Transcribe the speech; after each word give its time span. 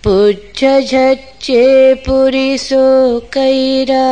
पुच्छझच्चे 0.03 1.63
पुरिसो 1.93 3.19
कैरा 3.19 4.05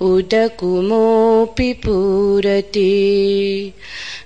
उदकुमोऽपि 0.00 1.72
पुरति। 1.72 3.72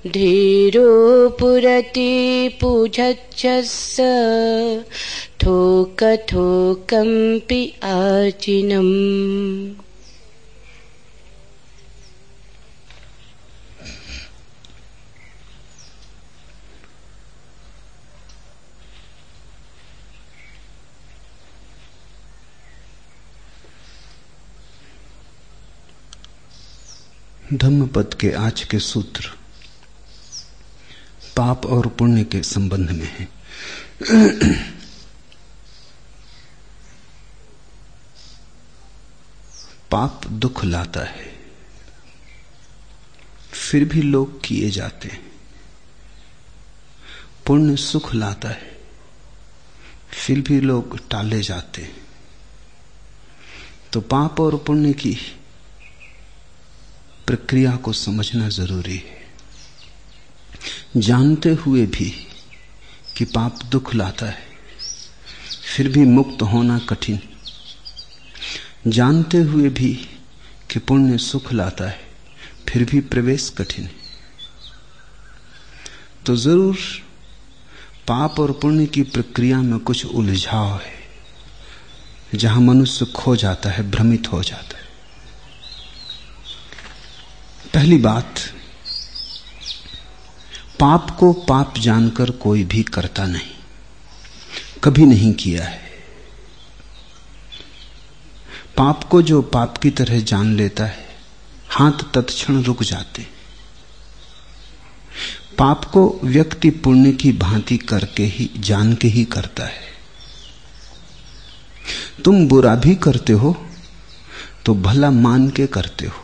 धीरो 0.07 1.29
पुरति 1.29 2.51
पूजच्छस 2.61 3.97
थोकथोकम्पि 5.45 7.75
आचिनम् 7.83 9.88
धम्मपद 27.53 28.15
के 28.15 28.31
आज 28.33 28.63
के 28.63 28.79
सूत्र 28.79 29.31
पाप 31.37 31.67
और 31.67 31.87
पुण्य 31.89 32.25
के 32.25 32.43
संबंध 32.43 32.91
में 32.91 33.07
है। 33.07 33.29
पाप 39.91 40.27
दुख 40.27 40.65
लाता 40.65 41.01
है, 41.01 41.33
फिर 43.53 43.85
भी 43.85 44.03
लोग 44.03 44.45
किए 44.45 44.71
जाते 44.71 45.09
हैं। 45.09 45.33
पुण्य 47.47 47.77
सुख 47.77 48.15
लाता 48.15 48.49
है, 48.49 48.79
फिर 50.11 50.41
भी 50.41 50.61
लोग 50.61 50.99
टाले 51.09 51.43
जाते 51.43 51.83
हैं। 51.83 52.07
तो 53.93 54.01
पाप 54.01 54.41
और 54.41 54.57
पुण्य 54.57 54.93
की 54.93 55.19
प्रक्रिया 57.29 57.75
को 57.77 57.93
समझना 57.93 58.49
ज़रूरी 58.49 58.97
है। 58.97 59.17
जानते 60.97 61.51
हुए 61.57 61.85
भी 61.87 62.11
कि 63.17 63.25
पाप 63.25 63.59
दुख 63.71 63.95
लाता 63.95 64.27
है, 64.27 64.47
फिर 65.67 65.89
भी 65.89 66.05
मुक्त 66.07 66.43
होना 66.43 66.79
कठिन। 66.89 67.19
जानते 68.87 69.39
हुए 69.39 69.69
भी 69.69 69.93
कि 70.71 70.79
पुण्य 70.79 71.19
सुख 71.19 71.53
लाता 71.53 71.89
है, 71.89 72.01
फिर 72.69 72.85
भी 72.85 73.01
प्रवेश 73.03 73.49
कठिन 73.59 73.85
है। 73.85 73.97
तो 76.27 76.37
ज़रूर 76.37 76.77
पाप 78.09 78.41
और 78.41 78.53
पुण्य 78.53 78.87
की 78.87 79.03
प्रक्रिया 79.05 79.63
में 79.63 79.79
कुछ 79.81 80.05
उलझाव 80.07 80.77
है, 80.77 80.97
जहाँ 82.35 82.61
मनुष्य 82.61 83.07
खो 83.07 83.37
जाता 83.37 83.71
है, 83.71 83.91
भ्रमित 83.91 84.33
हो 84.33 84.43
जाता 84.43 84.79
है। 84.79 84.88
पहली 87.75 87.97
बात, 87.99 88.35
पाप 90.81 91.11
को 91.11 91.33
पाप 91.49 91.79
जानकर 91.79 92.31
कोई 92.37 92.63
भी 92.65 92.83
करता 92.85 93.27
नहीं, 93.27 93.51
कभी 94.85 95.07
नहीं 95.07 95.33
किया 95.35 95.65
है। 95.65 95.81
पाप 98.77 99.05
को 99.05 99.21
जो 99.23 99.41
पाप 99.49 99.77
की 99.79 99.91
तरह 99.91 100.21
जान 100.23 100.55
लेता 100.57 100.85
है, 100.85 101.07
हाथ 101.69 102.05
तत्क्षण 102.15 102.63
रुक 102.63 102.83
जाते। 102.83 103.27
पाप 105.59 105.85
को 105.85 106.21
व्यक्ति 106.25 106.71
पुण्य 106.71 107.13
की 107.13 107.33
भांति 107.33 107.77
करके 107.79 108.25
ही, 108.25 108.51
जान 108.59 108.95
के 108.95 109.09
ही 109.09 109.25
करता 109.27 109.65
है। 109.65 109.87
तुम 112.25 112.47
बुरा 112.49 112.75
भी 112.77 112.95
करते 112.97 113.33
हो 113.33 113.57
तो 114.67 114.75
भला 114.77 115.11
मान 115.11 115.49
के 115.51 115.67
करते 115.67 116.07
हो। 116.07 116.23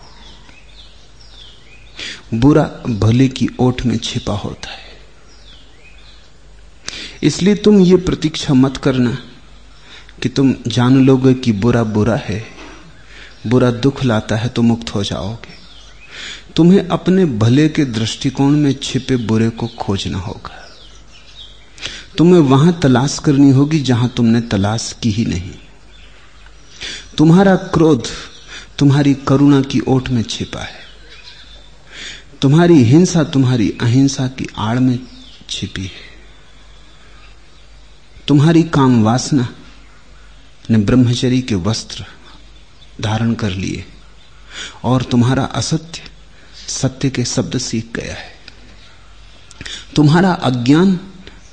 बुरा 2.40 2.62
भले 2.88 3.28
की 3.28 3.48
ओठ 3.60 3.82
में 3.82 3.96
छिपा 3.98 4.32
होता 4.32 4.70
है। 4.70 4.82
इसलिए 7.22 7.54
तुम 7.54 7.80
ये 7.80 7.96
प्रतीक्षा 7.96 8.54
मत 8.54 8.76
करना 8.76 9.16
कि 10.22 10.28
तुम 10.28 10.54
जान 10.66 11.04
लोगे 11.06 11.34
कि 11.34 11.52
बुरा 11.52 11.82
बुरा 11.84 12.16
है, 12.16 12.44
बुरा 13.46 13.70
दुख 13.70 14.04
लाता 14.04 14.36
है 14.36 14.48
तो 14.48 14.62
मुक्त 14.62 14.94
हो 14.94 15.04
जाओगे। 15.04 15.52
तुम्हें 16.56 16.88
अपने 16.88 17.24
भले 17.26 17.68
के 17.68 17.84
दृष्टिकोण 17.84 18.50
में 18.50 18.72
छिपे 18.82 19.16
बुरे 19.16 19.50
को 19.50 19.66
खोजना 19.66 20.18
होगा। 20.18 20.60
तुम्हें 22.18 22.40
वहाँ 22.40 22.78
तलाश 22.80 23.18
करनी 23.18 23.50
होगी 23.50 23.80
जहाँ 23.80 24.08
तुमने 24.16 24.40
तलाश 24.40 24.94
की 25.02 25.10
ही 25.10 25.24
नहीं। 25.24 25.52
तुम्हारा 27.18 27.56
क्रोध, 27.56 28.06
तुम्हारी 28.78 29.14
करुणा 29.14 29.60
की 29.60 29.80
ओट 29.80 30.08
में 30.08 30.22
छिपा 30.22 30.60
है। 30.60 30.83
तुम्हारी 32.42 32.82
हिंसा 32.82 33.24
तुम्हारी 33.24 33.78
अहिंसा 33.82 34.26
की 34.26 34.46
आड़ 34.56 34.78
में 34.78 34.98
छिपी 35.50 35.82
है। 35.82 36.14
तुम्हारी 38.28 38.62
काम 38.62 39.02
वासना 39.02 39.48
ने 40.70 40.78
ब्रह्मचरी 40.78 41.42
के 41.42 41.54
वस्त्र 41.54 42.04
धारण 43.00 43.34
कर 43.34 43.50
लिए 43.50 43.84
और 44.84 45.02
तुम्हारा 45.02 45.44
असत्य 45.44 46.02
सत्य 46.68 47.10
के 47.10 47.24
शब्द 47.24 47.58
सीख 47.58 47.90
गया 47.94 48.14
है। 48.14 48.34
तुम्हारा 49.96 50.32
अज्ञान 50.32 51.00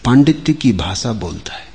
पांडित्य 0.06 0.54
की 0.54 0.74
भाषा 0.74 1.14
बोलता 1.14 1.54
है। 1.54 1.68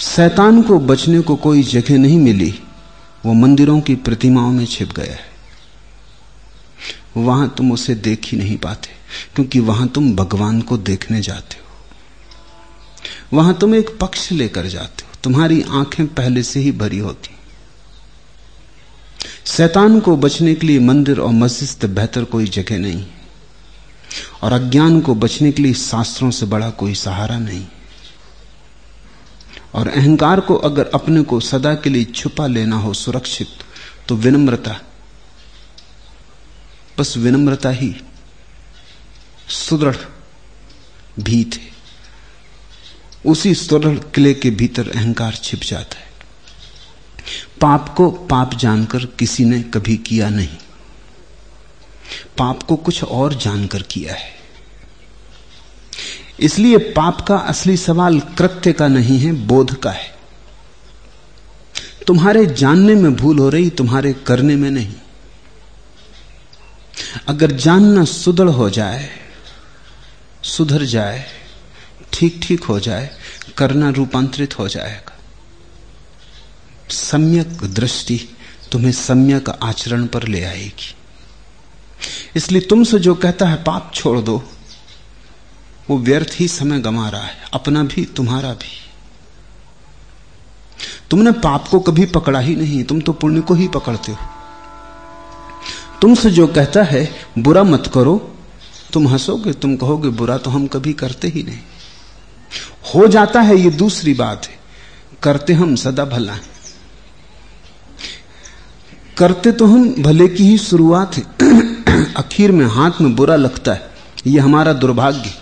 शैतान 0.00 0.62
को 0.62 0.78
बचने 0.78 1.20
को 1.20 1.36
कोई 1.36 1.62
जगह 1.62 1.98
नहीं 1.98 2.18
मिली, 2.18 2.62
वो 3.26 3.32
मंदिरों 3.32 3.80
की 3.80 3.94
प्रतिमाओं 3.94 4.52
में 4.52 4.66
छिप 4.66 4.92
गया 4.92 5.12
है। 5.12 5.27
वहाँ 7.18 7.54
तुम 7.56 7.72
उसे 7.72 7.94
देख 7.94 8.24
ही 8.24 8.38
नहीं 8.38 8.56
पाते, 8.56 8.88
क्योंकि 9.34 9.60
वहाँ 9.60 9.88
तुम 9.88 10.14
भगवान 10.16 10.60
को 10.60 10.76
देखने 10.78 11.20
जाते 11.20 11.56
हो। 11.56 13.36
वहाँ 13.36 13.54
तुम 13.54 13.74
एक 13.74 13.96
पक्ष 14.00 14.30
लेकर 14.32 14.66
जाते 14.66 15.04
हो, 15.04 15.10
तुम्हारी 15.24 15.62
आँखें 15.70 16.06
पहले 16.06 16.42
से 16.42 16.60
ही 16.60 16.72
भरी 16.72 16.98
होती। 16.98 17.36
शैतान 19.46 19.98
को 20.00 20.16
बचने 20.16 20.54
के 20.54 20.66
लिए 20.66 20.78
मंदिर 20.78 21.20
और 21.20 21.32
मस्जिद 21.32 21.68
से 21.68 21.86
बेहतर 21.88 22.24
कोई 22.24 22.46
जगह 22.46 22.78
नहीं 22.78 23.04
और 24.42 24.52
अज्ञान 24.52 25.00
को 25.00 25.14
बचने 25.14 25.52
के 25.52 25.62
लिए 25.62 25.74
शास्त्रों 25.74 26.30
से 26.30 26.46
बड़ा 26.46 26.70
कोई 26.70 26.94
सहारा 26.94 27.38
नहीं। 27.38 27.64
और 29.74 29.88
अहंकार 29.88 30.40
को 30.40 30.54
अगर 30.54 30.90
अपने 30.94 31.22
को 31.22 31.40
सदा 31.40 31.74
के 31.74 31.90
लिए 31.90 32.04
छुपा 32.04 32.46
लेना 32.46 32.76
हो 32.76 32.92
सुरक्षित 32.94 33.48
तो 34.08 34.16
विनम्रता 34.16 34.80
बस 36.98 37.16
विनम्रता 37.16 37.70
ही 37.70 37.96
सुदृढ़ 39.48 39.96
भीत 41.20 41.50
है। 41.54 41.68
उसी 43.26 43.54
सुदृढ़ 43.54 43.98
किले 43.98 44.34
के 44.34 44.50
भीतर 44.50 44.90
अहंकार 44.90 45.34
छिप 45.34 45.60
जाता 45.60 45.98
है। 45.98 46.08
पाप 47.60 47.94
को 47.96 48.10
पाप 48.10 48.54
जानकर 48.54 49.04
किसी 49.04 49.44
ने 49.44 49.62
कभी 49.62 49.96
किया 49.96 50.28
नहीं। 50.28 50.56
पाप 52.38 52.62
को 52.62 52.76
कुछ 52.76 53.04
और 53.04 53.34
जानकर 53.34 53.82
किया 53.82 54.14
है। 54.14 54.30
इसलिए 56.40 56.78
पाप 56.78 57.20
का 57.20 57.36
असली 57.36 57.76
सवाल 57.76 58.20
कृत्य 58.20 58.72
का 58.72 58.88
नहीं 58.88 59.18
है, 59.18 59.32
बोध 59.32 59.80
का 59.80 59.90
है। 59.90 60.18
तुम्हारे 62.06 62.46
जानने 62.46 62.94
में 62.94 63.16
भूल 63.16 63.38
हो 63.38 63.48
रही, 63.48 63.70
तुम्हारे 63.70 64.12
करने 64.12 64.56
में 64.56 64.70
नहीं। 64.70 64.94
अगर 67.28 67.50
जानना 67.50 68.04
सुदृढ़ 68.04 68.48
हो 68.48 68.70
जाए, 68.70 69.10
सुधर 70.42 70.84
जाए 70.84 71.26
ठीक 72.12 72.40
ठीक 72.42 72.64
हो 72.64 72.80
जाए, 72.80 73.10
करना 73.56 73.90
रूपांतरित 73.90 74.58
हो 74.58 74.68
जाएगा। 74.68 75.18
सम्यक 76.90 77.48
दृष्टि 77.48 78.28
तुम्हें 78.72 78.92
सम्यक 78.92 79.48
आचरण 79.48 80.06
पर 80.06 80.28
ले 80.28 80.44
आएगी। 80.44 80.94
इसलिए 82.36 82.60
तुमसे 82.60 82.98
जो 82.98 83.14
कहता 83.14 83.46
है, 83.46 83.64
पाप 83.64 83.92
छोड़ 83.94 84.20
दो। 84.20 84.42
वो 85.90 85.98
व्यर्थ 85.98 86.34
ही 86.34 86.48
समय 86.48 86.80
गमा 86.80 87.08
रहा 87.08 87.22
है, 87.22 87.36
अपना 87.52 87.82
भी, 87.82 88.04
तुम्हारा 88.04 88.52
भी। 88.52 88.90
तुमने 91.10 91.32
पाप 91.32 91.68
को 91.68 91.80
कभी 91.80 92.06
पकड़ा 92.06 92.40
ही 92.40 92.56
नहीं, 92.56 92.84
तुम 92.84 93.00
तो 93.00 93.12
पुण्य 93.12 93.40
को 93.40 93.54
ही 93.54 93.68
पकड़ते 93.68 94.12
हो। 94.12 94.18
तुमसे 96.02 96.30
जो 96.30 96.46
कहता 96.46 96.82
है, 96.82 97.14
बुरा 97.38 97.62
मत 97.62 97.90
करो। 97.94 98.34
तुम 98.92 99.08
हंसोगे, 99.08 99.52
तुम 99.52 99.76
कहोगे, 99.76 100.08
बुरा 100.08 100.38
तो 100.38 100.50
हम 100.50 100.66
कभी 100.66 100.92
करते 100.92 101.28
ही 101.28 101.42
नहीं। 101.42 101.58
हो 102.94 103.06
जाता 103.06 103.40
है 103.40 103.56
ये 103.56 103.70
दूसरी 103.70 104.14
बात 104.14 104.46
है 104.46 104.58
करते 105.22 105.52
हम 105.52 105.74
सदा 105.76 106.04
भला 106.04 106.32
है। 106.32 106.58
करते 109.18 109.52
तो 109.52 109.66
हम 109.66 109.94
भले 109.98 110.28
की 110.28 110.44
ही 110.44 110.58
शुरुआत 110.58 111.16
है, 111.16 111.24
आखिर 112.14 112.52
में 112.52 112.66
हाथ 112.66 112.90
में 113.00 113.16
बुरा 113.16 113.36
लगता 113.36 113.72
है 113.72 113.90
यह 114.26 114.44
हमारा 114.44 114.72
दुर्भाग्य। 114.72 115.34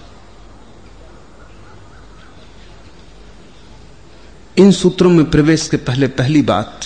इन 4.58 4.72
सूत्रों 4.72 5.10
में 5.10 5.30
प्रवेश 5.30 5.68
के 5.68 5.76
पहले 5.76 6.08
पहली 6.08 6.42
बात 6.42 6.80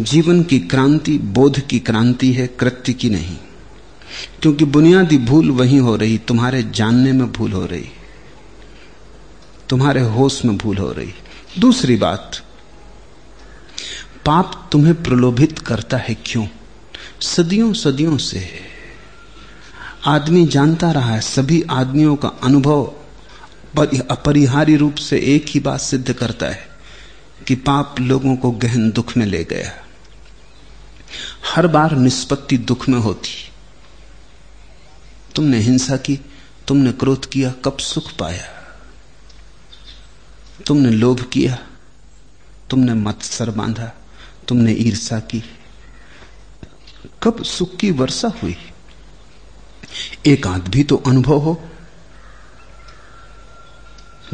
जीवन 0.00 0.42
की 0.42 0.58
क्रांति, 0.58 1.18
बोध 1.18 1.60
की 1.60 1.78
क्रांति 1.78 2.32
है, 2.32 2.46
कृत्य 2.46 2.92
की 2.92 3.10
नहीं। 3.10 3.36
क्योंकि 4.42 4.64
बुनियादी 4.64 5.18
भूल 5.18 5.50
वही 5.50 5.76
हो 5.76 5.96
रही, 5.96 6.18
तुम्हारे 6.18 6.62
जानने 6.62 7.12
में 7.12 7.32
भूल 7.32 7.52
हो 7.52 7.66
रही, 7.66 7.88
तुम्हारे 9.68 10.00
होश 10.00 10.44
में 10.44 10.56
भूल 10.56 10.78
हो 10.78 10.92
रही। 10.92 11.14
दूसरी 11.58 11.96
बात, 11.96 12.42
पाप 14.26 14.68
तुम्हें 14.72 15.02
प्रलोभित 15.02 15.58
करता 15.58 15.96
है 15.96 16.14
क्यों? 16.14 16.46
सदियों 17.20 17.72
सदियों 17.72 18.16
से 18.16 18.48
आदमी 20.06 20.46
जानता 20.46 20.90
रहा 20.90 21.14
है, 21.14 21.20
सभी 21.20 21.62
आदमियों 21.62 22.16
का 22.16 22.28
अनुभव 22.28 22.92
अपरिहार्य 24.10 24.76
रूप 24.76 24.94
से 24.94 25.18
एक 25.18 25.44
ही 25.48 25.60
बात 25.60 25.80
सिद्ध 25.80 26.12
करता 26.12 26.46
है। 26.46 26.71
कि 27.46 27.54
पाप 27.54 27.94
लोगों 28.00 28.36
को 28.36 28.50
गहन 28.50 28.90
दुख 28.90 29.16
में 29.16 29.26
ले 29.26 29.44
गया। 29.44 29.72
हर 31.54 31.66
बार 31.66 31.92
निष्पत्ति 31.92 32.58
दुख 32.58 32.88
में 32.88 32.98
होती। 32.98 33.30
तुमने 35.34 35.58
हिंसा 35.58 35.96
की, 35.96 36.20
तुमने 36.68 36.92
क्रोध 36.92 37.30
किया, 37.30 37.50
कब 37.64 37.78
सुख 37.78 38.16
पाया? 38.16 38.44
तुमने 40.66 40.90
लोभ 40.90 41.30
किया, 41.32 41.58
तुमने 42.70 42.94
मत्सर 42.94 43.50
बांधा, 43.50 43.92
तुमने 44.48 44.72
ईर्षा 44.72 45.18
की। 45.18 45.44
कब 47.22 47.44
सुख 47.44 47.76
की 47.76 47.90
वर्षा 47.90 48.28
हुई? 48.28 48.56
एक 50.26 50.46
आध 50.46 50.68
भी 50.68 50.84
तो 50.84 50.96
अनुभव 50.96 51.38
हो, 51.38 51.68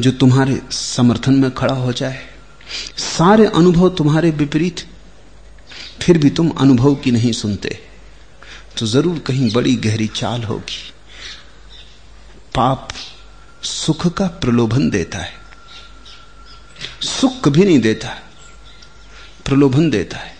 जो 0.01 0.11
तुम्हारे 0.11 0.61
समर्थन 0.71 1.33
में 1.33 1.51
खड़ा 1.51 1.73
हो 1.73 1.93
जाए। 1.93 2.38
सारे 2.97 3.45
अनुभव 3.45 3.89
तुम्हारे 3.89 4.31
विपरीत, 4.31 4.85
फिर 6.01 6.17
भी 6.17 6.29
तुम 6.29 6.49
अनुभव 6.49 6.95
की 6.95 7.11
नहीं 7.11 7.31
सुनते। 7.31 7.79
तो 8.77 8.85
ज़रूर 8.85 9.19
कहीं 9.19 9.51
बड़ी 9.53 9.75
गहरी 9.75 10.07
चाल 10.07 10.43
होगी। 10.43 10.91
पाप 12.55 12.87
सुख 13.63 14.07
का 14.07 14.27
प्रलोभन 14.41 14.89
देता 14.89 15.19
है। 15.19 15.33
सुख 17.01 17.47
भी 17.47 17.65
नहीं 17.65 17.79
देता, 17.79 18.09
प्रलोभन 19.45 19.89
देता 19.89 20.17
है। 20.17 20.37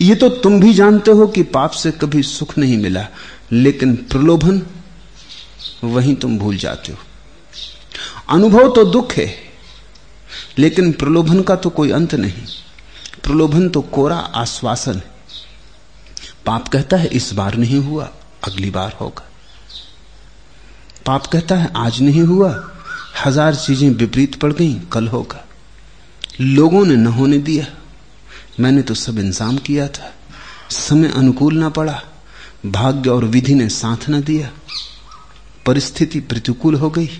ये 0.00 0.14
तो 0.14 0.28
तुम 0.28 0.60
भी 0.60 0.72
जानते 0.74 1.10
हो 1.10 1.26
कि 1.26 1.42
पाप 1.42 1.70
से 1.72 1.90
कभी 1.92 2.22
सुख 2.22 2.56
नहीं 2.58 2.76
मिला, 2.78 3.06
लेकिन 3.52 3.94
प्रलोभन 3.96 4.62
वहीं 5.84 6.14
तुम 6.14 6.38
भूल 6.38 6.56
जाते 6.56 6.92
हो। 6.92 6.98
अनुभव 8.28 8.72
तो 8.72 8.84
दुख 8.84 9.12
है 9.12 9.26
लेकिन 10.58 10.92
प्रलोभन 10.92 11.42
का 11.42 11.56
तो 11.56 11.70
कोई 11.70 11.90
अंत 11.90 12.14
नहीं। 12.14 12.46
प्रलोभन 13.22 13.68
तो 13.68 13.80
कोरा 13.80 14.16
आश्वासन। 14.16 14.92
है 14.92 15.14
पाप 16.46 16.68
कहता 16.68 16.96
है, 16.96 17.06
इस 17.06 17.32
बार 17.32 17.54
नहीं 17.54 17.78
हुआ, 17.78 18.10
अगली 18.44 18.70
बार 18.70 18.96
होगा। 19.00 19.28
पाप 21.06 21.26
कहता 21.26 21.56
है, 21.56 21.72
आज 21.76 22.00
नहीं 22.02 22.22
हुआ, 22.22 22.70
हज़ार 23.26 23.54
चीज़ें 23.54 23.90
विपरीत 23.90 24.34
पड़ 24.34 24.52
गई, 24.52 24.74
कल 24.92 25.08
होगा। 25.08 25.44
लोगों 26.40 26.86
ने 26.86 26.96
न 26.96 27.06
होने 27.06 27.38
दिया। 27.38 27.66
मैंने 28.60 28.82
तो 28.82 28.94
सब 28.94 29.18
इंतज़ाम 29.18 29.56
किया 29.56 29.88
था। 29.88 30.12
समय 30.70 31.08
अनुकूल 31.08 31.58
ना 31.58 31.68
पड़ा। 31.68 32.02
भाग्य 32.66 33.10
और 33.10 33.24
विधि 33.24 33.54
ने 33.54 33.68
साथ 33.68 34.08
ना 34.08 34.20
दिया। 34.20 34.50
परिस्थिति 35.66 36.20
प्रतिकूल 36.20 36.74
हो 36.74 36.90
गई। 36.90 37.10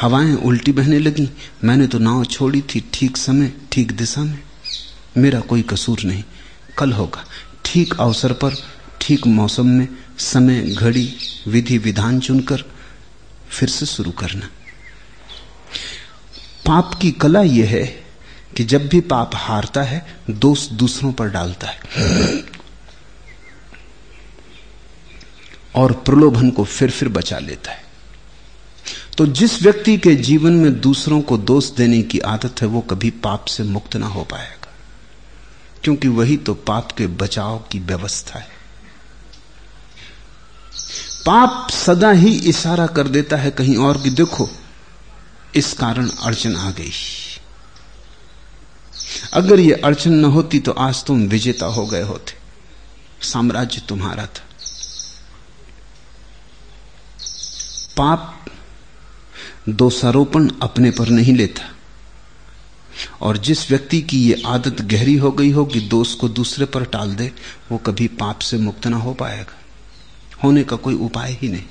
हवाएँ 0.00 0.34
उल्टी 0.34 0.72
बहने 0.72 0.98
लगी। 0.98 1.30
मैंने 1.64 1.86
तो 1.86 1.98
नाव 1.98 2.24
छोड़ी 2.24 2.60
थी 2.60 2.90
ठीक 2.94 3.16
समय, 3.16 3.52
ठीक 3.72 3.92
दिशा 3.92 4.24
में। 4.24 4.38
मेरा 5.18 5.40
कोई 5.40 5.62
कसूर 5.62 6.00
नहीं। 6.04 6.24
कल 6.78 6.92
होगा। 6.92 7.24
ठीक 7.64 7.94
अवसर 8.00 8.32
पर, 8.32 8.54
ठीक 9.00 9.26
मौसम 9.26 9.66
में 9.66 9.88
समय, 10.18 10.60
घड़ी, 10.62 11.16
विधि, 11.48 11.78
विधान 11.78 12.20
चुनकर 12.20 12.64
फिर 13.50 13.68
से 13.68 13.86
शुरू 13.86 14.10
करना। 14.10 14.46
पाप 16.66 16.98
की 17.02 17.12
कला 17.12 17.42
यह 17.42 17.68
है 17.68 18.04
कि 18.56 18.64
जब 18.64 18.88
भी 18.88 19.00
पाप 19.00 19.30
हारता 19.34 19.82
है, 19.82 20.16
दोष 20.30 20.68
दूसरों 20.68 21.12
पर 21.12 21.28
डालता 21.28 21.66
है। 21.66 21.80
और 25.74 25.92
प्रलोभन 25.92 26.50
को 26.50 26.64
फिर 26.64 26.90
फिर 26.90 27.08
बचा 27.08 27.38
लेता 27.38 27.72
है। 27.72 27.89
तो 29.20 29.26
जिस 29.26 29.62
व्यक्ति 29.62 29.96
के 29.96 30.14
जीवन 30.14 30.52
में 30.52 30.80
दूसरों 30.80 31.20
को 31.20 31.38
दोष 31.38 31.70
देने 31.70 32.02
की 32.02 32.18
आदत 32.18 32.62
है, 32.62 32.68
वो 32.68 32.80
कभी 32.80 33.10
पाप 33.10 33.44
से 33.44 33.62
मुक्त 33.62 33.96
ना 33.96 34.06
हो 34.06 34.24
पाएगा। 34.24 34.72
क्योंकि 35.84 36.08
वही 36.08 36.36
तो 36.36 36.54
पाप 36.54 36.92
के 36.92 37.06
बचाव 37.06 37.58
की 37.58 37.78
व्यवस्था 37.78 38.38
है। 38.38 38.48
पाप 41.26 41.70
सदा 41.70 42.10
ही 42.10 42.38
इशारा 42.38 42.86
कर 42.86 43.08
देता 43.08 43.36
है 43.36 43.50
कहीं 43.50 43.76
और 43.76 44.02
कि 44.02 44.10
देखो, 44.10 44.50
इस 45.54 45.72
कारण 45.72 46.08
अड़चन 46.08 46.56
आ 46.56 46.70
गई। 46.70 46.90
अगर 49.34 49.60
ये 49.60 49.72
अड़चन 49.72 50.12
न 50.12 50.24
होती 50.24 50.58
तो 50.58 50.72
आज 50.72 51.04
तुम 51.04 51.20
विजेता 51.20 51.66
हो 51.66 51.86
गए 51.86 52.02
होते। 52.02 52.32
साम्राज्य 53.26 53.82
तुम्हारा 53.88 54.26
था। 54.26 54.42
पाप 57.96 58.36
दोषारोपण 59.68 60.50
अपने 60.62 60.90
पर 60.90 61.08
नहीं 61.08 61.34
लेता। 61.34 61.62
और 63.20 63.36
जिस 63.36 63.70
व्यक्ति 63.70 64.00
की 64.00 64.18
ये 64.24 64.42
आदत 64.46 64.80
गहरी 64.82 65.16
हो 65.16 65.30
गई 65.32 65.50
हो 65.50 65.64
कि 65.64 65.80
दोष 65.80 66.14
को 66.14 66.28
दूसरे 66.28 66.66
पर 66.66 66.84
टाल 66.84 67.14
दे, 67.14 67.32
वो 67.72 67.78
कभी 67.78 68.08
पाप 68.08 68.38
से 68.38 68.56
मुक्त 68.56 68.86
ना 68.86 68.96
हो 68.96 69.14
पाएगा। 69.14 69.58
होने 70.44 70.64
का 70.64 70.76
कोई 70.76 70.94
उपाय 70.94 71.32
ही 71.32 71.48
नहीं। 71.48 71.62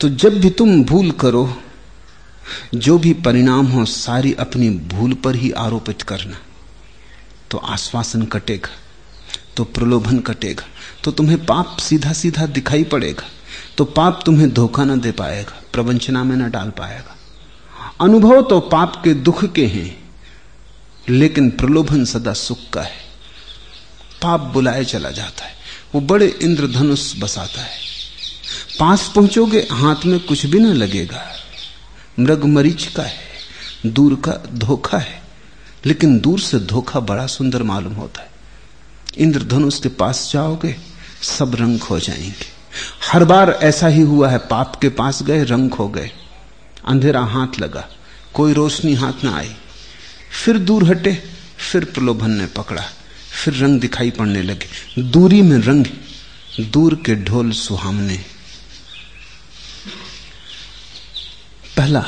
तो 0.00 0.08
जब 0.08 0.40
भी 0.40 0.50
तुम 0.50 0.84
भूल 0.84 1.10
करो, 1.10 1.62
जो 2.74 2.98
भी 2.98 3.12
परिणाम 3.12 3.66
हो, 3.66 3.84
सारी 3.84 4.32
अपनी 4.34 4.70
भूल 4.70 5.14
पर 5.14 5.36
ही 5.36 5.50
आरोपित 5.50 6.02
करना। 6.02 6.36
तो 7.50 7.58
आश्वासन 7.58 8.22
कटेगा 8.22 8.70
तो 9.56 9.64
प्रलोभन 9.64 10.18
कटेगा 10.18 10.64
तो 11.04 11.10
तुम्हें 11.10 11.46
पाप 11.46 11.76
सीधा 11.78 12.12
सीधा 12.12 12.46
दिखाई 12.46 12.84
पड़ेगा। 12.84 13.24
तो 13.78 13.84
पाप 13.84 14.22
तुम्हें 14.26 14.54
धोखा 14.54 14.84
न 14.84 15.00
दे 15.00 15.12
पाएगा, 15.12 15.62
प्रवंचना 15.72 16.24
में 16.24 16.36
न 16.36 16.50
डाल 16.50 16.70
पाएगा। 16.70 17.16
अनुभव 18.00 18.42
तो 18.42 18.60
पाप 18.60 19.00
के 19.04 19.14
दुख 19.14 19.52
के 19.52 19.66
हैं, 19.66 20.10
लेकिन 21.08 21.50
प्रलोभन 21.50 22.04
सदा 22.04 22.32
सुख 22.32 22.58
का 22.72 22.82
है। 22.82 23.12
पाप 24.22 24.40
बुलाए 24.40 24.84
चला 24.84 25.10
जाता 25.10 25.44
है, 25.44 25.54
वो 25.94 26.00
बड़े 26.00 26.26
इंद्रधनुष 26.26 27.14
बसाता 27.18 27.62
है। 27.62 27.78
पास 28.78 29.12
पहुंचोगे, 29.14 29.68
हाथ 29.72 29.96
में 30.06 30.20
कुछ 30.20 30.46
भी 30.46 30.58
ना 30.58 30.72
लगेगा। 30.72 31.32
मृग 32.18 32.44
मरीच 32.44 32.86
का 32.86 33.02
है, 33.02 33.18
दूर 33.86 34.14
का 34.14 34.32
धोखा 34.54 34.98
है, 34.98 35.22
लेकिन 35.86 36.20
दूर 36.20 36.40
से 36.40 36.58
धोखा 36.58 37.00
बड़ा 37.00 37.26
सुंदर 37.26 37.62
मालूम 37.62 37.92
होता 37.92 38.22
है। 38.22 38.30
इंद्रधनुष 39.18 39.80
के 39.80 39.88
पास 39.88 40.30
जाओगे, 40.32 40.76
सब 41.22 41.54
रंग 41.54 41.78
खो 41.78 41.98
जाएँगे। 42.00 42.61
हर 43.02 43.24
बार 43.24 43.50
ऐसा 43.62 43.86
ही 43.86 44.00
हुआ 44.00 44.28
है, 44.30 44.38
पाप 44.38 44.76
के 44.82 44.88
पास 44.88 45.22
गए, 45.22 45.44
रंग 45.44 45.70
खो 45.70 45.88
गए, 45.88 46.10
अंधेरा 46.84 47.20
हाथ 47.24 47.58
लगा, 47.60 47.88
कोई 48.34 48.52
रोशनी 48.52 48.94
हाथ 48.94 49.24
ना 49.24 49.36
आई। 49.36 49.54
फिर 50.44 50.58
दूर 50.58 50.84
हटे, 50.84 51.12
फिर 51.70 51.84
प्रलोभन 51.84 52.30
ने 52.30 52.46
पकड़ा, 52.46 52.82
फिर 53.34 53.54
रंग 53.54 53.80
दिखाई 53.80 54.10
पड़ने 54.10 54.42
लगे। 54.42 55.02
दूरी 55.02 55.42
में 55.42 55.58
रंग, 55.58 55.86
दूर 56.62 56.94
के 57.06 57.14
ढोल 57.24 57.50
सुहामने 57.52 58.16
पहला 61.76 62.04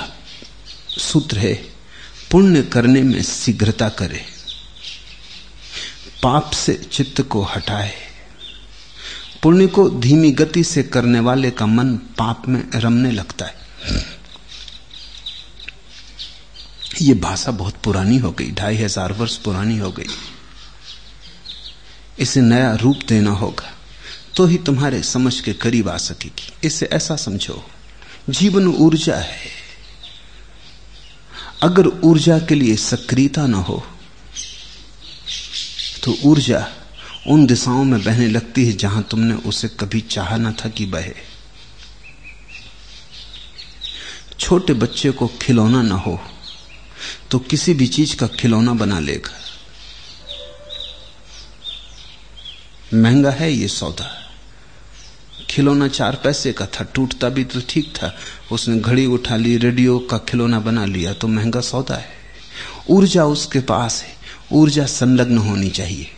सूत्र 0.98 1.38
है, 1.38 1.54
पुण्य 2.30 2.62
करने 2.62 3.02
में 3.02 3.22
शीघ्रता 3.22 3.88
करे, 3.88 4.24
पाप 6.22 6.50
से 6.50 6.74
चित्त 6.92 7.20
को 7.22 7.42
हटाए। 7.44 7.92
पुण्य 9.44 9.66
को 9.68 9.88
धीमी 10.00 10.30
गति 10.32 10.62
से 10.64 10.82
करने 10.84 11.20
वाले 11.20 11.50
का 11.50 11.66
मन 11.66 11.96
पाप 12.18 12.42
में 12.48 12.62
रमने 12.74 13.10
लगता 13.12 13.46
है। 13.46 13.62
ये 17.02 17.14
भाषा 17.16 17.50
बहुत 17.52 17.74
पुरानी 17.84 18.16
हो 18.18 18.30
गई, 18.30 18.50
ढाई 18.52 18.76
हज़ार 18.76 19.12
वर्ष 19.12 19.36
पुरानी 19.38 19.76
हो 19.78 19.90
गई। 19.90 20.06
इसे 22.18 22.40
नया 22.40 22.74
रूप 22.74 23.00
देना 23.08 23.30
होगा 23.32 23.72
तो 24.36 24.46
ही 24.46 24.58
तुम्हारे 24.58 25.02
समझ 25.02 25.40
के 25.40 25.52
करीब 25.54 25.88
आ 25.88 25.96
सकेगी। 25.98 26.66
इसे 26.66 26.86
ऐसा 26.92 27.16
समझो, 27.16 27.62
जीवन 28.30 28.66
ऊर्जा 28.68 29.16
है। 29.16 29.50
अगर 31.62 31.86
ऊर्जा 32.04 32.38
के 32.38 32.54
लिए 32.54 32.76
सक्रियता 32.78 33.46
न 33.46 33.54
हो 33.68 33.82
तो 36.04 36.16
ऊर्जा 36.24 36.66
उन 37.26 37.46
दिशाओं 37.46 37.84
में 37.84 38.02
बहने 38.02 38.26
लगती 38.28 38.64
है 38.66 38.72
जहाँ 38.72 39.02
तुमने 39.02 39.34
उसे 39.42 39.68
कभी 39.80 40.00
चाहा 40.00 40.36
ना 40.36 40.52
था 40.54 40.68
कि 40.68 40.86
बहे। 40.86 41.14
छोटे 44.38 44.72
बच्चे 44.74 45.10
को 45.10 45.26
खिलौना 45.42 45.82
ना 45.82 45.94
हो 45.96 46.18
तो 47.30 47.38
किसी 47.40 47.74
भी 47.74 47.86
चीज़ 47.86 48.14
का 48.16 48.26
खिलौना 48.30 48.72
बना 48.74 48.98
लेगा। 49.00 49.30
महँगा 52.94 53.30
है 53.30 53.50
ये 53.52 53.68
सौदा। 53.68 54.10
खिलौना 55.50 55.88
चार 55.88 56.20
पैसे 56.24 56.52
का 56.52 56.66
था, 56.66 56.84
टूटता 56.84 57.28
भी 57.28 57.44
तो 57.44 57.60
ठीक 57.68 57.92
था। 57.96 58.14
उसने 58.52 58.78
घड़ी 58.78 59.06
उठा 59.06 59.36
ली, 59.36 59.56
रेडियो 59.56 59.98
का 60.00 60.18
खिलौना 60.18 60.60
बना 60.60 60.84
लिया 60.84 61.12
तो 61.12 61.28
महँगा 61.28 61.60
सौदा 61.60 61.94
है। 61.94 62.12
ऊर्जा 62.90 63.24
उसके 63.24 63.60
पास 63.60 64.02
है, 64.02 64.14
ऊर्जा 64.52 64.86
संलग्न 64.86 65.38
होनी 65.38 65.70
चाहिए। 65.70 66.10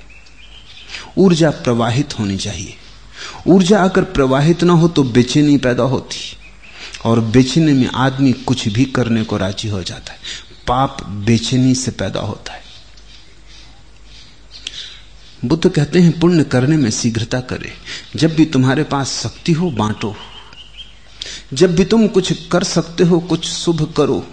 ऊर्जा 1.19 1.51
प्रवाहित 1.51 2.19
होनी 2.19 2.37
चाहिए। 2.37 2.75
ऊर्जा 3.47 3.85
अगर 3.85 4.05
प्रवाहित 4.05 4.65
ना 4.65 4.73
हो 4.73 4.89
तो 4.89 5.03
बेचैनी 5.03 5.57
पैदा 5.57 5.83
होती 5.83 6.37
और 7.05 7.21
बेचैनी 7.21 7.73
में 7.73 7.87
आदमी 7.87 8.33
कुछ 8.33 8.69
भी 8.69 8.85
करने 8.85 9.25
को 9.25 9.37
राज़ी 9.37 9.69
हो 9.69 9.83
जाता 9.83 10.13
है। 10.13 10.19
पाप 10.67 11.07
बेचैनी 11.07 11.75
से 11.75 11.91
पैदा 11.91 12.21
होता 12.21 12.53
है। 12.53 12.63
बुद्ध 15.45 15.69
कहते 15.69 16.01
हैं, 16.01 16.21
पुण्य 16.21 16.45
करने 16.45 16.77
में 16.77 16.91
शीघ्रता 16.91 17.41
करे। 17.41 17.73
जब 18.17 18.35
भी 18.35 18.45
तुम्हारे 18.45 18.85
पास 18.85 19.21
शक्ति 19.23 19.53
हो, 19.53 19.71
बांटो। 19.71 20.17
जब 21.53 21.77
भी 21.77 21.85
तुम 21.85 22.07
कुछ 22.07 22.49
कर 22.49 22.65
सकते 22.65 23.05
हो, 23.05 23.21
कुछ 23.21 23.49
शुभ 23.49 23.95
करो। 23.97 24.27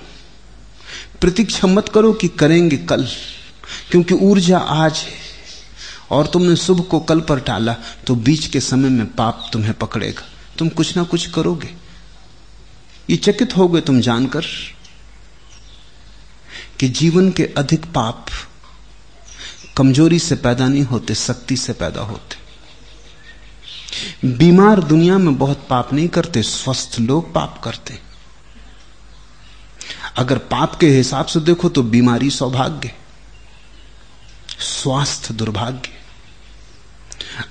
प्रतीक्षा 1.22 1.68
मत 1.68 1.90
करो 1.90 2.14
कि 2.14 2.28
करेंगे 2.28 2.78
कल, 2.78 3.08
क्योंकि 3.92 4.14
ऊर्जा 4.14 4.58
आज 4.58 4.94
है। 4.94 5.33
और 6.14 6.28
तुमने 6.28 6.56
शुभ 6.56 6.82
को 6.82 7.00
कल 7.00 7.22
पर 7.22 7.40
टाला 7.40 7.76
तो 8.08 8.16
बीच 8.18 8.48
के 8.48 8.60
समय 8.60 8.90
में 8.90 9.06
पाप 9.16 9.50
तुम्हें 9.54 9.74
पकड़ेगा। 9.74 10.24
तुम 10.58 10.70
कुछ 10.70 10.96
ना 10.98 11.04
कुछ 11.04 11.26
करोगे। 11.28 11.70
ये 13.10 13.18
चकित 13.18 13.56
हो 13.58 13.68
गए 13.68 13.82
तुम 13.82 14.00
जानकर 14.02 14.46
कि 16.80 16.90
जीवन 16.90 17.32
के 17.32 17.44
अधिक 17.58 17.86
पाप 17.86 18.26
कमज़ोरी 19.78 20.20
से 20.20 20.36
पैदा 20.36 20.68
नहीं 20.68 20.84
होते 20.84 21.16
शक्ति 21.16 21.58
से 21.58 21.74
पैदा 21.74 22.02
होते। 22.02 22.42
बीमार 24.28 24.80
दुनिया 24.80 25.18
में 25.18 25.38
बहुत 25.38 25.66
पाप 25.70 25.94
नहीं 25.94 26.08
करते, 26.08 26.42
स्वस्थ 26.44 27.00
लोग 27.00 27.34
पाप 27.34 27.62
करते। 27.64 28.00
अगर 30.18 30.38
पाप 30.38 30.76
के 30.76 30.88
हिसाब 30.88 31.26
से 31.26 31.40
देखो 31.40 31.70
तो 31.70 31.84
बीमारी 31.84 32.30
सौभाग्य, 32.30 32.92
स्वास्थ्य 34.60 35.34
दुर्भाग्य। 35.34 35.90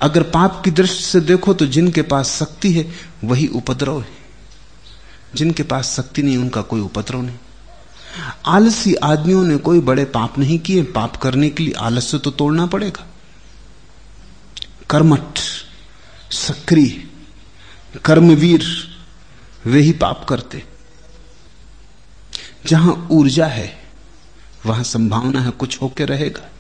अगर 0.03 0.23
पाप 0.23 0.63
की 0.65 0.71
दृष्टि 0.71 1.03
से 1.03 1.21
देखो 1.21 1.55
तो 1.55 1.67
जिनके 1.67 2.03
पास 2.03 2.39
शक्ति 2.39 2.73
है, 2.73 2.93
वही 3.25 3.47
उपद्रव 3.47 4.01
है। 4.01 4.09
जिनके 5.35 5.63
पास 5.63 5.97
शक्ति 5.97 6.23
नहीं, 6.23 6.37
उनका 6.37 6.63
कोई 6.63 6.81
उपद्रव 6.81 7.23
नहीं। 7.23 7.37
आलसी 8.47 8.95
आदमियों 8.95 9.45
ने 9.45 9.57
कोई 9.57 9.81
बड़े 9.81 10.05
पाप 10.05 10.39
नहीं 10.39 10.59
किए। 10.59 10.83
पाप 10.83 11.17
करने 11.17 11.51
के 11.51 11.63
लिए 11.63 11.75
आलस्य 11.75 12.19
तो 12.19 12.31
तोड़ना 12.31 12.67
पड़ेगा। 12.67 13.07
कर्मठ, 14.91 15.39
सक्रिय, 16.31 17.05
कर्मवीर, 18.05 18.67
वे 19.67 19.81
ही 19.81 19.93
पाप 19.93 20.27
करते। 20.29 20.65
जहाँ 22.67 23.09
ऊर्जा 23.11 23.47
है, 23.47 23.83
वहाँ 24.67 24.85
संभावना 24.85 25.41
है, 25.41 25.51
कुछ 25.51 25.83
होके 25.83 26.05
रहेगा। 26.05 26.51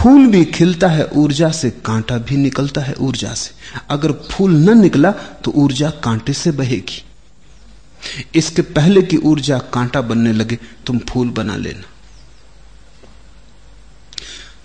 फूल 0.00 0.26
भी 0.26 0.44
खिलता 0.44 0.88
है, 0.88 1.04
ऊर्जा 1.06 1.50
से 1.50 1.70
कांटा 1.84 2.16
भी 2.18 2.36
निकलता 2.36 2.80
है 2.80 2.94
ऊर्जा 2.98 3.32
से। 3.34 3.50
अगर 3.90 4.12
फूल 4.30 4.52
न 4.52 4.78
निकला 4.78 5.10
तो 5.44 5.52
ऊर्जा 5.54 5.90
कांटे 6.04 6.32
से 6.32 6.50
बहेगी। 6.50 7.02
इसके 8.34 8.62
पहले 8.62 9.02
की 9.02 9.16
ऊर्जा 9.16 9.58
कांटा 9.74 10.00
बनने 10.00 10.32
लगे, 10.32 10.58
तुम 10.86 10.98
फूल 11.08 11.30
बना 11.30 11.56
लेना। 11.56 11.88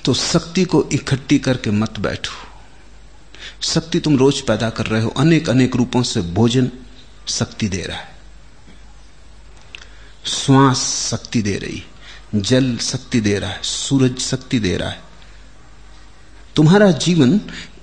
तो 0.06 0.14
शक्ति 0.14 0.64
को 0.64 0.84
इकट्ठी 0.94 1.40
करके 1.40 1.72
मत 1.72 2.00
बैठो। 2.00 2.34
शक्ति 3.64 4.00
तुम 4.00 4.18
रोज 4.18 4.42
पैदा 4.42 4.70
कर 4.70 4.86
रहे 4.86 5.02
हो 5.02 5.10
अनेक 5.18 5.50
अनेक 5.50 5.76
रूपों 5.76 6.04
से 6.04 6.22
भोजन 6.34 6.72
शक्ति 7.28 7.70
दे 7.70 7.82
रहा 7.82 7.98
है। 7.98 8.14
श्वास 10.26 11.10
शक्ति 11.12 11.42
दे 11.42 11.58
रही, 11.58 11.84
जल 12.36 12.78
शक्ति 12.78 13.22
दे 13.22 13.40
रहा 13.40 13.50
है, 13.50 13.60
सूरज 13.64 14.18
शक्ति 14.20 14.60
दे 14.60 14.78
रहा 14.78 14.90
है 14.90 15.04
तुम्हारा 16.56 16.90
जीवन 16.92 17.38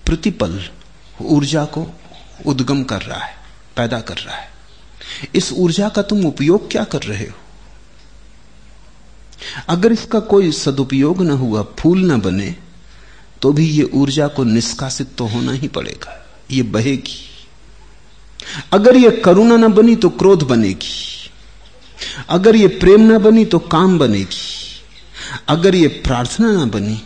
प्रतिपल 0.06 0.60
ऊर्जा 1.22 1.64
को 1.66 1.86
उद्गम 2.46 2.82
कर 2.84 3.02
रहा 3.02 3.18
है, 3.18 3.34
पैदा 3.76 4.00
कर 4.00 4.16
रहा 4.16 4.36
है। 4.36 4.50
इस 5.34 5.52
ऊर्जा 5.54 5.88
का 5.88 6.02
तुम 6.02 6.24
उपयोग 6.26 6.70
क्या 6.70 6.84
कर 6.84 7.02
रहे 7.02 7.26
हो? 7.26 7.34
अगर 9.68 9.92
इसका 9.92 10.20
कोई 10.22 10.50
सदुपयोग 10.52 11.22
ना 11.22 11.34
हुआ, 11.34 11.62
फूल 11.78 12.04
ना 12.04 12.16
बने 12.18 12.54
तो 13.42 13.52
भी 13.52 13.68
ये 13.68 13.84
ऊर्जा 13.94 14.26
को 14.28 14.44
निष्कासित 14.44 15.14
तो 15.18 15.26
होना 15.26 15.52
ही 15.52 15.68
पड़ेगा, 15.68 16.18
ये 16.50 16.62
बहेगी। 16.64 17.18
अगर 18.72 18.96
ये 18.96 19.10
करुणा 19.16 19.56
ना 19.56 19.68
बनी 19.68 19.96
तो 19.96 20.08
क्रोध 20.10 20.42
बनेगी। 20.42 21.30
अगर 22.28 22.56
ये 22.56 22.68
प्रेम 22.68 23.00
ना 23.02 23.18
बनी 23.18 23.44
तो 23.44 23.58
काम 23.58 23.98
बनेगी। 23.98 24.80
अगर 25.48 25.74
ये 25.74 25.88
प्रार्थना 26.04 26.52
ना 26.52 26.64
बनी 26.68 27.00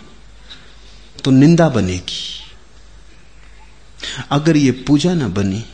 तो 1.24 1.30
निंदा 1.30 1.68
बनेगी। 1.68 2.42
अगर 4.30 4.56
ये 4.56 4.70
पूजा 4.70 5.14
न 5.14 5.32
बनी 5.32 5.64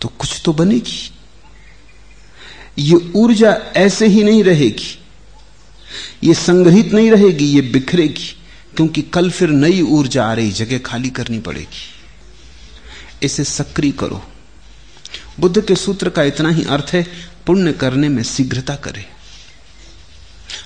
तो 0.00 0.08
कुछ 0.08 0.42
तो 0.44 0.52
बनेगी। 0.52 1.12
ये 2.78 3.12
ऊर्जा 3.16 3.52
ऐसे 3.76 4.06
ही 4.06 4.24
नहीं 4.24 4.44
रहेगी। 4.44 4.98
ये 6.24 6.34
संग्रहित 6.34 6.92
नहीं 6.92 7.10
रहेगी, 7.10 7.44
ये 7.44 7.60
बिखरेगी, 7.60 8.36
क्योंकि 8.76 9.02
कल 9.02 9.30
फिर 9.30 9.48
नई 9.48 9.82
ऊर्जा 9.82 10.26
आ 10.26 10.32
रही, 10.32 10.50
जगह 10.50 10.78
खाली 10.78 11.10
करनी 11.10 11.38
पड़ेगी। 11.38 11.84
इसे 13.22 13.44
सक्रिय 13.44 13.92
करो। 13.92 14.22
बुद्ध 15.40 15.66
के 15.66 15.76
सूत्र 15.76 16.10
का 16.10 16.22
इतना 16.22 16.48
ही 16.48 16.64
अर्थ 16.64 16.90
है, 16.92 17.06
पुण्य 17.46 17.72
करने 17.72 18.08
में 18.08 18.22
शीघ्रता 18.22 18.76
करें। 18.76 19.04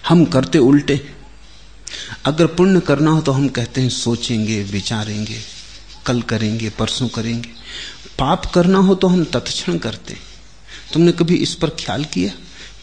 हम 0.08 0.24
करते 0.24 0.58
उल्टे 0.58 1.13
अगर 2.26 2.46
पुण्य 2.46 2.80
करना 2.80 3.10
हो 3.10 3.20
तो 3.20 3.32
हम 3.32 3.48
कहते 3.48 3.80
हैं, 3.80 3.88
सोचेंगे, 3.88 4.62
विचारेंगे, 4.62 5.38
कल 6.06 6.22
करेंगे, 6.22 6.70
परसों 6.70 7.08
करेंगे। 7.08 7.48
पाप 8.18 8.46
करना 8.46 8.78
हो 8.78 8.94
तो 8.94 9.08
हम 9.08 9.24
तत्क्षण 9.24 9.78
करते 9.78 10.16
तुमने 10.92 11.12
कभी 11.12 11.36
इस 11.36 11.54
पर 11.54 11.68
ख्याल 11.78 12.04
किया? 12.04 12.32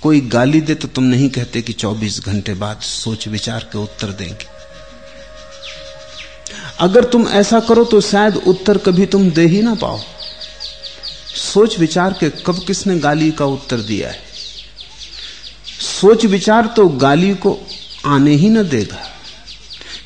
कोई 0.02 0.20
गाली 0.22 0.62
दे 0.62 0.76
तो 0.76 0.88
तुम 0.88 1.04
नहीं 1.04 1.30
कहते 1.30 1.62
कि 1.62 1.74
24 1.74 2.20
घंटे 2.20 2.54
बाद 2.54 2.80
सोच 2.82 3.28
विचार 3.28 3.64
के 3.64 3.78
उत्तर 3.78 4.12
देंगे। 4.12 4.46
अगर 6.80 7.04
तुम 7.04 7.28
ऐसा 7.30 7.60
करो 7.60 7.84
तो 7.86 8.02
शायद 8.02 8.36
उत्तर 8.48 8.78
कभी 8.78 9.06
तुम 9.06 9.30
दे 9.32 9.46
ही 9.46 9.62
ना 9.62 9.74
पाओ। 9.76 10.00
सोच 11.36 11.78
विचार 11.80 12.14
के 12.14 12.30
कब 12.46 12.64
किसने 12.68 12.98
गाली 13.00 13.32
का 13.32 13.46
उत्तर 13.46 13.82
दिया 13.82 14.10
है? 14.10 14.20
सोच 15.80 16.26
विचार 16.26 16.66
तो 16.68 16.88
गाली 16.88 17.34
को 17.36 17.60
आने 18.06 18.32
ही 18.32 18.50
न 18.50 18.70
देगा। 18.70 19.10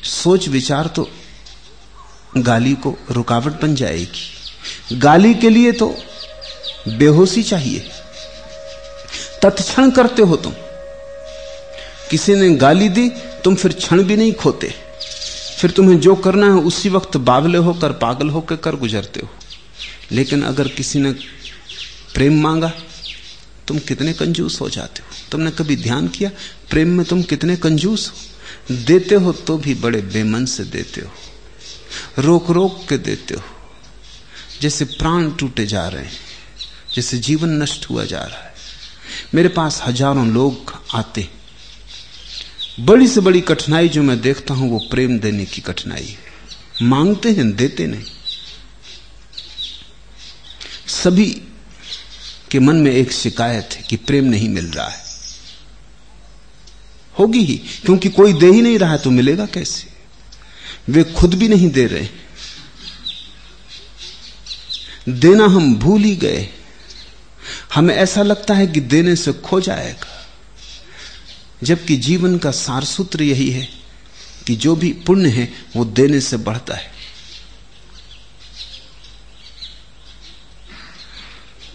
सोच 0.04 0.48
विचार 0.48 0.86
तो 0.86 1.10
गाली 2.36 2.72
को 2.72 2.98
रुकावट 3.10 3.60
बन 3.60 3.74
जाएगी। 3.74 4.32
गाली 4.92 5.34
के 5.34 5.50
लिए 5.50 5.72
तो 5.72 5.96
बेहोशी 6.88 7.42
चाहिए। 7.42 7.88
तत्क्षण 9.42 9.90
करते 9.90 10.22
हो 10.22 10.36
तुम। 10.36 10.52
किसी 12.10 12.34
ने 12.34 12.50
गाली 12.54 12.88
दी, 12.88 13.08
तुम 13.44 13.54
फिर 13.54 13.72
क्षण 13.72 14.02
भी 14.02 14.16
नहीं 14.16 14.32
खोते। 14.32 14.74
फिर 15.60 15.70
तुम्हें 15.70 16.00
जो 16.00 16.14
करना 16.14 16.46
है, 16.46 16.52
उसी 16.52 16.88
वक्त 16.88 17.16
बावले 17.16 17.58
होकर, 17.58 17.92
पागल 17.92 18.28
होकर 18.28 18.56
कर 18.56 18.76
गुजरते 18.76 19.20
हो। 19.20 19.28
लेकिन 20.12 20.42
अगर 20.42 20.68
किसी 20.68 20.98
ने 20.98 21.12
प्रेम 22.14 22.42
मांगा 22.42 22.72
तुम 23.68 23.78
कितने 23.78 24.12
कंजूस 24.12 24.60
हो 24.60 24.70
जाते 24.70 25.02
हो? 25.02 25.08
तुमने 25.32 25.50
कभी 25.50 25.76
ध्यान 25.76 26.08
किया? 26.08 26.30
प्रेम 26.70 26.88
में 26.88 27.06
तुम 27.06 27.22
कितने 27.22 27.56
कंजूस 27.56 28.08
हो? 28.10 28.76
देते 28.76 29.14
हो 29.14 29.32
तो 29.32 29.58
भी 29.58 29.74
बड़े 29.74 30.00
बेमन 30.02 30.44
से 30.44 30.64
देते 30.64 31.00
हो। 31.00 31.10
रोक 32.18 32.50
रोक 32.50 32.86
के 32.88 32.98
देते 32.98 33.34
हो। 33.34 33.42
जैसे 34.60 34.84
प्राण 34.84 35.30
टूटे 35.30 35.66
जा 35.66 35.88
रहे 35.88 36.04
हैं, 36.04 36.12
जैसे 36.94 37.18
जीवन 37.18 37.62
नष्ट 37.62 37.90
हुआ 37.90 38.04
जा 38.04 38.20
रहा 38.20 38.38
है। 38.38 38.54
मेरे 39.34 39.48
पास 39.48 39.82
हज़ारों 39.86 40.26
लोग 40.26 40.74
आते 40.94 41.28
बड़ी 42.80 43.08
से 43.08 43.20
बड़ी 43.20 43.40
कठिनाई 43.40 43.88
जो 43.88 44.02
मैं 44.02 44.20
देखता 44.20 44.54
हूँ, 44.54 44.70
वो 44.70 44.78
प्रेम 44.90 45.18
देने 45.18 45.44
की 45.44 45.60
कठिनाई 45.60 46.06
है। 46.06 46.18
मांगते 46.82 47.30
हैं, 47.30 47.56
देते 47.56 47.86
नहीं। 47.86 48.04
सभी 50.86 51.42
के 52.50 52.58
मन 52.58 52.76
में 52.76 52.92
एक 52.92 53.12
शिकायत 53.12 53.68
है 53.72 53.82
कि 53.82 53.96
प्रेम 53.96 54.24
नहीं 54.24 54.48
मिल 54.48 54.66
रहा 54.66 54.88
है। 54.88 55.04
होगी 57.18 57.44
ही, 57.44 57.56
क्योंकि 57.56 58.08
कोई 58.08 58.32
दे 58.32 58.50
ही 58.50 58.62
नहीं 58.62 58.78
रहा 58.78 58.96
तो 58.96 59.10
मिलेगा 59.10 59.46
कैसे? 59.46 59.86
वे 60.88 61.04
खुद 61.04 61.34
भी 61.34 61.48
नहीं 61.48 61.70
दे 61.70 61.86
रहे। 61.86 62.08
देना 65.08 65.44
हम 65.44 65.74
भूल 65.74 66.02
ही 66.02 66.16
गए। 66.16 66.48
हमें 67.74 67.94
ऐसा 67.94 68.22
लगता 68.22 68.54
है 68.54 68.66
कि 68.66 68.80
देने 68.80 69.16
से 69.16 69.32
खो 69.32 69.60
जाएगा। 69.60 70.28
जबकि 71.62 71.96
जीवन 71.96 72.38
का 72.38 72.50
सार 72.50 72.84
सूत्र 72.84 73.22
यही 73.22 73.50
है 73.50 73.68
कि 74.46 74.56
जो 74.56 74.76
भी 74.76 74.92
पुण्य 74.92 75.28
है, 75.28 75.52
वो 75.76 75.84
देने 75.84 76.20
से 76.20 76.36
बढ़ता 76.36 76.74
है। 76.74 76.95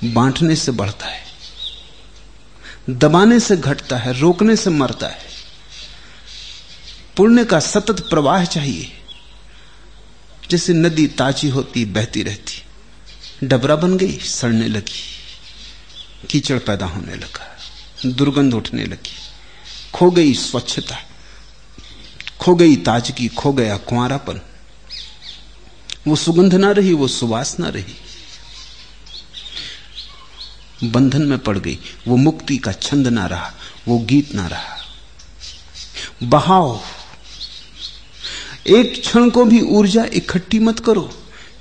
बांटने 0.04 0.56
से 0.56 0.72
बढ़ता 0.72 1.08
है, 1.08 1.24
दबाने 2.90 3.40
से 3.40 3.58
घटता 3.58 3.98
है, 3.98 4.20
रोकने 4.20 4.56
से 4.56 4.70
मरता 4.70 5.08
है। 5.08 5.30
पुण्य 7.18 7.46
का 7.46 7.60
सतत 7.60 8.00
प्रवाह 8.10 8.46
चाहिए। 8.46 8.92
जैसे 10.50 10.74
नदी 10.74 11.08
ताजी 11.08 11.50
होती, 11.50 11.86
बहती 11.86 12.24
रहती, 12.24 13.48
डबरा 13.48 13.76
बन 13.76 13.98
गई, 13.98 14.18
सड़ने 14.18 14.68
लगी, 14.68 15.04
कीचड़ 16.30 16.60
पैदा 16.60 16.86
होने 16.86 17.16
लगा, 17.16 17.58
दुर्गंध 18.06 18.54
उठने 18.54 18.86
लगी, 18.86 19.18
खो 19.94 20.12
गई 20.12 20.34
स्वच्छता, 20.34 20.98
खो 22.40 22.56
गई 22.56 22.76
ताजगी, 22.76 23.28
खो 23.28 23.54
गया 23.54 23.78
कुआरापन। 23.78 24.42
वो 26.08 26.16
सुगंध 26.16 26.56
ना 26.56 26.72
रही, 26.72 26.94
वो 26.94 27.08
सुवास 27.08 27.60
ना 27.60 27.70
रही। 27.70 27.96
बंधन 30.84 31.22
में 31.22 31.39
पड़ 31.39 31.58
गई। 31.58 31.80
वो 32.08 32.17
मुक्ति 32.17 32.58
का 32.58 32.72
छंद 32.72 33.08
ना 33.08 33.26
रहा, 33.26 33.54
वो 33.88 34.00
गीत 34.00 34.36
ना 34.36 34.48
रहा। 34.48 34.78
बहाओ। 36.24 36.82
एक 38.67 39.02
क्षण 39.02 39.30
को 39.30 39.46
भी 39.46 39.62
ऊर्जा 39.62 40.06
इकट्ठी 40.13 40.60
मत 40.60 40.80
करो। 40.80 41.13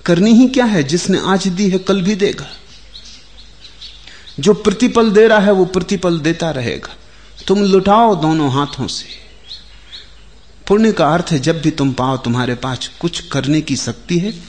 करनी 0.06 0.30
ही 0.30 0.48
क्या 0.48 0.64
है, 0.64 0.82
जिसने 0.82 1.18
आज 1.18 1.48
दी 1.48 1.70
है, 1.70 1.78
कल 1.78 2.02
भी 2.02 2.14
देगा। 2.14 2.50
जो 4.40 4.54
प्रतिपल 4.54 5.10
दे 5.10 5.28
रहा 5.28 5.38
है, 5.38 5.52
वो 5.52 5.64
प्रतिपल 5.64 6.18
देता 6.18 6.50
रहेगा। 6.50 6.96
तुम 7.48 7.62
लुटाओ 7.62 8.14
दोनों 8.14 8.52
हाथों 8.52 8.86
से। 8.86 9.06
पुण्य 10.68 10.92
का 10.92 11.06
अर्थ 11.06 11.26
है, 11.30 11.38
जब 11.38 11.62
भी 11.62 11.70
तुम 11.70 11.92
पाओ, 11.92 12.16
तुम्हारे 12.16 12.54
पास 12.54 12.90
कुछ 13.00 13.20
करने 13.20 13.60
की 13.60 13.76
शक्ति 13.76 14.18
है, 14.18 14.42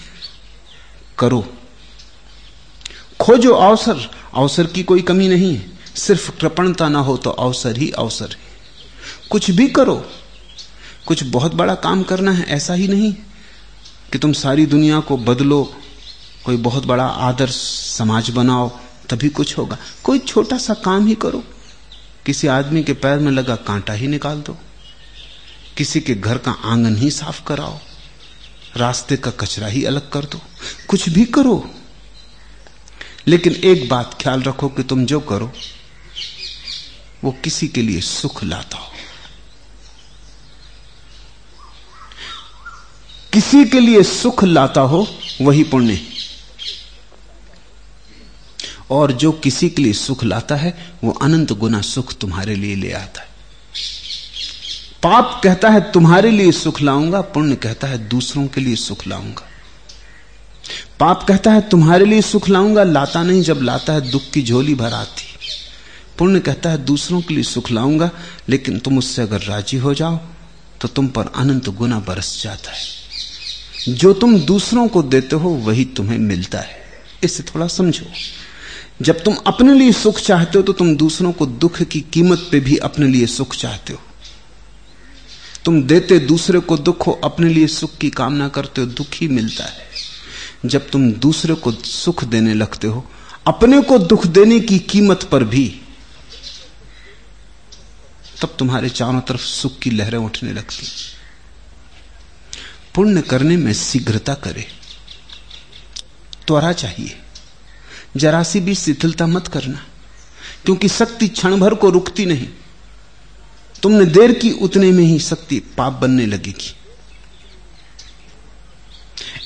करो। 1.19 1.60
खोजो 3.21 3.53
अवसर। 3.53 4.11
अवसर 4.33 4.67
की 4.67 4.83
कोई 4.83 5.01
कमी 5.01 5.27
नहीं 5.27 5.55
है। 5.55 5.71
सिर्फ़ 5.95 6.31
कृपणता 6.31 6.89
ना 6.89 6.99
हो 6.99 7.17
तो 7.17 7.29
अवसर 7.29 7.77
ही 7.77 7.91
अवसर 7.91 8.25
है। 8.25 8.37
कुछ 9.29 9.51
भी 9.51 9.67
करो। 9.67 10.05
कुछ 11.07 11.23
बहुत 11.23 11.53
बड़ा 11.53 11.75
काम 11.75 12.03
करना 12.03 12.31
है, 12.31 12.43
ऐसा 12.43 12.73
ही 12.73 12.87
नहीं 12.87 13.13
कि 14.11 14.17
तुम 14.17 14.33
सारी 14.33 14.65
दुनिया 14.65 14.99
को 14.99 15.17
बदलो, 15.17 15.75
कोई 16.45 16.57
बहुत 16.57 16.85
बड़ा 16.85 17.05
आदर्श 17.05 17.55
समाज 17.97 18.29
बनाओ, 18.29 18.69
तभी 19.09 19.29
कुछ 19.29 19.57
होगा। 19.57 19.77
कोई 20.03 20.19
छोटा 20.19 20.57
सा 20.57 20.73
काम 20.73 21.07
ही 21.07 21.15
करो। 21.15 21.43
किसी 22.25 22.47
आदमी 22.47 22.83
के 22.83 22.93
पैर 22.93 23.19
में 23.19 23.31
लगा 23.31 23.55
कांटा 23.55 23.93
ही 23.93 24.07
निकाल 24.07 24.37
दो। 24.41 24.57
किसी 25.77 26.01
के 26.01 26.15
घर 26.15 26.37
का 26.37 26.51
आँगन 26.51 26.97
ही 26.97 27.11
साफ़ 27.11 27.43
कराओ। 27.43 27.79
रास्ते 28.77 29.17
का 29.17 29.31
कचरा 29.31 29.67
ही 29.67 29.83
अलग 29.83 30.09
कर 30.09 30.25
दो। 30.25 30.41
कुछ 30.87 31.09
भी 31.09 31.25
करो। 31.25 31.71
लेकिन 33.27 33.53
एक 33.53 33.89
बात 33.89 34.17
ख्याल 34.21 34.43
रखो 34.43 34.69
कि 34.69 34.83
तुम 34.83 35.05
जो 35.05 35.19
करो, 35.19 35.53
वो 37.23 37.31
किसी 37.31 37.67
के 37.67 37.81
लिए 37.81 38.01
सुख 38.01 38.43
लाता 38.43 38.77
हो। 38.77 38.91
किसी 43.33 43.65
के 43.65 43.79
लिए 43.79 44.03
सुख 44.03 44.43
लाता 44.43 44.81
हो, 44.81 45.07
वही 45.41 45.63
पुण्य। 45.63 46.01
और 48.89 49.11
जो 49.11 49.31
किसी 49.31 49.69
के 49.69 49.81
लिए 49.81 49.93
सुख 49.93 50.23
लाता 50.23 50.55
है, 50.55 50.93
वो 51.03 51.11
अनंत 51.11 51.51
गुना 51.51 51.81
सुख 51.81 52.13
तुम्हारे 52.13 52.55
लिए 52.55 52.75
ले 52.75 52.91
आता 52.91 53.21
है। 53.21 53.27
पाप 55.03 55.41
कहता 55.43 55.69
है, 55.69 55.91
तुम्हारे 55.91 56.31
लिए 56.31 56.51
सुख 56.51 56.81
लाऊँगा, 56.81 57.21
पुण्य 57.21 57.55
कहता 57.55 57.87
है, 57.87 58.07
दूसरों 58.07 58.47
के 58.47 58.61
लिए 58.61 58.75
सुख 58.75 59.07
लाऊँगा। 59.07 59.50
पाप 61.01 61.23
कहता 61.27 61.51
है, 61.51 61.61
तुम्हारे 61.69 62.05
लिए 62.05 62.21
सुख 62.21 62.49
लाऊँगा, 62.49 62.83
लाता 62.83 63.23
नहीं 63.23 63.41
जब 63.41 63.59
लाता 63.61 63.93
है 63.93 64.01
दुख 64.11 64.21
की 64.33 64.41
झोली 64.41 64.75
भर 64.75 64.93
आती 64.93 65.23
पुण्य 66.17 66.39
कहता 66.39 66.69
है, 66.69 66.85
दूसरों 66.85 67.21
के 67.21 67.33
लिए 67.33 67.43
सुख 67.43 67.71
लाऊँगा, 67.71 68.09
लेकिन 68.49 68.79
तुम 68.79 68.97
उससे 68.97 69.21
अगर 69.21 69.41
राज़ी 69.41 69.77
हो 69.77 69.93
जाओ 69.93 70.19
तो 70.81 70.87
तुम 70.87 71.07
पर 71.07 71.31
अनंत 71.35 71.69
गुना 71.69 71.99
बरस 71.99 72.43
जाता 72.43 72.71
है। 72.71 73.95
जो 73.95 74.13
तुम 74.13 74.39
दूसरों 74.39 74.87
को 74.87 75.03
देते 75.03 75.35
हो, 75.35 75.49
वही 75.49 75.85
तुम्हें 75.85 76.17
मिलता 76.17 76.59
है। 76.59 76.79
इसे 77.23 77.43
थोड़ा 77.43 77.67
समझो। 77.67 78.05
जब 79.01 79.23
तुम 79.23 79.35
अपने 79.47 79.73
लिए 79.73 79.91
सुख 79.91 80.19
चाहते 80.19 80.57
हो 80.57 80.63
तो 80.63 80.73
तुम 80.73 80.95
दूसरों 80.95 81.31
को 81.31 81.45
दुख 81.45 81.81
की 81.81 82.01
कीमत 82.01 82.47
पे 82.51 82.59
भी 82.59 82.77
अपने 82.77 83.07
लिए 83.07 83.25
सुख 83.27 83.55
चाहते 83.55 83.93
हो। 83.93 83.99
तुम 85.65 85.83
देते 85.83 86.19
दूसरे 86.19 86.59
को 86.59 86.77
दुख 86.77 87.07
हो, 87.07 87.19
अपने 87.23 87.49
लिए 87.49 87.67
सुख 87.67 87.97
की 87.97 88.09
कामना 88.09 88.47
करते 88.47 88.81
हो, 88.81 88.87
दुख 88.87 89.07
ही 89.13 89.27
मिलता 89.27 89.63
है। 89.63 90.10
जब 90.65 90.89
तुम 90.89 91.11
दूसरे 91.11 91.53
को 91.53 91.71
सुख 91.71 92.23
देने 92.23 92.53
लगते 92.53 92.87
हो, 92.87 93.11
अपने 93.47 93.81
को 93.81 93.97
दुख 93.97 94.25
देने 94.25 94.59
की 94.59 94.79
कीमत 94.79 95.29
पर 95.31 95.43
भी, 95.43 95.81
तब 98.41 98.55
तुम्हारे 98.59 98.89
चारों 98.89 99.21
तरफ़ 99.21 99.41
सुख 99.41 99.79
की 99.79 99.89
लहरें 99.89 100.17
उठने 100.17 100.53
लगती। 100.53 100.87
पुण्य 102.95 103.21
करने 103.21 103.57
में 103.57 103.73
शीघ्रता 103.73 104.33
करे। 104.33 104.67
त्वरा 106.47 106.73
चाहिए। 106.73 107.19
जरा 108.17 108.43
सी 108.43 108.59
भी 108.59 108.75
शिथिलता 108.75 109.27
मत 109.27 109.47
करना, 109.47 109.85
क्योंकि 110.65 110.87
शक्ति 110.87 111.27
क्षण 111.27 111.57
भर 111.57 111.73
को 111.73 111.89
रुकती 111.89 112.25
नहीं। 112.25 112.47
तुमने 113.83 114.05
देर 114.05 114.31
की, 114.31 114.51
उतने 114.51 114.91
में 114.91 115.03
ही 115.03 115.19
शक्ति 115.19 115.59
पाप 115.59 115.93
बनने 115.93 116.25
लगेगी। 116.25 116.75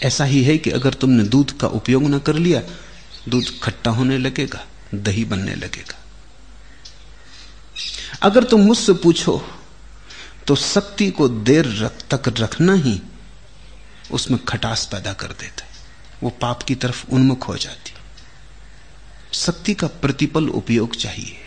ऐसा 0.04 0.24
ही 0.26 0.44
है 0.44 0.58
कि 0.58 0.70
अगर 0.70 0.94
तुमने 0.94 1.24
दूध 1.24 1.58
का 1.58 1.68
उपयोग 1.68 2.04
न 2.04 2.20
कर 2.20 2.36
लिया, 2.36 2.62
दूध 3.30 3.60
खट्टा 3.64 3.92
होने 3.92 4.18
लगेगा, 4.18 4.66
दही 4.94 5.26
बनने 5.26 5.56
लगेगा। 5.56 6.00
अगर 8.22 8.44
तुम 8.44 8.62
मुझसे 8.62 8.94
पूछो 8.94 9.42
तो 10.48 10.56
शक्ति 10.56 11.10
को 11.12 11.28
देर 11.30 11.66
रख 11.66 12.04
तक 12.14 12.34
रखना 12.40 12.74
ही 12.74 13.02
उसमें 14.12 14.40
खटास 14.46 14.86
पैदा 14.86 15.14
कर 15.14 15.28
देता 15.28 15.66
है। 15.66 15.72
वो 16.24 16.30
पाप 16.30 16.64
की 16.64 16.76
तरफ़ 16.76 17.06
उन्मुख 17.10 17.48
हो 17.48 17.58
जाती 17.58 17.92
शक्ति 19.34 19.74
का 19.74 19.88
प्रतिपल 19.88 20.50
उपयोग 20.50 20.96
चाहिए। 20.96 21.38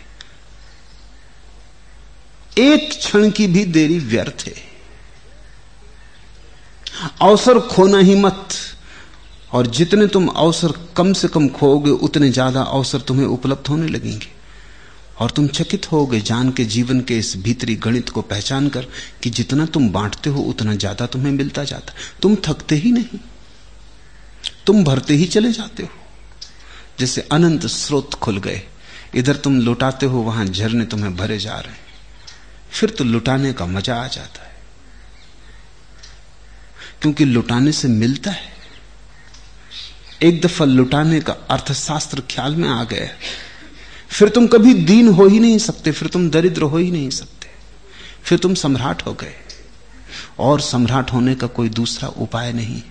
एक 2.57 2.89
क्षण 2.99 3.29
की 3.31 3.47
भी 3.47 3.65
देरी 3.65 3.99
व्यर्थ 3.99 4.43
है। 4.47 4.53
अवसर 7.21 7.59
खोना 7.59 7.97
ही 7.97 8.15
मत। 8.15 8.47
और 9.53 9.67
जितने 9.67 10.07
तुम 10.07 10.27
अवसर 10.27 10.73
कम 10.97 11.13
से 11.13 11.27
कम 11.27 11.47
खोओगे, 11.49 11.89
उतने 11.89 12.29
ज़्यादा 12.29 12.61
अवसर 12.61 12.99
तुम्हें 12.99 13.25
उपलब्ध 13.25 13.67
होने 13.67 13.87
लगेंगे। 13.87 14.27
और 15.19 15.31
तुम 15.31 15.47
चकित 15.47 15.91
होगे 15.91 16.19
जान 16.21 16.51
के 16.51 16.65
जीवन 16.65 17.01
के 17.01 17.17
इस 17.17 17.35
भीतरी 17.37 17.75
गणित 17.75 18.09
को 18.09 18.21
पहचान 18.21 18.67
कर 18.69 18.87
कि 19.23 19.29
जितना 19.29 19.65
तुम 19.65 19.89
बांटते 19.89 20.29
हो, 20.29 20.41
उतना 20.41 20.75
ज़्यादा 20.75 21.05
तुम्हें 21.05 21.31
मिलता 21.31 21.63
जाता। 21.63 21.93
तुम 22.21 22.35
थकते 22.35 22.75
ही 22.75 22.91
नहीं। 22.91 23.19
तुम 24.65 24.83
भरते 24.83 25.13
ही 25.13 25.25
चले 25.25 25.51
जाते 25.51 25.83
हो। 25.83 25.89
जैसे 26.99 27.21
अनंत 27.31 27.65
स्रोत 27.65 28.13
खुल 28.13 28.37
गए। 28.37 28.61
इधर 29.15 29.35
तुम 29.35 29.59
लुटाते 29.59 30.05
हो, 30.05 30.21
वहाँ 30.21 30.45
झरने 30.45 30.85
तुम्हें 30.85 31.15
भरे 31.15 31.37
जा 31.37 31.59
रहे 31.59 31.71
हैं। 31.71 31.87
फिर 32.71 32.89
तो 32.89 33.03
लुटाने 33.03 33.53
का 33.53 33.65
मज़ा 33.65 33.95
आ 33.95 34.07
जाता 34.07 34.43
है। 34.43 34.48
क्योंकि 37.01 37.25
लुटाने 37.25 37.71
से 37.71 37.87
मिलता 37.87 38.31
है। 38.31 38.53
एक 40.23 40.41
दफ़ा 40.41 40.65
लुटाने 40.65 41.21
का 41.21 41.33
अर्थशास्त्र 41.33 42.21
ख्याल 42.21 42.55
में 42.55 42.69
आ 42.69 42.83
गया। 42.83 43.07
फिर 44.09 44.29
तुम 44.29 44.47
कभी 44.47 44.73
दीन 44.73 45.07
हो 45.07 45.27
ही 45.27 45.39
नहीं 45.39 45.57
सकते, 45.57 45.91
फिर 45.91 46.07
तुम 46.07 46.29
दरिद्र 46.29 46.61
हो 46.61 46.77
ही 46.77 46.91
नहीं 46.91 47.09
सकते, 47.09 47.47
फिर 48.23 48.39
तुम 48.39 48.53
सम्राट 48.53 49.05
हो 49.05 49.13
गए। 49.13 49.35
और 50.39 50.61
सम्राट 50.61 51.11
होने 51.13 51.35
का 51.35 51.47
कोई 51.47 51.69
दूसरा 51.69 52.09
उपाय 52.09 52.53
नहीं। 52.53 52.81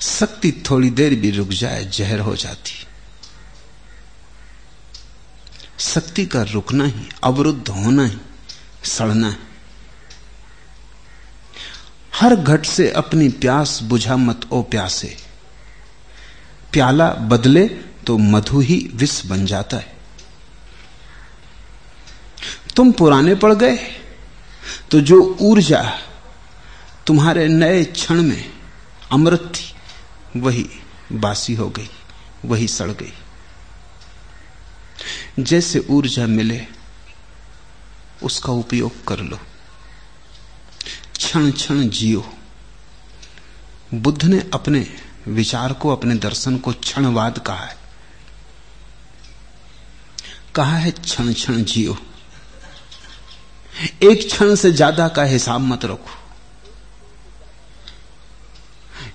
शक्ति 0.00 0.52
थोड़ी 0.70 0.90
देर 0.90 1.14
भी 1.14 1.30
रुक 1.30 1.48
जाए, 1.48 1.84
जहर 1.84 2.18
हो 2.18 2.36
जाती। 2.36 2.86
शक्ति 5.78 6.26
का 6.26 6.42
रुकना 6.42 6.84
ही, 6.84 7.08
अवरुद्ध 7.24 7.68
होना 7.68 8.04
ही, 8.04 8.18
सड़ना 8.84 9.28
है। 9.28 9.51
हर 12.12 12.34
घट 12.36 12.66
से 12.66 12.90
अपनी 12.90 13.28
प्यास 13.28 13.78
बुझा 13.82 14.16
मत, 14.16 14.40
ओ 14.52 14.62
प्यासे। 14.62 15.16
प्याला 16.72 17.08
बदले 17.28 17.66
तो 18.06 18.18
मधु 18.18 18.60
ही 18.60 18.76
विष 18.94 19.24
बन 19.26 19.46
जाता 19.46 19.76
है। 19.76 19.92
तुम 22.76 22.92
पुराने 22.92 23.34
पड़ 23.34 23.52
गए 23.54 23.76
तो 24.90 25.00
जो 25.00 25.20
ऊर्जा 25.40 25.82
तुम्हारे 27.06 27.46
नए 27.48 27.82
क्षण 27.84 28.22
में 28.22 28.52
अमृत 29.12 29.52
थी, 29.54 30.40
वही 30.40 30.68
बासी 31.12 31.54
हो 31.54 31.68
गई, 31.68 31.88
वही 32.44 32.68
सड़ 32.68 32.90
गई। 32.90 33.12
जैसे 35.38 35.78
ऊर्जा 35.90 36.26
मिले, 36.26 36.60
उसका 38.22 38.52
उपयोग 38.52 39.04
कर 39.04 39.20
लो। 39.20 39.38
क्षण 41.22 41.50
क्षण 41.50 41.88
जियो। 41.88 42.24
बुद्ध 43.94 44.24
ने 44.24 44.50
अपने 44.54 44.86
विचार 45.28 45.72
को, 45.72 45.88
अपने 45.96 46.14
दर्शन 46.14 46.58
को 46.58 46.72
क्षणवाद 46.72 47.38
कहा 47.38 47.64
है। 47.64 47.76
कहा 50.54 50.76
है 50.76 50.90
क्षण 50.90 51.32
क्षण 51.32 51.64
जियो। 51.64 51.96
एक 54.02 54.26
क्षण 54.28 54.54
से 54.54 54.72
ज़्यादा 54.72 55.08
का 55.08 55.22
हिसाब 55.24 55.60
मत 55.60 55.84
रखो। 55.84 56.18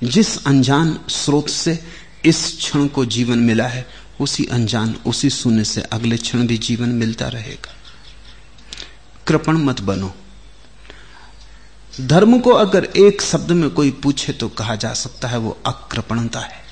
जिस 0.04 0.46
अनजान 0.46 1.00
स्रोत 1.10 1.50
से 1.50 1.86
इस 2.26 2.58
क्षण 2.58 2.88
को 2.88 3.06
जीवन 3.06 3.40
मिला 3.40 3.68
है, 3.68 3.88
उसी 4.20 4.46
अनजान, 4.46 4.96
उसी 5.06 5.30
शून्य 5.30 5.64
से 5.64 5.82
अगले 5.82 6.18
क्षण 6.18 6.48
भी 6.48 6.58
जीवन 6.58 6.90
मिलता 6.90 7.28
रहेगा। 7.28 7.76
कृपण 9.28 9.58
मत 9.58 9.82
बनो। 9.82 10.16
धर्म 12.02 12.40
को 12.40 12.52
अगर 12.52 12.86
एक 12.86 13.22
शब्द 13.22 13.52
में 13.52 13.70
कोई 13.70 13.92
पूछे 13.92 14.34
तो 14.34 14.50
कहा 14.50 14.76
जा 14.76 14.94
सकता 14.94 15.28
है, 15.28 15.38
वो 15.38 15.60
अकृपणता 15.66 16.40
है। 16.40 16.66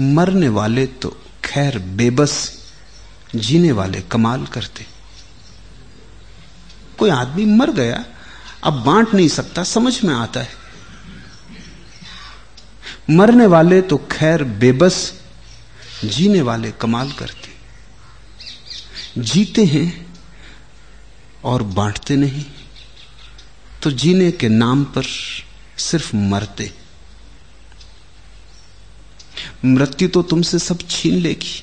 मरने 0.00 0.48
वाले 0.48 0.86
तो 0.86 1.16
खैर 1.44 1.78
बेबस, 1.78 2.58
जीने 3.36 3.72
वाले 3.72 4.00
कमाल 4.00 4.46
करते। 4.46 4.86
कोई 6.98 7.10
आदमी 7.10 7.44
मर 7.44 7.70
गया, 7.70 8.04
अब 8.64 8.84
बांट 8.84 9.14
नहीं 9.14 9.28
सकता, 9.28 9.64
समझ 9.64 10.04
में 10.04 10.14
आता 10.14 10.40
है। 10.40 10.48
मरने 13.10 13.46
वाले 13.46 13.82
तो 13.82 13.96
खैर 13.96 14.44
बेबस, 14.44 15.12
जीने 16.04 16.42
वाले 16.42 16.70
कमाल 16.70 17.12
करते। 17.12 17.55
जीते 19.18 19.64
हैं 19.64 20.14
और 21.44 21.62
बांटते 21.62 22.16
नहीं। 22.16 22.44
तो 23.82 23.90
जीने 23.90 24.30
के 24.32 24.48
नाम 24.48 24.84
पर 24.84 25.04
सिर्फ़ 25.78 26.16
मरते। 26.16 26.72
मृत्यु 29.64 30.08
तो 30.08 30.22
तुमसे 30.22 30.58
सब 30.58 30.78
छीन 30.90 31.14
लेगी। 31.14 31.62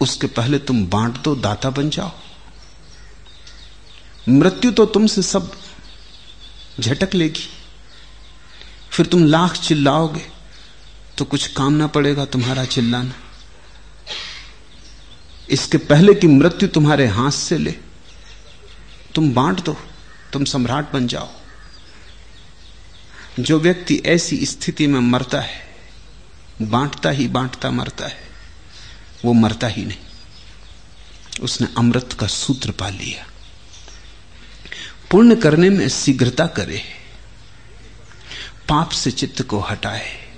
उसके 0.00 0.26
पहले 0.26 0.58
तुम 0.58 0.86
बांट 0.86 1.16
दो, 1.16 1.36
दाता 1.36 1.70
बन 1.70 1.90
जाओ। 1.90 2.12
मृत्यु 4.28 4.70
तो 4.70 4.86
तुमसे 4.86 5.22
सब 5.22 5.52
झटक 6.80 7.14
लेगी। 7.14 7.48
फिर 8.90 9.06
तुम 9.06 9.26
लाख 9.26 9.56
चिल्लाओगे 9.56 10.26
तो 11.18 11.24
कुछ 11.24 11.46
काम 11.46 11.72
ना 11.72 11.86
पड़ेगा 11.86 12.24
तुम्हारा 12.24 12.64
चिल्लाना। 12.64 13.12
इसके 15.50 15.78
पहले 15.78 16.14
कि 16.14 16.26
मृत्यु 16.26 16.68
तुम्हारे 16.68 17.06
हाथ 17.06 17.30
से 17.30 17.58
ले। 17.58 17.70
तुम 19.14 19.34
बांट 19.34 19.64
दो, 19.64 19.76
तुम 20.32 20.44
सम्राट 20.44 20.92
बन 20.92 21.06
जाओ। 21.06 21.28
जो 23.40 23.60
व्यक्ति 23.60 24.02
ऐसी 24.06 24.46
स्थिति 24.46 24.86
में 24.86 25.00
मरता 25.00 25.40
है, 25.40 25.76
बांटता 26.62 27.10
ही 27.10 27.28
बांटता 27.28 27.70
मरता 27.70 28.06
है, 28.06 28.18
वो 29.24 29.32
मरता 29.32 29.66
ही 29.66 29.84
नहीं। 29.84 29.98
उसने 31.42 31.68
अमृत 31.78 32.16
का 32.20 32.26
सूत्र 32.26 32.70
पा 32.70 32.88
लिया। 32.88 33.26
पुण्य 35.10 35.36
करने 35.36 35.70
में 35.70 35.88
शीघ्रता 35.88 36.46
करे, 36.46 36.82
पाप 38.68 38.90
से 38.90 39.10
चित्त 39.10 39.42
को 39.42 39.60
हटाए। 39.60 40.29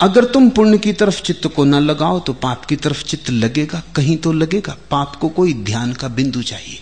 अगर 0.00 0.24
तुम 0.24 0.48
पुण्य 0.50 0.78
की 0.78 0.92
तरफ़ 0.92 1.20
चित्त 1.22 1.46
को 1.46 1.64
न 1.64 1.74
लगाओ 1.74 2.18
तो 2.20 2.32
पाप 2.34 2.64
की 2.64 2.76
तरफ़ 2.76 3.02
चित्त 3.04 3.30
लगेगा, 3.30 3.82
कहीं 3.96 4.16
तो 4.16 4.32
लगेगा। 4.32 4.76
पाप 4.90 5.16
को 5.16 5.28
कोई 5.28 5.54
ध्यान 5.64 5.92
का 5.92 6.08
बिंदु 6.10 6.42
चाहिए। 6.42 6.80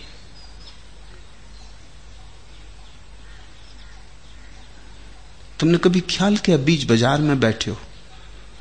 तुमने 5.59 5.77
कभी 5.77 5.99
ख्याल 6.09 6.37
किया 6.37 6.57
बीच 6.59 6.83
बाज़ार 6.83 7.21
में 7.21 7.39
बैठे 7.39 7.71
हो, 7.71 7.77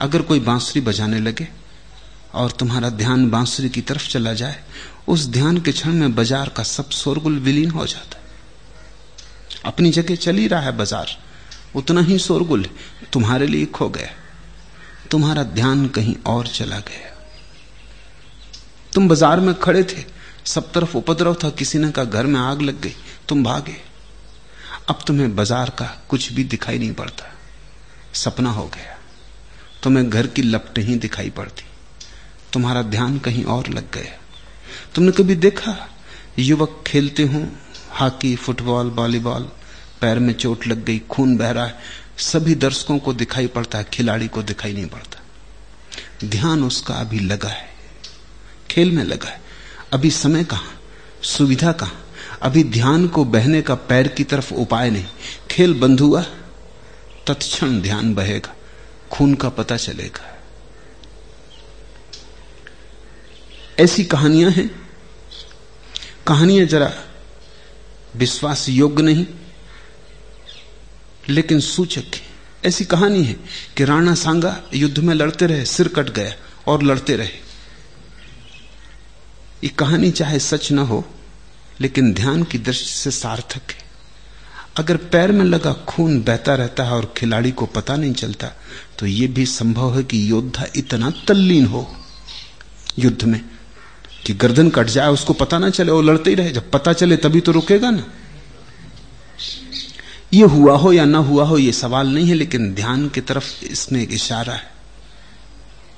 अगर 0.00 0.22
कोई 0.22 0.40
बांसुरी 0.42 0.80
बजाने 0.82 1.20
लगे 1.20 1.48
और 2.34 2.50
तुम्हारा 2.50 2.90
ध्यान 2.92 3.28
बांसुरी 3.30 3.68
की 3.68 3.80
तरफ़ 3.82 4.08
चला 4.08 4.32
जाए, 4.34 4.62
उस 5.08 5.26
ध्यान 5.28 5.58
के 5.58 5.72
क्षण 5.72 5.92
में 5.92 6.14
बाज़ार 6.14 6.48
का 6.48 6.62
सब 6.64 6.90
शोरगुल 6.92 7.38
विलीन 7.40 7.70
हो 7.70 7.86
जाता 7.86 8.18
है। 8.18 8.22
अपनी 9.64 9.90
जगह 9.92 10.14
चल 10.16 10.36
ही 10.36 10.46
रहा 10.48 10.60
है 10.60 10.76
बाज़ार, 10.76 11.18
उतना 11.74 12.00
ही 12.02 12.18
शोरगुल 12.20 12.68
तुम्हारे 13.12 13.46
लिए 13.46 13.66
खो 13.68 13.88
गया। 13.88 14.10
तुम्हारा 15.10 15.42
ध्यान 15.42 15.88
कहीं 15.88 16.14
और 16.26 16.46
चला 16.46 16.78
गया। 16.78 17.10
तुम 18.94 19.08
बाज़ार 19.08 19.40
में 19.40 19.54
खड़े 19.54 19.82
थे, 19.82 20.04
सब 20.44 20.72
तरफ़ 20.72 20.96
उपद्रव 20.96 21.34
था, 21.34 21.50
किसी 21.50 21.78
ने 21.78 21.90
कहा, 21.90 22.04
घर 22.04 22.26
में 22.26 22.40
आग 22.40 22.62
लग 22.62 22.80
गई, 22.80 22.94
तुम 23.28 23.44
भागे। 23.44 23.76
अब 24.88 24.98
तुम्हें 25.06 25.36
बाज़ार 25.36 25.70
का 25.70 26.04
कुछ 26.08 26.32
भी 26.32 26.44
दिखाई 26.44 26.78
नहीं 26.78 26.92
पड़ता। 26.92 27.24
सपना 28.14 28.50
हो 28.50 28.64
गया। 28.66 28.98
तुम्हें 29.82 30.10
घर 30.10 30.26
की 30.26 30.42
लपटें 30.42 30.82
ही 30.82 30.96
दिखाई 30.96 31.30
पड़ती। 31.30 31.64
तुम्हारा 32.52 32.82
ध्यान 32.82 33.18
कहीं 33.18 33.44
और 33.44 33.68
लग 33.68 33.92
गया। 33.94 34.20
तुमने 34.94 35.12
कभी 35.12 35.34
देखा, 35.34 35.88
युवक 36.38 36.84
खेलते 36.86 37.22
हो, 37.22 37.46
हॉकी, 38.00 38.36
फुटबॉल, 38.36 38.90
वॉलीबॉल, 38.90 39.42
पैर 40.00 40.18
में 40.18 40.34
चोट 40.34 40.66
लग 40.66 40.84
गई, 40.84 40.98
खून 40.98 41.36
बह 41.36 41.50
रहा 41.50 41.66
है 41.66 41.78
सभी 42.18 42.55
दर्शकों 42.55 42.98
को 42.98 43.12
दिखाई 43.12 43.46
पड़ता 43.46 43.79
है, 43.79 43.85
खिलाड़ी 43.85 44.29
को 44.29 44.42
दिखाई 44.42 44.72
नहीं 44.72 44.87
पड़ता। 44.87 45.20
ध्यान 46.24 46.64
उसका 46.64 46.94
अभी 46.94 47.18
लगा 47.18 47.48
है, 47.48 47.68
खेल 48.70 48.90
में 48.90 49.05
लगा 49.05 49.29
है। 49.29 49.40
अभी 49.92 50.11
समय 50.11 50.44
कहाँ, 50.44 50.81
सुविधा 51.22 51.72
कहाँ? 51.72 52.00
अभी 52.42 52.64
ध्यान 52.64 53.09
को 53.09 53.24
बहने 53.24 53.62
का 53.62 53.74
पैर 53.74 54.09
की 54.09 54.24
तरफ़ 54.24 54.55
उपाय 54.55 54.90
नहीं। 54.90 55.05
खेल 55.50 55.74
बंद 55.74 56.00
हुआ, 56.00 56.22
तत्क्षण 57.27 57.81
ध्यान 57.81 58.14
बहेगा, 58.14 58.55
खून 59.11 59.35
का 59.35 59.48
पता 59.48 59.77
चलेगा। 59.77 60.31
ऐसी 63.79 64.05
कहानियाँ 64.05 64.50
हैं। 64.50 64.68
कहानियाँ 66.27 66.66
जरा 66.66 66.92
विश्वास 68.16 68.68
योग्य 68.68 69.03
नहीं 69.03 69.27
लेकिन 71.28 71.60
सूचक 71.60 72.14
है। 72.14 72.20
ऐसी 72.64 72.84
कहानी 72.84 73.22
है 73.24 73.37
कि 73.76 73.84
राणा 73.84 74.14
सांगा 74.14 74.56
युद्ध 74.74 74.98
में 74.98 75.14
लड़ते 75.14 75.46
रहे, 75.46 75.64
सिर 75.64 75.88
कट 75.88 76.10
गया 76.10 76.32
और 76.66 76.82
लड़ते 76.82 77.16
रहे। 77.16 77.42
ये 79.64 79.68
कहानी 79.68 80.10
चाहे 80.10 80.38
सच 80.38 80.70
ना 80.72 80.82
हो, 80.82 81.04
लेकिन 81.80 82.12
ध्यान 82.14 82.42
की 82.42 82.58
दृष्टि 82.58 82.90
से 82.90 83.10
सार्थक 83.10 83.70
है। 83.70 83.82
अगर 84.76 84.96
पैर 84.96 85.32
में 85.32 85.44
लगा 85.44 85.72
खून 85.88 86.20
बहता 86.22 86.54
रहता 86.54 86.84
है 86.84 86.92
और 86.92 87.12
खिलाड़ी 87.16 87.50
को 87.50 87.66
पता 87.66 87.96
नहीं 87.96 88.12
चलता 88.12 88.48
तो 88.98 89.06
यह 89.06 89.28
भी 89.28 89.44
संभव 89.46 89.96
है 89.96 90.02
कि 90.04 90.30
योद्धा 90.30 90.66
इतना 90.76 91.10
तल्लीन 91.28 91.66
हो 91.66 91.87
युद्ध 92.98 93.24
में 93.24 93.40
कि 94.26 94.34
गर्दन 94.34 94.70
कट 94.70 94.87
जाए, 94.87 95.08
उसको 95.08 95.32
पता 95.32 95.58
ना 95.58 95.70
चले 95.70 95.92
वो 95.92 96.02
लड़ते 96.02 96.30
ही 96.30 96.37
रहे। 96.37 96.50
जब 96.50 96.70
पता 96.70 96.92
चले 96.92 97.16
तभी 97.16 97.40
तो 97.40 97.52
रुकेगा 97.52 97.90
ना। 97.90 98.04
ये 100.35 100.44
हुआ 100.44 100.77
हो 100.77 100.92
या 100.92 101.05
ना 101.05 101.18
हुआ 101.20 101.44
हो, 101.44 101.59
ये 101.59 101.73
सवाल 101.73 102.09
नहीं 102.09 102.29
है, 102.29 102.35
लेकिन 102.35 102.73
ध्यान 102.75 103.09
की 103.09 103.20
तरफ़ 103.20 103.64
इसमें 103.64 104.01
एक 104.03 104.12
इशारा 104.12 104.53
है। 104.53 104.73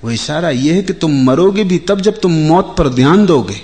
वो 0.04 0.10
इशारा 0.10 0.50
यह 0.50 0.74
है 0.74 0.82
कि 0.82 0.92
तुम 0.92 1.22
मरोगे 1.24 1.64
भी 1.64 1.78
तब 1.78 2.00
जब 2.00 2.20
तुम 2.20 2.32
मौत 2.48 2.74
पर 2.78 2.88
ध्यान 2.88 3.26
दोगे। 3.26 3.60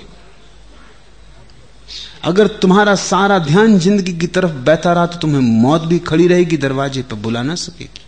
अगर 2.23 2.47
तुम्हारा 2.47 2.95
सारा 2.95 3.37
ध्यान 3.39 3.77
ज़िंदगी 3.79 4.13
की 4.13 4.27
तरफ़ 4.27 4.51
बहता 4.65 4.93
रहा 4.93 5.05
तो 5.05 5.17
तुम्हें 5.17 5.41
मौत 5.61 5.81
भी 5.81 5.99
खड़ी 5.99 6.27
रहेगी, 6.27 6.57
दरवाजे 6.57 7.01
पर 7.01 7.15
बुला 7.15 7.41
ना 7.43 7.55
सकेगी। 7.55 8.01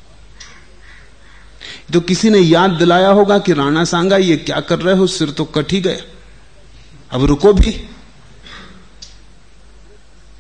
तो 1.94 2.00
किसी 2.02 2.30
ने 2.30 2.40
याद 2.40 2.72
दिलाया 2.72 3.10
होगा 3.10 3.38
कि 3.38 3.54
राणा 3.54 3.84
सांगा, 3.84 4.18
ये 4.18 4.38
क्या 4.38 4.60
कर 4.60 4.80
रहे 4.80 4.96
हो? 4.96 5.08
सिर 5.08 5.30
तो 5.30 5.46
कट 5.46 5.72
ही 5.72 5.82
गया। 5.82 5.98
अब 7.12 7.26
रुको 7.26 7.54
भी। 7.54 7.72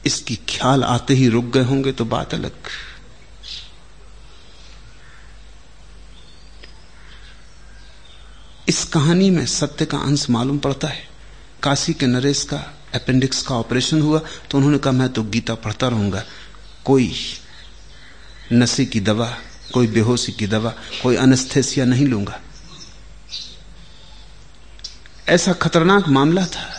इसकी 0.05 0.35
ख्याल 0.49 0.83
आते 0.83 1.13
ही 1.13 1.27
रुक 1.29 1.45
गए 1.45 1.63
होंगे 1.63 1.91
तो 1.91 2.05
बात 2.05 2.33
अलग। 2.33 2.51
इस 8.67 8.83
कहानी 8.83 9.29
में 9.29 9.45
सत्य 9.45 9.85
का 9.85 9.97
अंश 9.97 10.29
मालूम 10.29 10.57
पड़ता 10.57 10.87
है। 10.87 11.07
काशी 11.63 11.93
के 11.93 12.05
नरेश 12.05 12.43
का 12.43 12.57
अपेंडिक्स 12.95 13.41
का 13.41 13.55
ऑपरेशन 13.55 14.01
हुआ 14.01 14.19
तो 14.51 14.57
उन्होंने 14.57 14.77
कहा, 14.77 14.93
मैं 14.93 15.09
तो 15.09 15.23
गीता 15.23 15.55
पढ़ता 15.55 15.87
रहूँगा। 15.87 16.23
कोई 16.85 17.13
नशे 18.53 18.85
की 18.85 18.99
दवा, 18.99 19.27
कोई 19.73 19.87
बेहोशी 19.87 20.31
की 20.31 20.47
दवा, 20.47 20.73
कोई 21.03 21.15
अनस्थेसिया 21.15 21.85
नहीं 21.85 22.05
लूँगा। 22.07 22.39
ऐसा 25.29 25.53
खतरनाक 25.53 26.07
मामला 26.09 26.45
था 26.45 26.71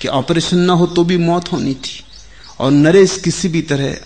कि 0.00 0.08
ऑपरेशन 0.08 0.58
ना 0.58 0.72
हो 0.72 0.86
तो 0.86 1.04
भी 1.04 1.16
मौत 1.18 1.52
होनी 1.52 1.74
थी। 1.74 2.04
और 2.60 2.70
नरेश 2.70 3.20
किसी 3.24 3.48
भी 3.48 3.62
तरह 3.62 3.96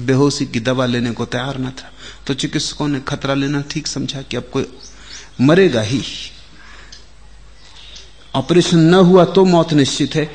बेहोशी 0.00 0.46
की 0.46 0.60
दवा 0.60 0.86
लेने 0.86 1.10
को 1.10 1.24
तैयार 1.24 1.58
न 1.58 1.70
था। 1.70 1.90
तो 2.26 2.34
चिकित्सकों 2.34 2.88
ने 2.88 3.00
खतरा 3.00 3.34
लेना 3.34 3.60
ठीक 3.70 3.86
समझा 3.86 4.22
कि 4.22 4.36
अब 4.36 4.48
कोई 4.52 4.66
मरेगा 5.40 5.80
ही। 5.80 6.02
ऑपरेशन 8.34 8.78
न 8.78 8.94
हुआ 8.94 9.24
तो 9.24 9.44
मौत 9.44 9.72
निश्चित 9.72 10.14
है। 10.14 10.30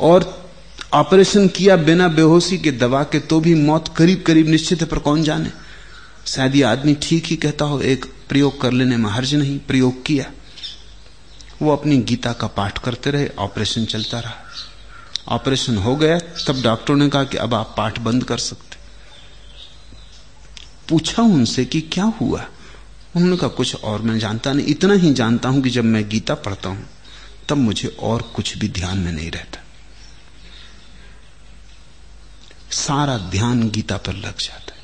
और 0.00 0.48
ऑपरेशन 0.94 1.48
किया 1.48 1.76
बिना 1.76 2.08
बेहोशी 2.08 2.58
के 2.58 2.70
दवा 2.70 3.02
के 3.02 3.18
तो 3.18 3.40
भी 3.40 3.54
मौत 3.54 3.88
करीब 3.96 4.24
करीब 4.26 4.48
निश्चित 4.48 4.80
है, 4.80 4.86
पर 4.86 4.98
कौन 4.98 5.22
जाने? 5.22 5.50
शायद 6.26 6.56
ये 6.56 6.62
आदमी 6.62 6.96
ठीक 7.02 7.26
ही 7.26 7.36
कहता 7.36 7.64
हो, 7.64 7.80
एक 7.80 8.04
प्रयोग 8.28 8.60
कर 8.60 8.72
लेने 8.72 8.96
में 8.96 9.10
हर्ज 9.10 9.34
नहीं, 9.34 9.58
प्रयोग 9.58 10.04
किया। 10.04 10.30
वो 11.62 11.72
अपनी 11.72 11.98
गीता 11.98 12.32
का 12.32 12.46
पाठ 12.46 12.78
करते 12.78 13.10
रहे, 13.10 13.28
ऑपरेशन 13.38 13.84
चलता 13.84 14.20
रहा। 14.20 14.34
ऑपरेशन 15.28 15.76
हो 15.76 15.96
गया, 15.96 16.18
तब 16.18 16.62
डॉक्टरों 16.62 16.96
ने 16.96 17.08
कहा 17.08 17.24
कि 17.24 17.36
अब 17.36 17.54
आप 17.54 17.74
पाठ 17.76 17.98
बंद 17.98 18.24
कर 18.24 18.38
सकते। 18.38 18.76
पूछा 20.88 21.22
उनसे 21.22 21.64
कि 21.64 21.80
क्या 21.80 22.04
हुआ? 22.04 22.46
उन्होंने 23.16 23.36
कहा, 23.36 23.48
कुछ 23.48 23.76
और 23.76 24.02
मैं 24.02 24.18
जानता 24.18 24.52
नहीं, 24.52 24.66
इतना 24.66 24.94
ही 24.94 25.14
जानता 25.14 25.48
हूँ 25.48 25.62
कि 25.62 25.70
जब 25.70 25.84
मैं 25.84 26.08
गीता 26.08 26.34
पढ़ता 26.34 26.68
हूँ, 26.68 26.88
तब 27.48 27.56
मुझे 27.56 27.88
और 27.88 28.22
कुछ 28.22 28.58
भी 28.58 28.68
ध्यान 28.68 28.98
में 28.98 29.12
नहीं 29.12 29.30
रहता। 29.30 29.62
सारा 32.70 33.18
ध्यान 33.18 33.70
गीता 33.70 33.96
पर 33.96 34.12
लग 34.12 34.38
जाता 34.38 34.74
है। 34.74 34.76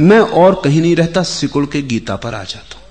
मैं 0.00 0.20
और 0.20 0.62
कहीं 0.64 0.80
नहीं 0.80 0.96
रहता, 0.96 1.22
सिकुड़ 1.22 1.66
के 1.66 1.82
गीता 1.82 2.16
पर 2.16 2.34
आ 2.34 2.44
जाता 2.44 2.78
हूँ। 2.78 2.84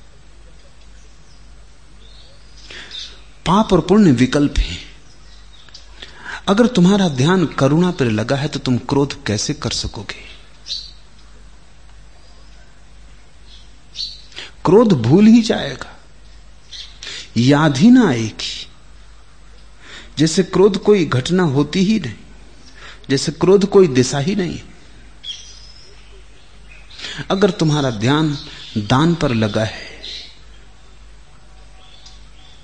पाप 3.46 3.74
और 3.74 3.82
पुण्य 3.82 4.12
विकल्प 4.12 4.58
हैं। 4.58 4.97
अगर 6.48 6.68
तुम्हारा 6.68 7.08
ध्यान 7.10 7.46
करुणा 7.60 7.92
पर 7.92 8.06
लगा 8.06 8.36
है 8.36 8.48
तो 8.48 8.60
तुम 8.60 8.78
क्रोध 8.90 9.14
कैसे 9.26 9.54
कर 9.54 9.72
सकोगे? 9.72 10.26
क्रोध 14.66 14.94
भूल 14.94 15.28
ही 15.28 15.42
जाएगा। 15.42 15.94
याद 17.38 17.78
ही 17.78 17.90
ना 17.92 18.08
आएगी। 18.10 18.68
जैसे 20.18 20.44
क्रोध 20.44 20.78
कोई 20.78 21.06
घटना 21.06 21.44
होती 21.44 21.80
ही 21.80 22.00
नहीं, 22.00 22.16
जैसे 23.10 23.32
क्रोध 23.32 23.66
कोई 23.66 23.88
दिशा 23.88 24.20
ही 24.20 24.36
नहीं। 24.36 24.60
अगर 27.32 27.50
तुम्हारा 27.52 27.90
ध्यान 27.92 28.38
दान 28.78 29.16
पर 29.16 29.34
लगा 29.34 29.64
है, 29.64 29.86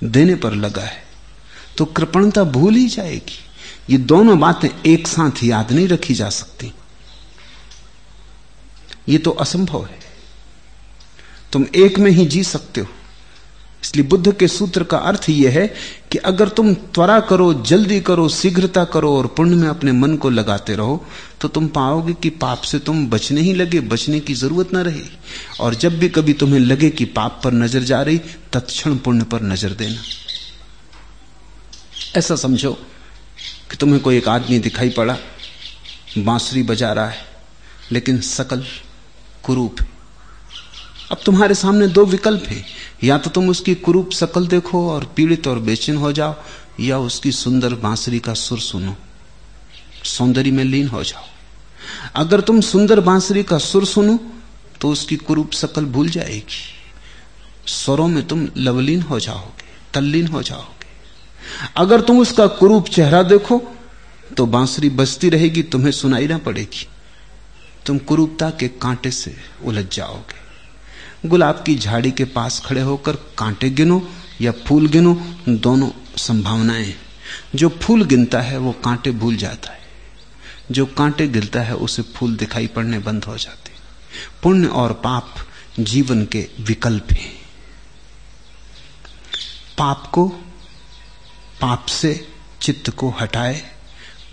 देने 0.04 0.36
पर 0.36 0.54
लगा 0.54 0.82
है 0.82 1.04
तो 1.78 1.86
कृपणता 1.86 2.44
भूल 2.44 2.76
ही 2.76 2.88
जाएगी। 2.88 3.40
ये 3.90 3.98
दोनों 3.98 4.40
बातें 4.40 4.70
एक 4.86 5.08
साथ 5.08 5.44
याद 5.44 5.72
नहीं 5.72 5.88
रखी 5.88 6.14
जा 6.14 6.30
सकती। 6.30 6.72
ये 9.10 9.18
तो 9.18 9.32
असंभव 9.32 9.86
है। 9.86 10.00
तुम 11.54 11.66
एक 11.76 11.98
में 12.00 12.12
ही 12.12 12.26
जी 12.26 12.44
सकते 12.44 12.82
हो। 12.82 12.88
इसलिए 13.84 14.06
बुद्ध 14.08 14.34
के 14.34 14.48
सूत्र 14.48 14.84
का 14.84 14.98
अर्थ 15.00 15.30
यह 15.30 15.52
है 15.52 15.66
कि 16.12 16.18
अगर 16.20 16.50
तुम 16.50 16.74
त्वरा 16.74 17.20
करो, 17.20 17.54
जल्दी 17.54 18.00
करो, 18.02 18.28
शीघ्रता 18.30 18.84
करो 18.86 19.16
और 19.18 19.28
पुण्य 19.28 19.56
में 19.56 19.68
अपने 19.70 19.92
मन 19.92 20.16
को 20.16 20.30
लगाते 20.30 20.76
रहो 20.76 21.06
तो 21.42 21.48
तुम 21.48 21.68
पाओगे 21.68 22.14
कि 22.14 22.30
पाप 22.32 22.62
से 22.62 22.80
तुम 22.80 23.06
बचने 23.10 23.42
ही 23.42 23.54
लगे, 23.54 23.80
बचने 23.82 24.20
की 24.20 24.34
ज़रूरत 24.34 24.74
ना 24.74 24.82
रही। 24.82 25.04
और 25.60 25.76
जब 25.76 25.98
भी 26.00 26.10
कभी 26.10 26.34
तुम्हें 26.34 26.60
लगे 26.60 26.90
कि 26.90 27.06
पाप 27.08 27.42
पर 27.44 27.52
नज़र 27.54 27.84
जा 27.84 28.02
रही, 28.02 28.18
तत्क्षण 28.54 28.96
पुण्य 28.98 29.24
पर 29.24 29.42
नज़र 29.44 29.74
देना। 29.74 30.02
ऐसा 32.18 32.36
समझो। 32.38 32.78
कि 33.72 33.78
तुम्हें 33.78 34.00
कोई 34.00 34.18
एक 34.18 34.28
आदमी 34.28 34.60
दिखाई 34.60 34.90
पड़ा, 34.90 35.18
बांसुरी 36.18 36.64
बजा 36.64 36.92
रहा 36.94 37.08
है, 37.08 37.26
लेकिन 37.92 38.20
सकल 38.22 38.66
कुरूप 39.44 39.82
है। 39.82 39.88
अब 41.12 41.20
तुम्हारे 41.26 41.56
सामने 41.56 41.88
दो 41.88 42.06
विकल्प 42.06 42.44
हैं। 42.48 42.66
या 43.04 43.18
तो 43.18 43.30
तुम 43.30 43.50
उसकी 43.50 43.76
कुरूप 43.76 44.12
शकल 44.12 44.48
देखो 44.48 44.90
और 44.90 45.06
पीड़ित 45.16 45.48
और 45.48 45.60
बेचैन 45.60 45.98
हो 45.98 46.12
जाओ, 46.12 46.36
या 46.80 46.98
उसकी 46.98 47.32
सुंदर 47.32 47.74
बांसुरी 47.76 48.20
का 48.20 48.34
सुर 48.34 48.60
सुनो। 48.60 48.96
सौंदर्य 50.04 50.52
में 50.52 50.64
लीन 50.64 50.88
हो 50.88 51.04
जाओ। 51.04 51.26
अगर 52.16 52.42
तुम 52.42 52.62
सुंदर 52.62 53.00
बांसुरी 53.00 53.44
का 53.44 53.58
सुर 53.58 53.86
सुनो 53.86 54.20
तो 54.82 54.90
उसकी 54.90 55.16
कुरूप 55.16 55.52
शकल 55.52 55.86
भूल 55.86 56.10
जाएगी। 56.10 56.62
स्वरों 57.68 58.08
में 58.08 58.26
तुम 58.28 58.48
लवलीन 58.58 59.02
हो 59.02 59.20
जाओगे, 59.20 59.66
तल्लीन 59.94 60.28
हो 60.28 60.42
जाओगे। 60.42 60.73
अगर 61.78 62.02
तुम 62.02 62.20
उसका 62.20 62.48
कुरूप 62.48 62.88
चेहरा 62.88 63.24
देखो 63.24 63.62
तो 64.38 64.46
बांसुरी 64.46 64.90
बजती 64.90 65.30
रहेगी, 65.30 65.64
तुम्हें 65.64 65.92
सुनाई 65.92 66.28
ना 66.28 66.38
पड़ेगी। 66.38 66.88
तुम 67.86 67.98
कुरूपता 67.98 68.50
के 68.50 68.68
कांटे 68.68 69.12
से 69.12 69.36
उलझ 69.66 69.96
जाओगे। 69.96 71.30
गुलाब 71.30 71.64
की 71.66 71.76
झाड़ी 71.76 72.12
के 72.12 72.26
पास 72.26 72.62
खड़े 72.66 72.82
होकर 72.82 73.16
कांटे 73.16 73.70
गिनो 73.70 74.10
या 74.42 74.52
फूल 74.52 74.88
गिनो, 74.88 75.14
दोनों 75.50 75.90
संभावनाएँ 76.18 76.94
जो 77.56 77.70
फूल 77.70 78.04
गिनता 78.04 78.42
है, 78.42 78.58
वो 78.58 78.72
कांटे 78.72 79.12
भूल 79.12 79.36
जाता 79.36 79.72
है। 79.72 79.80
जो 80.72 80.86
कांटे 80.86 81.28
गिरता 81.28 81.62
है, 81.62 81.76
उसे 81.76 82.02
फूल 82.02 82.36
दिखाई 82.36 82.68
पड़ने 82.68 83.00
बंद 83.00 83.24
हो 83.24 83.38
जाते 83.38 83.64
पुण्य 84.44 84.68
और 84.68 84.94
पाप 84.94 85.36
जीवन 85.80 86.26
के 86.26 86.48
विकल्प 86.60 87.12
हैं। 87.12 87.34
पाप 89.78 90.08
को 90.12 90.43
पाप 91.64 91.86
से 91.86 92.28
चित्त 92.62 92.90
को 92.90 93.10
हटाए, 93.10 93.62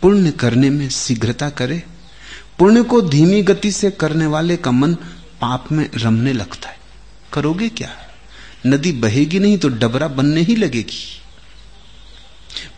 पुण्य 0.02 0.30
करने 0.30 0.70
में 0.70 0.88
शीघ्रता 0.88 1.50
करे, 1.50 1.82
पुण्य 2.58 2.82
को 2.82 3.00
धीमी 3.02 3.42
गति 3.42 3.72
से 3.72 3.90
करने 3.90 4.26
वाले 4.26 4.56
का 4.56 4.70
मन 4.70 4.94
पाप 5.40 5.70
में 5.72 5.90
रमने 5.94 6.32
लगता 6.32 6.68
है। 6.68 6.78
करोगे 7.32 7.68
क्या? 7.68 7.90
नदी 8.66 8.92
बहेगी 8.92 9.38
नहीं 9.38 9.58
तो 9.58 9.68
डबरा 9.68 10.08
बनने 10.08 10.40
ही 10.40 10.56
लगेगी। 10.56 11.22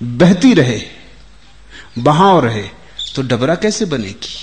बहती 0.03 0.55
रहे, 0.55 0.81
बहाव 1.99 2.45
रहे 2.45 2.69
तो 3.17 3.23
डबरा 3.23 3.55
कैसे 3.55 3.85
बनेगी? 3.85 4.37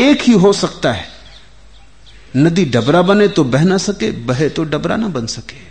एक 0.00 0.22
ही 0.22 0.32
हो 0.32 0.52
सकता 0.52 0.92
है, 0.92 1.08
नदी 2.36 2.64
डबरा 2.64 3.02
बने 3.02 3.28
तो 3.28 3.44
बह 3.44 3.64
ना 3.64 3.78
सके, 3.78 4.10
बहे 4.10 4.48
तो 4.48 4.64
डबरा 4.64 4.96
ना 4.96 5.08
बन 5.08 5.26
सके। 5.26 5.69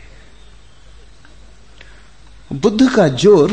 बुद्ध 2.51 2.89
का 2.89 3.07
ज़ोर 3.07 3.51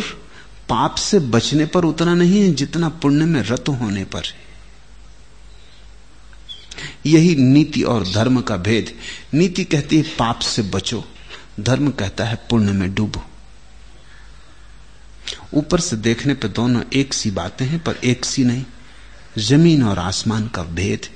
पाप 0.68 0.94
से 0.94 1.18
बचने 1.20 1.64
पर 1.66 1.84
उतना 1.84 2.14
नहीं 2.14 2.40
है 2.40 2.52
जितना 2.54 2.88
पुण्य 3.02 3.24
में 3.24 3.40
रत 3.42 3.68
होने 3.70 4.04
पर 4.04 4.22
है। 4.24 4.44
यही 7.06 7.34
नीति 7.36 7.82
और 7.82 8.04
धर्म 8.04 8.40
का 8.40 8.56
भेद। 8.58 8.92
नीति 9.34 9.64
कहती 9.64 9.96
है, 9.96 10.02
पाप 10.18 10.38
से 10.38 10.62
बचो। 10.64 11.04
धर्म 11.60 11.90
कहता 11.90 12.24
है, 12.24 12.36
पुण्य 12.50 12.72
में 12.72 12.94
डूबो। 12.94 13.22
ऊपर 15.54 15.80
से 15.80 15.96
देखने 15.96 16.34
पर 16.34 16.48
दोनों 16.48 16.82
एक 16.94 17.14
सी 17.14 17.30
बातें 17.30 17.64
हैं, 17.66 17.78
पर 17.78 17.96
एक 18.04 18.24
सी 18.24 18.44
नहीं। 18.44 18.64
ज़मीन 19.38 19.82
और 19.82 19.98
आसमान 19.98 20.46
का 20.48 20.62
भेद 20.64 21.04
है। 21.04 21.14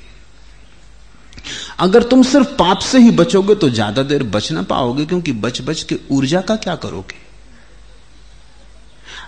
अगर 1.79 2.03
तुम 2.03 2.23
सिर्फ़ 2.23 2.49
पाप 2.55 2.79
से 2.79 2.99
ही 2.99 3.11
बचोगे 3.11 3.55
तो 3.55 3.69
ज़्यादा 3.71 4.03
देर 4.03 4.23
बच 4.25 4.53
ना 4.53 4.62
पाओगे, 4.62 5.07
क्योंकि 5.07 5.33
बच 5.35 5.61
बच 5.62 5.83
के 5.83 5.99
ऊर्जा 6.11 6.40
का 6.40 6.57
क्या 6.57 6.75
करोगे? 6.77 7.30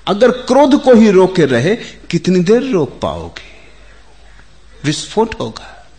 अगर 0.08 0.30
क्रोध 0.30 0.82
को 0.82 0.94
ही 0.94 1.10
रोके 1.10 1.44
रहे, 1.44 1.76
कितनी 1.76 2.40
देर 2.40 2.62
रोक 2.62 3.00
पाओगे? 3.00 3.52
विस्फोट 4.84 5.40
होगा। 5.40 5.90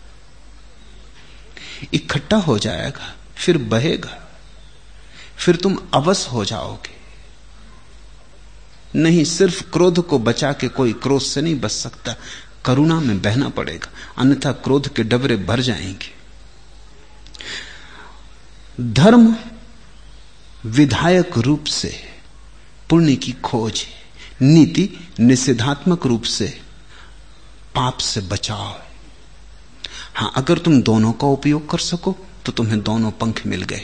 इकट्ठा 1.94 2.36
हो 2.36 2.58
जाएगा, 2.58 3.14
फिर 3.36 3.58
बहेगा, 3.58 4.28
फिर 5.36 5.56
तुम 5.56 5.78
अवस 5.94 6.28
हो 6.32 6.44
जाओगे। 6.44 6.94
नहीं, 8.98 9.24
सिर्फ़ 9.24 9.62
क्रोध 9.62 10.06
को 10.08 10.18
बचा 10.18 10.52
के 10.52 10.68
कोई 10.68 10.92
क्रोध 10.92 11.22
से 11.22 11.40
नहीं 11.40 11.60
बच 11.60 11.70
सकता, 11.70 12.16
करुणा 12.64 13.00
में 13.00 13.22
बहना 13.22 13.48
पड़ेगा, 13.48 13.90
अन्यथा 14.18 14.52
क्रोध 14.52 14.94
के 14.94 15.02
डबरे 15.02 15.36
भर 15.36 15.60
जाएँगे। 15.60 16.24
धर्म 18.92 19.36
विधायक 20.66 21.38
रूप 21.38 21.64
से 21.64 22.13
पुण्य 22.90 23.16
की 23.16 23.32
खोज 23.32 23.80
है। 23.80 24.48
नीति 24.48 24.88
निषेधात्मक 25.20 26.06
रूप 26.06 26.22
से 26.22 26.46
पाप 27.74 27.98
से 27.98 28.20
बचाव 28.20 28.66
है। 28.68 28.84
हाँ, 30.14 30.32
अगर 30.36 30.58
तुम 30.58 30.82
दोनों 30.82 31.12
का 31.12 31.26
उपयोग 31.26 31.70
कर 31.70 31.78
सको 31.78 32.16
तो 32.46 32.52
तुम्हें 32.52 32.82
दोनों 32.82 33.10
पंख 33.10 33.46
मिल 33.46 33.62
गए। 33.62 33.82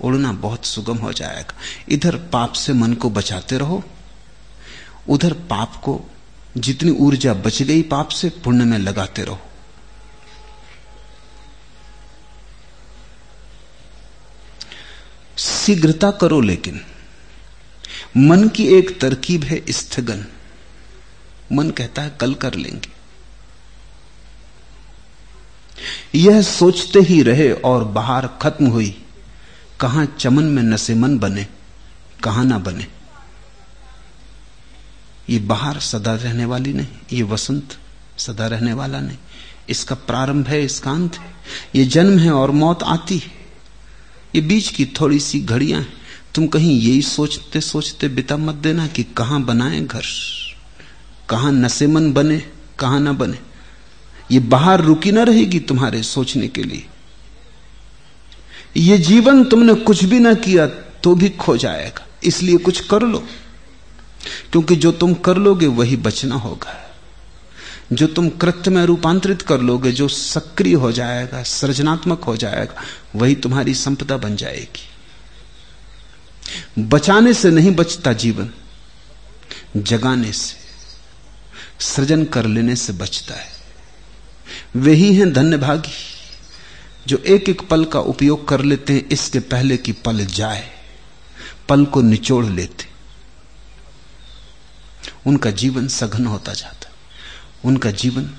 उड़ना 0.00 0.32
बहुत 0.32 0.64
सुगम 0.64 0.96
हो 0.96 1.12
जाएगा। 1.12 1.54
इधर 1.88 2.16
पाप 2.16 2.52
से 2.52 2.72
मन 2.72 2.94
को 2.94 3.10
बचाते 3.10 3.58
रहो। 3.58 3.82
उधर 5.08 5.32
पाप 5.32 5.76
को 5.76 6.00
जितनी 6.56 6.90
ऊर्जा 6.90 7.34
बच 7.34 7.62
गई 7.62 7.82
पाप 7.82 8.08
से 8.08 8.28
पुण्य 8.28 8.64
में 8.64 8.78
लगाते 8.78 9.22
रहो। 9.22 9.38
शीघ्रता 15.38 16.10
करो 16.10 16.40
लेकिन। 16.40 16.84
मन 18.16 18.48
की 18.48 18.66
एक 18.68 19.00
तरकीब 19.00 19.44
है 19.44 19.64
स्थगन। 19.70 20.24
मन 21.52 21.70
कहता 21.70 22.02
है, 22.02 22.16
कल 22.20 22.34
कर 22.34 22.54
लेंगे। 22.54 22.88
यह 26.18 26.42
सोचते 26.42 26.98
ही 26.98 27.22
रहे 27.22 27.52
और 27.52 27.84
बाहर 27.84 28.26
खत्म 28.26 28.66
हुई। 28.66 29.04
कहाँ 29.80 30.16
चमन 30.20 30.44
में 30.44 30.62
नशे 30.62 30.94
मन 30.94 31.18
बने, 31.18 31.46
कहाँ 32.24 32.44
ना 32.44 32.58
बने। 32.58 32.86
ये 35.30 35.38
बाहर 35.38 35.80
सदा 35.80 36.14
रहने 36.14 36.44
वाली 36.44 36.72
नहीं, 36.72 36.88
ये 37.12 37.22
वसंत 37.22 37.78
सदा 38.18 38.46
रहने 38.46 38.72
वाला 38.72 39.00
नहीं। 39.00 39.18
इसका 39.68 39.94
प्रारंभ 39.94 40.48
है, 40.48 40.64
इसका 40.64 40.90
अंत 40.90 41.16
है। 41.16 41.34
ये 41.74 41.84
जन्म 41.84 42.18
है 42.18 42.30
और 42.30 42.50
मौत 42.50 42.82
आती 42.82 43.18
है। 43.18 43.32
ये 44.34 44.40
बीच 44.40 44.68
की 44.68 44.86
थोड़ी 44.86 45.20
सी 45.20 45.40
घड़ियाँ 45.40 45.80
हैं। 45.80 46.05
तुम 46.36 46.46
कहीं 46.46 46.78
यही 46.80 47.02
सोचते 47.02 47.60
सोचते 47.60 48.08
बिता 48.08 48.36
मत 48.36 48.54
देना 48.54 48.86
कि 48.86 49.02
कहाँ 49.16 49.42
बनाए 49.42 49.80
घर, 49.80 50.02
कहाँ 51.28 51.52
नशेमन 51.52 52.12
बने, 52.12 52.38
कहाँ 52.78 53.00
ना 53.00 53.12
बने। 53.12 53.38
ये 54.30 54.38
बाहर 54.46 54.80
रुकी 54.80 55.12
ना 55.12 55.22
रहेगी 55.22 55.60
तुम्हारे 55.60 56.02
सोचने 56.02 56.48
के 56.48 56.62
लिए। 56.62 56.86
ये 58.76 58.98
जीवन 58.98 59.44
तुमने 59.44 59.74
कुछ 59.74 60.04
भी 60.04 60.18
ना 60.20 60.32
किया 60.34 60.66
तो 61.02 61.14
भी 61.14 61.28
खो 61.30 61.56
जाएगा, 61.56 62.06
इसलिए 62.24 62.56
कुछ 62.56 62.80
कर 62.80 63.02
लो। 63.02 63.22
क्योंकि 64.52 64.76
जो 64.76 64.92
तुम 64.92 65.14
कर 65.14 65.36
लोगे 65.36 65.66
वही 65.66 65.96
बचना 65.96 66.34
होगा। 66.34 66.74
जो 67.92 68.06
तुम 68.06 68.28
कृत्य 68.28 68.70
में 68.70 68.84
रूपांतरित 68.84 69.42
कर 69.42 69.60
लोगे, 69.60 69.92
जो 69.92 70.08
सक्रिय 70.08 70.74
हो 70.74 70.92
जाएगा, 70.92 71.42
सृजनात्मक 71.42 72.24
हो 72.24 72.36
जाएगा, 72.36 72.82
वही 73.14 73.34
तुम्हारी 73.34 73.74
संपदा 73.74 74.16
बन 74.16 74.36
जाएगी। 74.36 74.88
बचाने 76.78 77.32
से 77.34 77.50
नहीं 77.50 77.74
बचता 77.74 78.12
जीवन, 78.12 78.50
जगाने 79.76 80.32
से, 80.32 80.56
सृजन 81.80 82.24
कर 82.24 82.46
लेने 82.46 82.76
से 82.76 82.92
बचता 82.92 83.34
है। 83.34 83.54
वे 84.76 84.92
ही 84.92 85.14
हैं 85.16 85.32
धन्य 85.32 85.56
भागी 85.56 85.92
जो 87.06 87.16
एक 87.26 87.48
एक 87.48 87.68
पल 87.68 87.84
का 87.84 88.00
उपयोग 88.00 88.48
कर 88.48 88.60
लेते 88.60 88.92
हैं, 88.92 89.08
इसके 89.08 89.40
पहले 89.40 89.76
कि 89.76 89.92
पल 89.92 90.24
जाए, 90.24 90.64
पल 91.68 91.84
को 91.84 92.02
निचोड़ 92.02 92.44
लेते 92.44 92.84
उनका 95.26 95.50
जीवन 95.50 95.88
सघन 95.88 96.26
होता 96.26 96.52
जाता 96.52 96.90
उनका 97.64 97.90
जीवन 97.90 98.30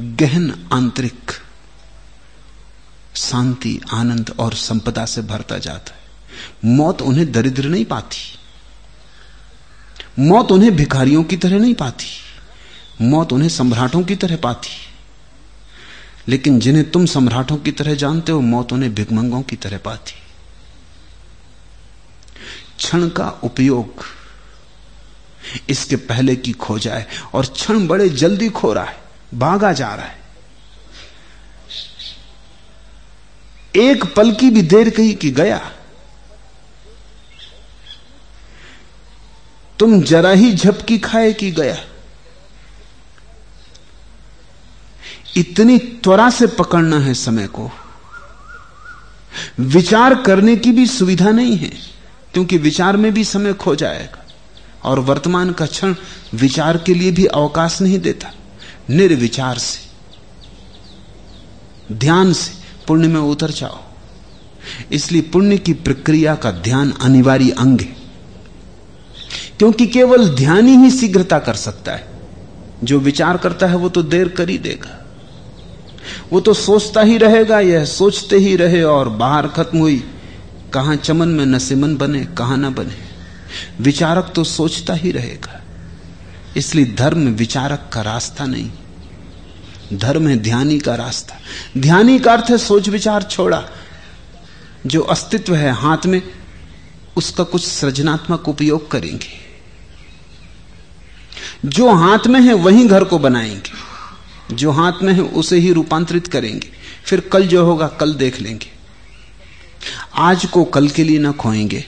गहन, 0.00 0.68
आंतरिक 0.72 1.32
शांति, 3.16 3.80
आनंद 3.92 4.34
और 4.38 4.54
संपदा 4.54 5.04
से 5.06 5.22
भरता 5.22 5.58
जाता 5.58 5.92
है। 5.92 5.97
मौत 6.64 7.02
उन्हें 7.02 7.32
दरिद्र 7.32 7.64
नहीं 7.64 7.84
पाती। 7.84 8.38
मौत 10.18 10.52
उन्हें 10.52 10.76
भिखारियों 10.76 11.24
की 11.24 11.36
तरह 11.36 11.58
नहीं 11.58 11.74
पाती। 11.74 12.06
मौत 13.00 13.32
उन्हें 13.32 13.48
सम्राटों 13.48 14.02
की 14.02 14.16
तरह 14.16 14.36
पाती। 14.36 14.68
लेकिन 16.28 16.60
जिन्हें 16.60 16.90
तुम 16.90 17.06
सम्राटों 17.06 17.56
की 17.56 17.72
तरह 17.72 17.94
जानते 17.94 18.32
हो, 18.32 18.40
मौत 18.40 18.72
उन्हें 18.72 18.94
भिगमंगों 18.94 19.42
की 19.42 19.56
तरह 19.56 19.78
पाती। 19.78 20.12
क्षण 22.76 23.08
का 23.08 23.28
उपयोग 23.28 24.04
इसके 25.68 25.96
पहले 25.96 26.36
की 26.36 26.52
खो 26.52 26.78
जाए 26.78 27.06
और 27.34 27.46
क्षण 27.46 27.86
बड़े 27.86 28.08
जल्दी 28.08 28.48
खो 28.48 28.72
रहा 28.72 28.84
है, 28.84 28.98
भागा 29.34 29.72
जा 29.72 29.94
रहा 29.94 30.06
है। 30.06 30.18
एक 33.76 34.14
पल 34.14 34.32
की 34.32 34.50
भी 34.50 34.62
देर 34.62 34.90
कही 34.90 35.14
कि 35.14 35.30
गया? 35.30 35.72
तुम 39.78 40.02
जरा 40.02 40.30
ही 40.30 40.54
झपकी 40.54 40.98
खाए 40.98 41.32
कि 41.32 41.50
गया। 41.50 41.76
इतनी 45.36 45.78
त्वरा 45.78 46.30
से 46.30 46.46
पकड़ना 46.46 46.98
है 46.98 47.14
समय 47.14 47.46
को। 47.46 47.70
विचार 49.60 50.14
करने 50.14 50.56
की 50.56 50.72
भी 50.72 50.86
सुविधा 50.86 51.30
नहीं 51.30 51.56
है, 51.56 51.72
क्योंकि 52.32 52.58
विचार 52.58 52.96
में 52.96 53.14
भी 53.14 53.24
समय 53.24 53.52
खो 53.52 53.74
जाएगा, 53.74 54.26
और 54.84 54.98
वर्तमान 54.98 55.52
का 55.52 55.66
क्षण 55.66 55.94
विचार 56.34 56.78
के 56.78 56.94
लिए 56.94 57.10
भी 57.10 57.24
अवकाश 57.24 57.80
नहीं 57.80 57.98
देता। 57.98 58.32
निर्विचार 58.90 59.58
से, 59.58 59.78
ध्यान 61.94 62.32
से 62.32 62.52
पुण्य 62.86 63.08
में 63.08 63.20
उतर 63.20 63.50
जाओ। 63.50 63.82
इसलिए 64.92 65.22
पुण्य 65.22 65.58
की 65.58 65.72
प्रक्रिया 65.72 66.34
का 66.34 66.50
ध्यान 66.50 66.92
अनिवार्य 67.00 67.50
अंग 67.50 67.80
है। 67.80 67.97
क्योंकि 69.58 69.86
केवल 69.86 70.28
ध्यान 70.28 70.66
ही 70.66 70.90
शीघ्रता 70.90 71.38
कर 71.38 71.54
सकता 71.54 71.92
है। 71.92 72.08
जो 72.84 72.98
विचार 72.98 73.36
करता 73.36 73.66
है 73.66 73.76
वो 73.76 73.88
तो 73.88 74.02
देर 74.02 74.28
कर 74.28 74.48
ही 74.48 74.58
देगा। 74.58 75.04
वो 76.32 76.40
तो 76.40 76.54
सोचता 76.54 77.00
ही 77.02 77.18
रहेगा, 77.18 77.60
यह 77.60 77.84
सोचते 77.84 78.36
ही 78.36 78.56
रहे 78.56 78.82
और 78.82 79.08
बाहर 79.08 79.48
खत्म 79.48 79.78
हुई। 79.78 80.04
कहाँ 80.74 80.96
चमन 80.96 81.28
में 81.28 81.46
नसीमन 81.46 81.96
बने, 81.96 82.24
कहाँ 82.24 82.56
ना 82.56 82.70
बने। 82.70 82.98
विचारक 83.80 84.32
तो 84.36 84.44
सोचता 84.44 84.94
ही 84.94 85.10
रहेगा। 85.10 85.62
इसलिए 86.56 86.84
धर्म 86.84 87.28
विचारक 87.28 87.90
का 87.92 88.00
रास्ता 88.00 88.46
नहीं। 88.46 88.70
धर्म 89.92 90.28
है 90.28 90.36
ध्यानी 90.36 90.78
का 90.78 90.94
रास्ता। 90.94 91.34
ध्यानी 91.80 92.18
का 92.18 92.32
अर्थ 92.32 92.50
है 92.50 92.58
सोच 92.58 92.88
विचार 92.88 93.22
छोड़ा। 93.22 93.64
जो 94.86 95.00
अस्तित्व 95.00 95.54
है 95.54 95.72
हाथ 95.72 96.06
में, 96.06 96.22
उसका 97.16 97.44
कुछ 97.44 97.66
सृजनात्मक 97.66 98.48
उपयोग 98.48 98.90
करेंगे। 98.90 99.47
जो 101.64 101.94
हाथ 101.94 102.26
में 102.26 102.40
है, 102.40 102.54
वही 102.54 102.88
घर 102.88 103.04
को 103.04 103.18
बनाएँगे। 103.18 103.88
जो 104.54 104.70
हाथ 104.70 104.92
में 105.02 105.12
है, 105.12 105.20
उसे 105.20 105.58
ही 105.58 105.72
रूपांतरित 105.72 106.26
करेंगे। 106.26 106.68
फिर 107.04 107.20
कल 107.20 107.46
जो 107.46 107.64
होगा, 107.64 107.88
कल 107.88 108.14
देख 108.14 108.40
लेंगे। 108.40 108.66
आज 110.14 110.46
को 110.46 110.64
कल 110.64 110.88
के 110.88 111.04
लिए 111.04 111.18
ना 111.18 111.32
खोएँगे। 111.32 111.84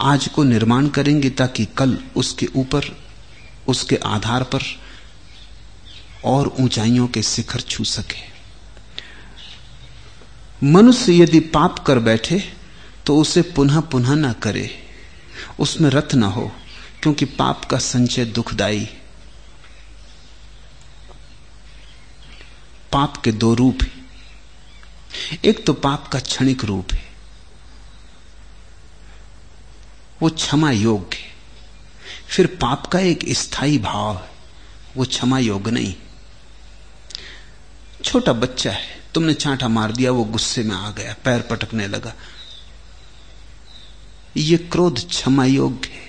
आज 0.00 0.28
को 0.28 0.44
निर्माण 0.44 0.88
करेंगे 0.88 1.30
ताकि 1.30 1.64
कल 1.64 1.98
उसके 2.16 2.48
ऊपर, 2.56 2.98
उसके 3.68 3.96
आधार 3.96 4.42
पर 4.42 4.60
और 6.24 6.56
ऊंचाइयों 6.60 7.08
के 7.08 7.22
शिखर 7.22 7.60
छू 7.60 7.84
सके। 7.84 8.36
मनुष्य 10.66 11.22
यदि 11.22 11.40
पाप 11.40 11.78
कर 11.78 11.98
बैठे 11.98 12.52
तो 13.06 13.16
उसे 13.16 13.42
पुनः 13.42 13.80
पुनः 13.80 14.14
ना 14.14 14.32
करे। 14.32 14.70
उसमें 15.58 15.90
रथ 15.90 16.14
ना 16.14 16.26
हो। 16.26 16.52
क्योंकि 17.06 17.24
पाप 17.24 17.64
का 17.64 17.78
संचय 17.78 18.24
दुखदाई। 18.24 18.84
पाप 22.92 23.16
के 23.16 23.32
दो 23.32 23.54
रूप 23.54 23.78
हैं। 23.82 24.10
एक 25.44 25.66
तो 25.66 25.72
पाप 25.72 26.08
का 26.08 26.20
क्षणिक 26.20 26.64
रूप 26.64 26.92
है। 26.92 27.12
वो 30.22 30.28
क्षमा 30.28 30.70
योग्य 30.70 31.16
है। 31.16 31.34
फिर 32.28 32.46
पाप 32.46 32.86
का 32.86 32.98
एक 32.98 33.18
स्थायी 33.28 33.78
भाव 33.78 34.16
है। 34.16 34.30
वो 34.96 35.04
क्षमा 35.04 35.38
योग्य 35.38 35.70
नहीं। 35.70 35.94
छोटा 38.04 38.32
बच्चा 38.32 38.72
है। 38.72 39.02
तुमने 39.14 39.34
चांटा 39.34 39.68
मार 39.68 39.92
दिया, 39.92 40.10
वो 40.10 40.24
गुस्से 40.24 40.62
में 40.62 40.76
आ 40.76 40.90
गया, 40.90 41.16
पैर 41.24 41.40
पटकने 41.40 41.88
लगा। 41.88 42.14
ये 44.36 44.56
क्रोध 44.56 45.08
क्षमा 45.08 45.44
योग्य 45.44 45.88
है। 45.88 46.05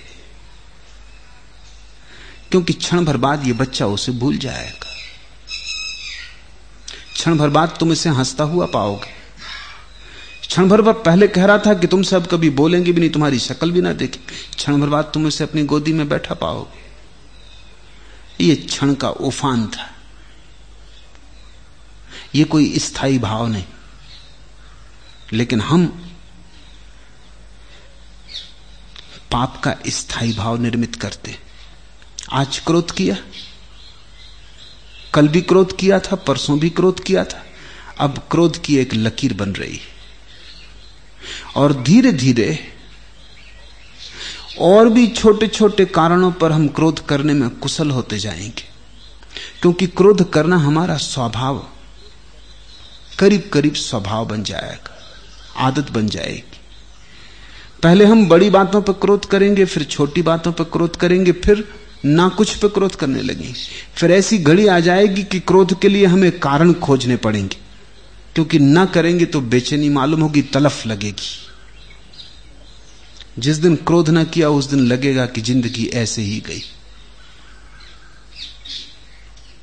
क्योंकि 2.52 2.74
क्षण 2.74 3.06
भर 3.06 3.18
बाद 3.18 3.48
ये 3.48 3.54
बच्चा 3.54 3.86
उसे 3.86 4.12
भूल 4.12 4.38
जाएगा। 4.38 4.88
क्षण 7.14 7.38
भर 7.38 7.50
बाद 7.50 7.78
तुम 7.80 7.92
इसे 7.92 8.10
हंसता 8.10 8.44
हुआ 8.44 8.66
पाओगे। 8.66 9.18
क्षण 10.48 10.70
भर 10.70 10.82
बाद 10.82 10.96
पहले 10.96 11.28
कह 11.28 11.46
रहा 11.46 11.58
था 11.58 11.74
कि 11.74 11.88
तुम 11.88 12.04
सब 12.04 12.28
कभी 12.28 12.50
बोलेंगे 12.50 12.92
भी 12.92 13.00
नहीं, 13.00 13.10
तुम्हारी 13.10 13.40
शक्ल 13.40 13.72
भी 13.72 13.82
ना 13.82 13.94
देखे। 13.94 14.20
क्षण 14.56 14.82
भर 14.82 14.88
बाद 14.88 15.12
तुम 15.14 15.28
इसे 15.28 15.44
अपनी 15.44 15.64
गोदी 15.64 15.94
में 15.94 16.10
बैठा 16.10 16.34
पाओगे। 16.34 16.88
ये 18.44 18.56
क्षण 18.56 18.94
का 18.94 19.10
उफान 19.10 19.68
था। 19.68 19.96
ये 22.36 22.44
कोई 22.44 22.80
स्थायी 22.80 23.20
भाव 23.20 23.48
नहीं। 23.48 23.66
लेकिन 25.34 25.62
हम 25.62 26.12
पाप 29.32 29.62
का 29.64 29.76
स्थायी 29.88 30.34
भाव 30.34 30.58
निर्मित 30.58 30.96
करते 30.96 31.47
आज 32.34 32.60
क्रोध 32.60 32.92
किया। 32.92 33.18
कल 35.14 35.28
भी 35.28 35.42
क्रोध 35.42 35.78
किया 35.78 36.00
था, 36.00 36.16
परसों 36.16 36.60
भी 36.60 36.70
क्रोध 36.70 37.04
किया 37.04 37.24
था। 37.24 37.46
अब 38.00 38.28
क्रोध 38.32 38.62
की 38.62 38.78
एक 38.78 38.94
लकीर 38.94 39.34
बन 39.34 39.50
रही 39.50 39.80
और 41.56 41.74
धीरे 41.74 42.12
धीरे 42.12 42.60
और 44.60 44.90
भी 44.90 45.08
छोटे 45.08 45.48
छोटे 45.48 45.86
कारणों 45.86 46.32
पर 46.32 46.52
हम 46.52 46.68
क्रोध 46.68 47.06
करने 47.06 47.34
में 47.34 47.50
कुशल 47.50 47.90
होते 47.90 48.20
जाएँगे। 48.20 48.64
क्योंकि 49.62 49.88
क्रोध 49.88 50.32
करना 50.32 50.58
हमारा 50.58 50.98
स्वभाव 50.98 51.68
करीब 53.20 53.50
करीब 53.54 53.74
स्वभाव 53.74 54.26
बन 54.26 54.44
जाएगा, 54.44 54.98
आदत 55.58 55.92
बन 55.92 56.10
जाएगी। 56.10 56.60
पहले 57.84 58.06
हम 58.06 58.28
बड़ी 58.28 58.50
बातों 58.50 58.82
पर 58.82 58.94
क्रोध 58.94 59.26
करेंगे, 59.26 59.66
फिर 59.66 59.84
छोटी 59.84 60.22
बातों 60.22 60.54
पर 60.54 60.64
क्रोध 60.64 60.96
करेंगे, 60.96 61.32
फिर 61.32 61.87
ना 62.06 62.30
कुछ 62.30 62.56
पे 62.56 62.70
क्रोध 62.70 62.96
करने 62.96 63.22
लगेंगे 63.22 63.54
फिर 63.96 64.12
ऐसी 64.12 64.38
घड़ी 64.38 64.68
आ 64.68 64.80
जाएगी 64.80 65.24
कि 65.24 65.40
क्रोध 65.40 65.80
के 65.80 65.90
लिए 65.90 66.06
हमें 66.06 66.40
कारण 66.40 66.74
खोजने 66.74 67.16
पड़ेंगे। 67.16 67.58
क्योंकि 68.36 68.60
ना 68.60 68.86
करेंगे 68.86 69.26
तो 69.26 69.42
बेचैनी 69.42 69.90
मालूम 69.90 70.22
होगी, 70.22 70.42
तलफ 70.42 70.86
लगेगी। 70.86 71.44
जिस 73.40 73.58
दिन 73.58 73.76
क्रोध 73.76 74.10
ना 74.10 74.24
किया, 74.24 74.50
उस 74.50 74.66
दिन 74.66 74.80
लगेगा 74.80 75.26
कि 75.26 75.42
ज़िंदगी 75.42 75.86
ऐसे 75.86 76.22
ही 76.22 76.40
गई। 76.40 76.64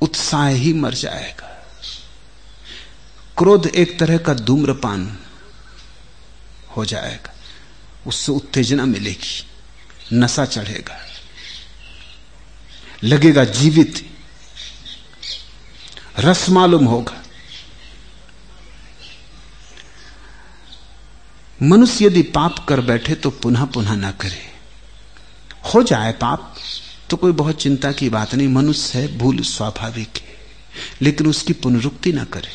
उत्साह 0.01 0.47
ही 0.47 0.73
मर 0.73 0.93
जाएगा। 0.93 1.51
क्रोध 3.37 3.67
एक 3.67 3.99
तरह 3.99 4.17
का 4.17 4.33
धूम्रपान 4.33 5.17
हो 6.77 6.85
जाएगा। 6.85 7.33
उससे 8.07 8.31
उत्तेजना 8.31 8.85
मिलेगी, 8.85 9.45
नशा 10.13 10.45
चढ़ेगा। 10.45 11.04
लगेगा 13.05 13.43
जीवित। 13.43 14.09
रस 16.19 16.49
मालूम 16.49 16.85
होगा। 16.85 17.23
मनुष्य 21.63 22.05
यदि 22.05 22.21
पाप 22.21 22.65
कर 22.69 22.81
बैठे 22.81 23.15
तो 23.15 23.29
पुनः 23.29 23.65
पुनः 23.65 23.95
ना 23.95 24.11
करे। 24.11 24.55
हो 25.73 25.83
जाए 25.83 26.11
पाप 26.11 26.55
तो 27.09 27.17
कोई 27.17 27.31
बहुत 27.31 27.61
चिंता 27.61 27.91
की 27.91 28.09
बात 28.09 28.35
नहीं, 28.35 28.47
मनुष्य 28.47 28.99
है, 28.99 29.17
भूल 29.17 29.39
स्वाभाविक 29.39 30.09
है। 30.17 30.35
लेकिन 31.01 31.27
उसकी 31.27 31.53
पुनरुक्ति 31.53 32.13
ना 32.13 32.23
करे। 32.23 32.49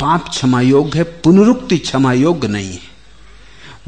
पाप 0.00 0.28
क्षमा 0.28 0.60
योग्य 0.60 0.98
है, 0.98 1.04
पुनरुक्ति 1.04 1.78
क्षमा 1.78 2.12
योग्य 2.12 2.48
नहीं 2.48 2.72
है। 2.72 2.98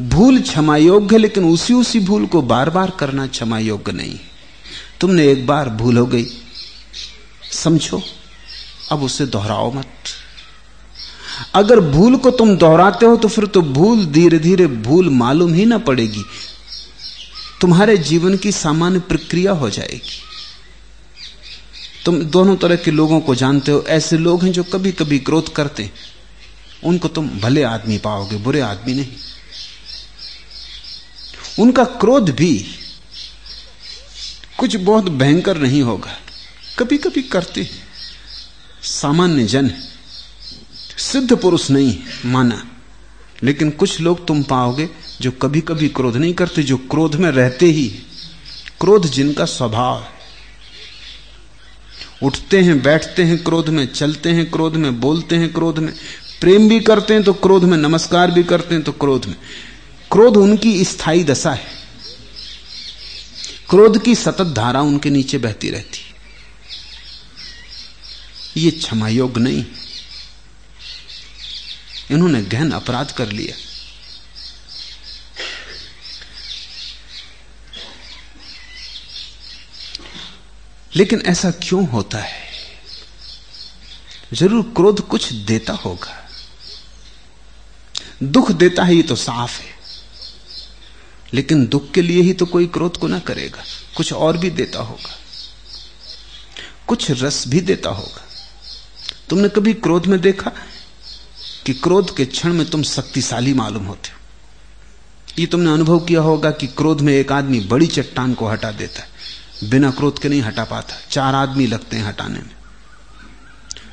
भूल 0.08 0.40
क्षमा 0.40 0.76
योग्य 0.76 1.14
है, 1.14 1.22
लेकिन 1.22 1.44
उसी 1.44 1.74
उसी 1.74 2.00
भूल 2.00 2.26
को 2.26 2.42
बार 2.42 2.70
बार 2.70 2.90
करना 2.90 3.26
क्षमा 3.26 3.58
योग्य 3.58 3.92
नहीं 3.92 4.12
है। 4.12 4.29
तुमने 5.00 5.30
एक 5.32 5.46
बार 5.46 5.68
भूल 5.68 5.96
हो 5.96 6.06
गई। 6.06 6.26
समझो, 7.52 8.02
अब 8.92 9.02
उसे 9.02 9.26
दोहराओ 9.26 9.72
मत। 9.72 9.86
अगर 11.54 11.80
भूल 11.80 12.16
को 12.16 12.30
तुम 12.30 12.56
दोहराते 12.56 13.06
हो 13.06 13.16
तो 13.16 13.28
फिर 13.28 13.46
तो 13.46 13.62
भूल 13.62 14.04
धीरे 14.06 14.38
धीरे 14.38 14.66
भूल 14.66 15.10
मालूम 15.10 15.54
ही 15.54 15.64
ना 15.66 15.78
पड़ेगी। 15.78 16.24
तुम्हारे 17.60 17.96
जीवन 17.98 18.36
की 18.36 18.52
सामान्य 18.52 18.98
प्रक्रिया 18.98 19.52
हो 19.52 19.70
जाएगी। 19.70 20.18
तुम 22.04 22.22
दोनों 22.24 22.56
तरह 22.56 22.76
के 22.76 22.90
लोगों 22.90 23.20
को 23.20 23.34
जानते 23.34 23.72
हो, 23.72 23.84
ऐसे 23.88 24.18
लोग 24.18 24.44
हैं 24.44 24.52
जो 24.52 24.62
कभी 24.64 24.92
कभी 24.92 25.18
क्रोध 25.18 25.52
करते 25.54 25.82
हैं। 25.82 25.92
उनको 26.84 27.08
तुम 27.08 27.28
भले 27.28 27.62
आदमी 27.62 27.98
पाओगे, 27.98 28.36
बुरे 28.36 28.60
आदमी 28.60 28.94
नहीं। 28.94 29.08
उनका 31.58 31.84
क्रोध 31.84 32.30
भी 32.30 32.64
कुछ 34.60 34.76
बहुत 34.76 35.08
भयंकर 35.08 35.58
नहीं 35.58 35.82
होगा। 35.82 36.10
कभी 36.78 36.98
कभी 36.98 37.22
करते 37.22 37.70
सामान्य 38.82 39.44
जन 39.44 39.70
सिद्ध 40.98 41.36
पुरुष 41.36 41.70
नहीं 41.70 41.98
माना। 42.26 42.70
लेकिन 43.42 43.70
कुछ 43.70 44.00
लोग 44.00 44.26
तुम 44.26 44.42
पाओगे 44.42 44.88
जो 45.20 45.30
कभी 45.30 45.60
कभी 45.60 45.88
क्रोध 45.88 46.16
नहीं 46.16 46.34
करते, 46.34 46.62
जो 46.62 46.76
क्रोध 46.76 47.14
में 47.14 47.30
रहते 47.30 47.66
ही। 47.66 47.88
क्रोध 48.80 49.06
जिनका 49.06 49.44
स्वभाव 49.44 50.00
है। 50.00 50.08
उठते 52.22 52.60
हैं, 52.60 52.82
बैठते 52.82 53.22
हैं 53.22 53.44
क्रोध 53.44 53.68
में, 53.68 53.92
चलते 53.92 54.30
हैं 54.30 54.50
क्रोध 54.50 54.76
में, 54.76 55.00
बोलते 55.00 55.36
हैं 55.36 55.52
क्रोध 55.52 55.78
में। 55.78 55.94
प्रेम 56.40 56.68
भी 56.68 56.80
करते 56.80 57.14
हैं 57.14 57.22
तो 57.22 57.32
क्रोध 57.32 57.64
में, 57.64 57.78
नमस्कार 57.78 58.30
भी 58.30 58.42
करते 58.42 58.74
हैं 58.74 58.84
तो 58.84 58.92
क्रोध 58.92 59.26
में। 59.26 59.36
क्रोध 60.12 60.36
उनकी 60.36 60.84
स्थायी 60.84 61.24
दशा 61.24 61.52
है। 61.52 61.79
क्रोध 63.70 64.04
की 64.04 64.14
सतत 64.14 64.46
धारा 64.46 64.80
उनके 64.80 65.10
नीचे 65.10 65.38
बहती 65.38 65.70
रहती 65.70 66.14
ये 68.56 68.70
क्षमा 68.70 69.08
योग्य 69.08 69.40
नहीं। 69.40 69.64
इन्होंने 72.10 72.42
गहन 72.42 72.72
अपराध 72.72 73.10
कर 73.10 73.28
लिया। 73.28 73.56
लेकिन 80.96 81.20
ऐसा 81.20 81.50
क्यों 81.50 81.88
होता 81.88 82.18
है? 82.18 82.42
ज़रूर 84.32 84.62
क्रोध 84.62 85.08
कुछ 85.08 85.32
देता 85.32 85.72
होगा। 85.72 86.28
दुख 88.22 88.50
देता 88.52 88.84
है 88.84 88.94
ये 88.94 89.02
तो 89.02 89.16
साफ़ 89.16 89.60
है। 89.60 89.79
लेकिन 91.34 91.66
दुख 91.66 91.90
के 91.90 92.02
लिए 92.02 92.22
ही 92.22 92.32
तो 92.32 92.46
कोई 92.46 92.66
क्रोध 92.66 92.96
को 92.96 93.06
ना 93.06 93.18
करेगा। 93.18 93.62
कुछ 93.96 94.12
और 94.12 94.36
भी 94.36 94.50
देता 94.50 94.78
होगा। 94.78 95.18
कुछ 96.86 97.10
रस 97.10 97.48
भी 97.48 97.60
देता 97.60 97.90
होगा। 97.90 98.24
तुमने 99.30 99.48
कभी 99.48 99.74
क्रोध 99.74 100.06
में 100.06 100.20
देखा 100.20 100.52
कि 101.66 101.74
क्रोध 101.74 102.16
के 102.16 102.24
क्षण 102.24 102.52
में 102.52 102.70
तुम 102.70 102.82
शक्तिशाली 102.82 103.54
मालूम 103.54 103.84
होते 103.84 104.08
हो? 104.08 104.16
ये 105.38 105.46
तुमने 105.46 105.72
अनुभव 105.72 105.98
किया 105.98 106.20
होगा 106.20 106.50
कि 106.50 106.66
क्रोध 106.66 107.00
में 107.00 107.12
एक 107.12 107.32
आदमी 107.32 107.60
बड़ी 107.60 107.86
चट्टान 107.86 108.34
को 108.34 108.48
हटा 108.48 108.70
देता 108.70 109.00
है। 109.00 109.08
बिना 109.70 109.90
क्रोध 109.90 110.18
के 110.18 110.28
नहीं 110.28 110.42
हटा 110.42 110.64
पाता। 110.64 110.94
चार 111.10 111.34
आदमी 111.34 111.66
लगते 111.66 111.96
हैं 111.96 112.04
हटाने 112.04 112.38
में। 112.38 112.50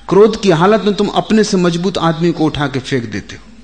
क्रोध 0.09 0.41
की 0.41 0.49
हालत 0.49 0.81
में 0.81 0.93
तुम 0.93 1.07
अपने 1.07 1.43
से 1.43 1.57
मज़बूत 1.57 1.97
आदमी 1.97 2.31
को 2.31 2.45
उठा 2.45 2.67
के 2.67 2.79
फेंक 2.79 3.05
देते 3.05 3.35
हो। 3.35 3.56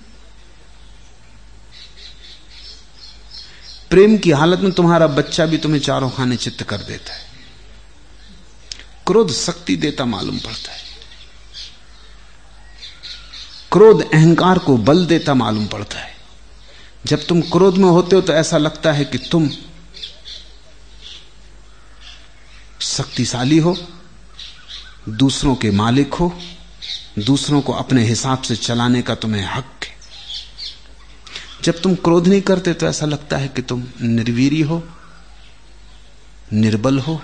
प्रेम 3.94 4.18
की 4.18 4.32
हालत 4.32 4.60
में 4.60 4.72
तुम्हारा 4.72 5.08
बच्चा 5.08 5.46
भी 5.46 5.58
तुम्हें 5.58 5.82
चारों 5.82 6.10
खाने 6.10 6.36
चित्त 6.36 6.64
कर 6.64 6.78
देता 6.78 7.14
है। 7.14 7.26
क्रोध 9.08 9.32
शक्ति 9.32 9.76
देता 9.76 10.06
मालूम 10.06 10.38
पड़ता 10.38 10.72
है। 10.72 10.84
क्रोध 13.72 14.14
अहंकार 14.14 14.58
को 14.58 14.78
बल 14.78 15.06
देता 15.06 15.34
मालूम 15.34 15.68
पड़ता 15.68 16.00
है। 16.00 16.16
जब 17.06 17.26
तुम 17.28 17.42
क्रोध 17.42 17.78
में 17.78 17.90
होते 17.90 18.16
हो 18.16 18.22
तो 18.22 18.34
ऐसा 18.34 18.58
लगता 18.58 18.92
है 18.92 19.06
कि 19.06 19.18
तुम 19.18 19.50
शक्तिशाली 22.80 23.58
हो, 23.58 23.78
दूसरों 25.10 25.56
के 25.56 25.72
मालिक 25.72 26.14
हो, 26.14 26.40
दूसरों 27.20 27.62
को 27.62 27.74
अपने 27.74 28.04
हिसाब 28.04 28.42
से 28.42 28.56
चलाने 28.56 29.02
का 29.02 29.16
तुम्हें 29.16 29.46
हक 29.46 29.73
जब 31.64 31.80
तुम 31.82 31.96
क्रोध 31.98 32.28
नहीं 32.28 32.42
करते 32.42 32.74
तो 32.74 32.88
ऐसा 32.88 33.06
लगता 33.06 33.38
है 33.38 33.48
कि 33.48 33.62
तुम 33.62 33.84
निर्वीरी 34.02 34.62
हो, 34.62 34.84
निर्बल 36.54 37.00
हो, 37.00 37.20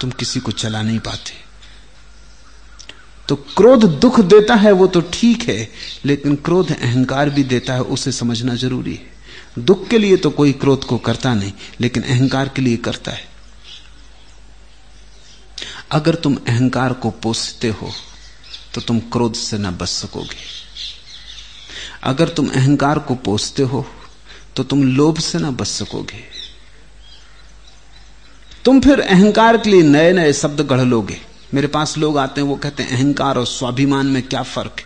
तुम 0.00 0.10
किसी 0.10 0.40
को 0.40 0.52
चला 0.52 0.82
नहीं 0.82 0.98
पाते। 1.00 1.38
तो 3.28 3.36
क्रोध 3.56 3.84
दुख 4.00 4.20
देता 4.22 4.54
है 4.54 4.72
वो 4.72 4.86
तो 4.86 5.00
ठीक 5.12 5.42
है, 5.42 5.68
लेकिन 6.04 6.36
क्रोध 6.36 6.70
अहंकार 6.72 7.30
भी 7.30 7.44
देता 7.44 7.74
है, 7.74 7.82
उसे 7.82 8.12
समझना 8.12 8.54
ज़रूरी 8.56 8.94
है। 8.94 9.18
दुख 9.58 9.86
के 9.88 9.98
लिए 9.98 10.16
तो 10.16 10.30
कोई 10.30 10.52
क्रोध 10.54 10.84
को 10.84 10.98
करता 10.98 11.34
नहीं, 11.34 11.52
लेकिन 11.80 12.02
अहंकार 12.02 12.48
के 12.48 12.62
लिए 12.62 12.76
करता 12.78 13.12
है। 13.12 13.28
अगर 15.92 16.14
तुम 16.14 16.36
अहंकार 16.48 16.92
को 16.92 17.10
पोसते 17.12 17.68
हो 17.70 17.90
तो 18.74 18.80
तुम 18.80 18.98
क्रोध 19.12 19.34
से 19.34 19.58
न 19.58 19.70
बच 19.72 19.88
सकोगे। 19.88 20.36
अगर 22.02 22.28
तुम 22.28 22.48
अहंकार 22.48 22.98
को 22.98 23.14
पोसते 23.14 23.62
हो 23.62 23.86
तो 24.56 24.64
तुम 24.64 24.82
लोभ 24.84 25.18
से 25.18 25.38
ना 25.38 25.50
बच 25.50 25.66
सकोगे। 25.66 26.22
तुम 28.64 28.80
फिर 28.80 29.00
अहंकार 29.00 29.56
के 29.56 29.70
लिए 29.70 29.82
नए 29.82 30.12
नए 30.12 30.32
शब्द 30.32 30.60
गढ़ 30.60 30.80
लोगे। 30.80 31.20
मेरे 31.54 31.66
पास 31.66 31.96
लोग 31.98 32.18
आते 32.18 32.40
हैं, 32.40 32.48
वो 32.48 32.56
कहते 32.56 32.82
हैं, 32.82 32.90
अहंकार 32.90 33.38
और 33.38 33.46
स्वाभिमान 33.46 34.06
में 34.06 34.22
क्या 34.22 34.42
फ़र्क 34.42 34.76
है? 34.78 34.84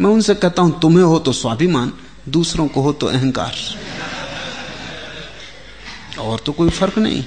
मैं 0.00 0.10
उनसे 0.10 0.34
कहता 0.34 0.62
हूँ, 0.62 0.80
तुम्हें 0.80 1.04
हो 1.04 1.18
तो 1.18 1.32
स्वाभिमान, 1.32 1.92
दूसरों 2.28 2.66
को 2.68 2.82
हो 2.82 2.92
तो 2.92 3.06
अहंकार। 3.06 3.54
और 6.18 6.38
तो 6.38 6.52
कोई 6.52 6.70
फ़र्क 6.70 6.98
नहीं। 6.98 7.24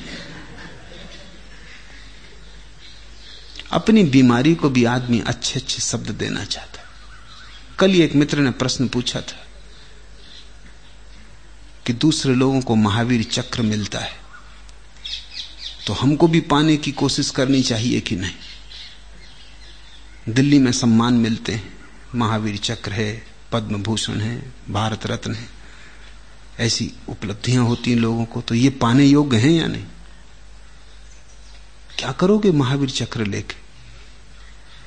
अपनी 3.72 4.04
बीमारी 4.04 4.56
को 4.56 4.70
भी 4.70 4.86
आदमी 4.86 5.20
अच्छे 5.20 5.60
अच्छे 5.60 5.82
शब्द 5.82 6.10
देना 6.10 6.44
चाहता 6.46 6.81
कल 7.82 7.92
ही 7.92 8.02
एक 8.02 8.16
मित्र 8.16 8.40
ने 8.40 8.52
प्रश्न 8.52 8.88
पूछा 8.88 9.22
था 9.22 9.46
कि 11.86 11.94
दूसरे 11.94 12.34
लोगों 12.36 12.62
को 12.62 12.76
महावीर 12.76 13.24
चक्र 13.24 13.62
मिलता 13.62 14.00
है 14.00 14.20
तो 15.88 15.94
हमको 15.94 16.28
भी 16.28 16.40
पाने 16.42 16.76
की 16.78 16.92
कोशिश 16.92 17.30
करनी 17.30 17.62
चाहिए 17.64 18.00
कि 18.02 18.16
नहीं? 18.16 18.34
दिल्ली 20.30 20.60
में 20.60 20.72
सम्मान 20.72 21.14
मिलते 21.14 21.54
हैं, 21.54 21.74
महावीर 22.16 22.58
चक्र 22.58 22.92
है 22.92 23.24
पद्म 23.52 23.82
भूषण 23.84 24.20
है, 24.20 24.54
भारत 24.70 25.06
रत्न 25.06 25.34
है, 25.36 25.48
ऐसी 26.60 26.92
उपलब्धियाँ 27.10 27.66
होती 27.66 27.92
हैं 27.92 27.98
लोगों 27.98 28.26
को 28.26 28.42
तो 28.42 28.56
ये 28.56 28.70
पाने 28.70 29.06
योग्य 29.06 29.38
हैं 29.38 29.52
या 29.52 29.68
नहीं? 29.68 29.86
क्या 32.00 32.12
करोगे 32.12 32.52
महावीर 32.52 32.90
चक्र 32.90 33.26
लेके? 33.26 33.56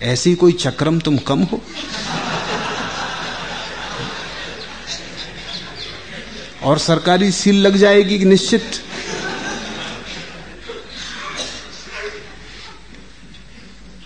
ऐसी 0.03 0.35
कोई 0.35 0.53
चक्रम 0.53 1.01
तुम 1.01 1.19
कम 1.19 1.43
हो? 1.43 1.61
और 6.65 6.79
सरकारी 6.79 7.31
सील 7.33 7.57
लग 7.57 7.77
जाएगी 7.77 8.19
कि 8.19 8.25
निश्चित। 8.25 8.83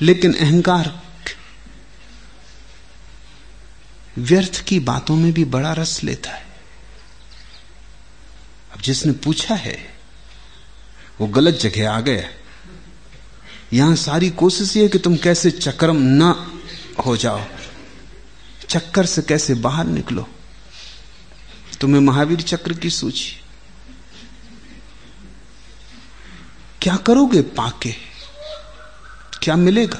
लेकिन 0.01 0.35
अहंकार 0.35 1.01
व्यर्थ 4.19 4.61
की 4.61 4.79
बातों 4.81 5.17
में 5.17 5.33
भी 5.33 5.45
बड़ा 5.45 5.73
रस 5.73 6.03
लेता 6.05 6.31
है। 6.31 6.47
अब 8.73 8.81
जिसने 8.81 9.13
पूछा 9.13 9.55
है, 9.55 9.77
वो 11.21 11.27
गलत 11.27 11.55
जगह 11.55 11.91
आ 11.91 12.01
गया 12.01 12.29
यहाँ 13.73 13.95
सारी 13.97 14.31
कोशिश 14.31 14.77
ये 14.77 14.89
कि 14.89 14.99
तुम 14.99 15.17
कैसे 15.17 15.51
चक्रम 15.51 15.97
न 16.01 16.35
हो 17.07 17.17
जाओ, 17.17 17.41
चक्कर 18.69 19.07
से 19.07 19.23
कैसे 19.23 19.55
बाहर 19.55 19.87
निकलो। 19.87 20.29
तुम्हें 21.81 22.01
महावीर 22.01 22.41
चक्र 22.41 22.72
की 22.72 22.91
सूची। 22.91 23.41
क्या 26.83 26.97
करोगे 26.97 27.43
पाके? 27.43 27.93
क्या 29.43 29.57
मिलेगा? 29.57 29.99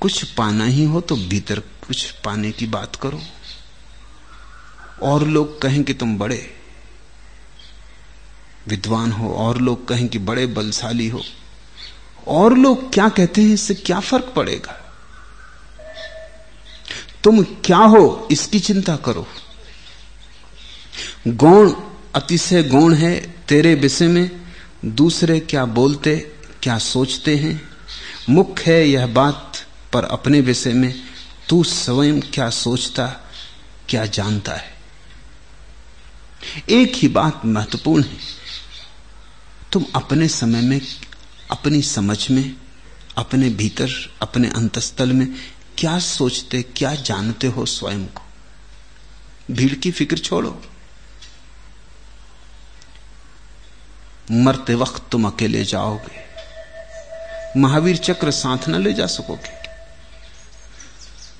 कुछ 0.00 0.24
पाना 0.24 0.64
ही 0.64 0.84
हो 0.84 1.00
तो 1.00 1.16
भीतर 1.16 1.60
कुछ 1.60 2.10
पाने 2.10 2.52
की 2.52 2.66
बात 2.66 2.96
करो। 2.96 3.22
और 5.02 5.26
लोग 5.26 5.60
कहें 5.60 5.84
कि 5.84 5.94
तुम 5.94 6.18
बड़े 6.18 6.56
विद्वान 8.68 9.12
हो, 9.12 9.34
और 9.34 9.58
लोग 9.58 9.88
कहें 9.88 10.08
कि 10.08 10.18
बड़े 10.18 10.46
बलशाली 10.46 11.08
हो। 11.08 11.22
और 12.28 12.54
लोग 12.54 12.92
क्या 12.92 13.08
कहते 13.08 13.42
हैं, 13.42 13.54
इससे 13.54 13.74
क्या 13.74 14.00
फ़र्क 14.00 14.32
पड़ेगा? 14.36 14.85
तुम 17.26 17.42
क्या 17.42 17.76
हो 17.76 18.28
इसकी 18.30 18.60
चिंता 18.60 18.96
करो। 18.96 19.26
गौण 21.28 21.72
अतिशय 22.14 22.62
गौण 22.62 22.94
है 22.94 23.44
तेरे 23.48 23.74
विषय 23.74 24.08
में, 24.08 24.30
दूसरे 24.84 25.40
क्या 25.40 25.64
बोलते, 25.64 26.16
क्या 26.62 26.78
सोचते 26.78 27.36
हैं? 27.36 27.68
मुख्य 28.30 28.72
है 28.72 28.88
यह 28.88 29.06
बात 29.06 29.52
पर 29.92 30.04
अपने 30.04 30.40
विषय 30.40 30.72
में, 30.72 30.94
तू 31.48 31.64
स्वयं 31.64 32.20
क्या 32.20 32.50
सोचता, 32.50 33.06
क्या 33.88 34.06
जानता 34.06 34.52
है? 34.52 34.74
एक 36.68 36.92
ही 36.94 37.08
बात 37.08 37.42
महत्वपूर्ण 37.44 38.02
है, 38.02 38.18
तुम 39.72 39.84
अपने 39.94 40.28
समय 40.28 40.60
में, 40.60 40.80
अपनी 41.50 41.82
समझ 41.82 42.30
में, 42.30 42.56
अपने 43.16 43.48
भीतर, 43.48 43.90
अपने 44.22 44.48
अंतस्थल 44.48 45.12
में 45.12 45.34
क्या 45.78 45.98
सोचते, 45.98 46.62
क्या 46.62 46.94
जानते 46.94 47.46
हो 47.46 47.66
स्वयं 47.66 48.06
को? 48.06 48.22
भीड़ 49.50 49.74
की 49.74 49.90
फ़िक्र 49.90 50.18
छोड़ो। 50.18 50.62
मरते 54.32 54.74
वक्त 54.74 55.02
तुम 55.12 55.26
अकेले 55.26 55.64
जाओगे। 55.64 56.24
महावीर 57.60 57.96
चक्र 57.96 58.30
साथ 58.30 58.68
न 58.68 58.74
ले 58.74 58.92
जा 58.92 59.06
सकोगे। 59.06 59.54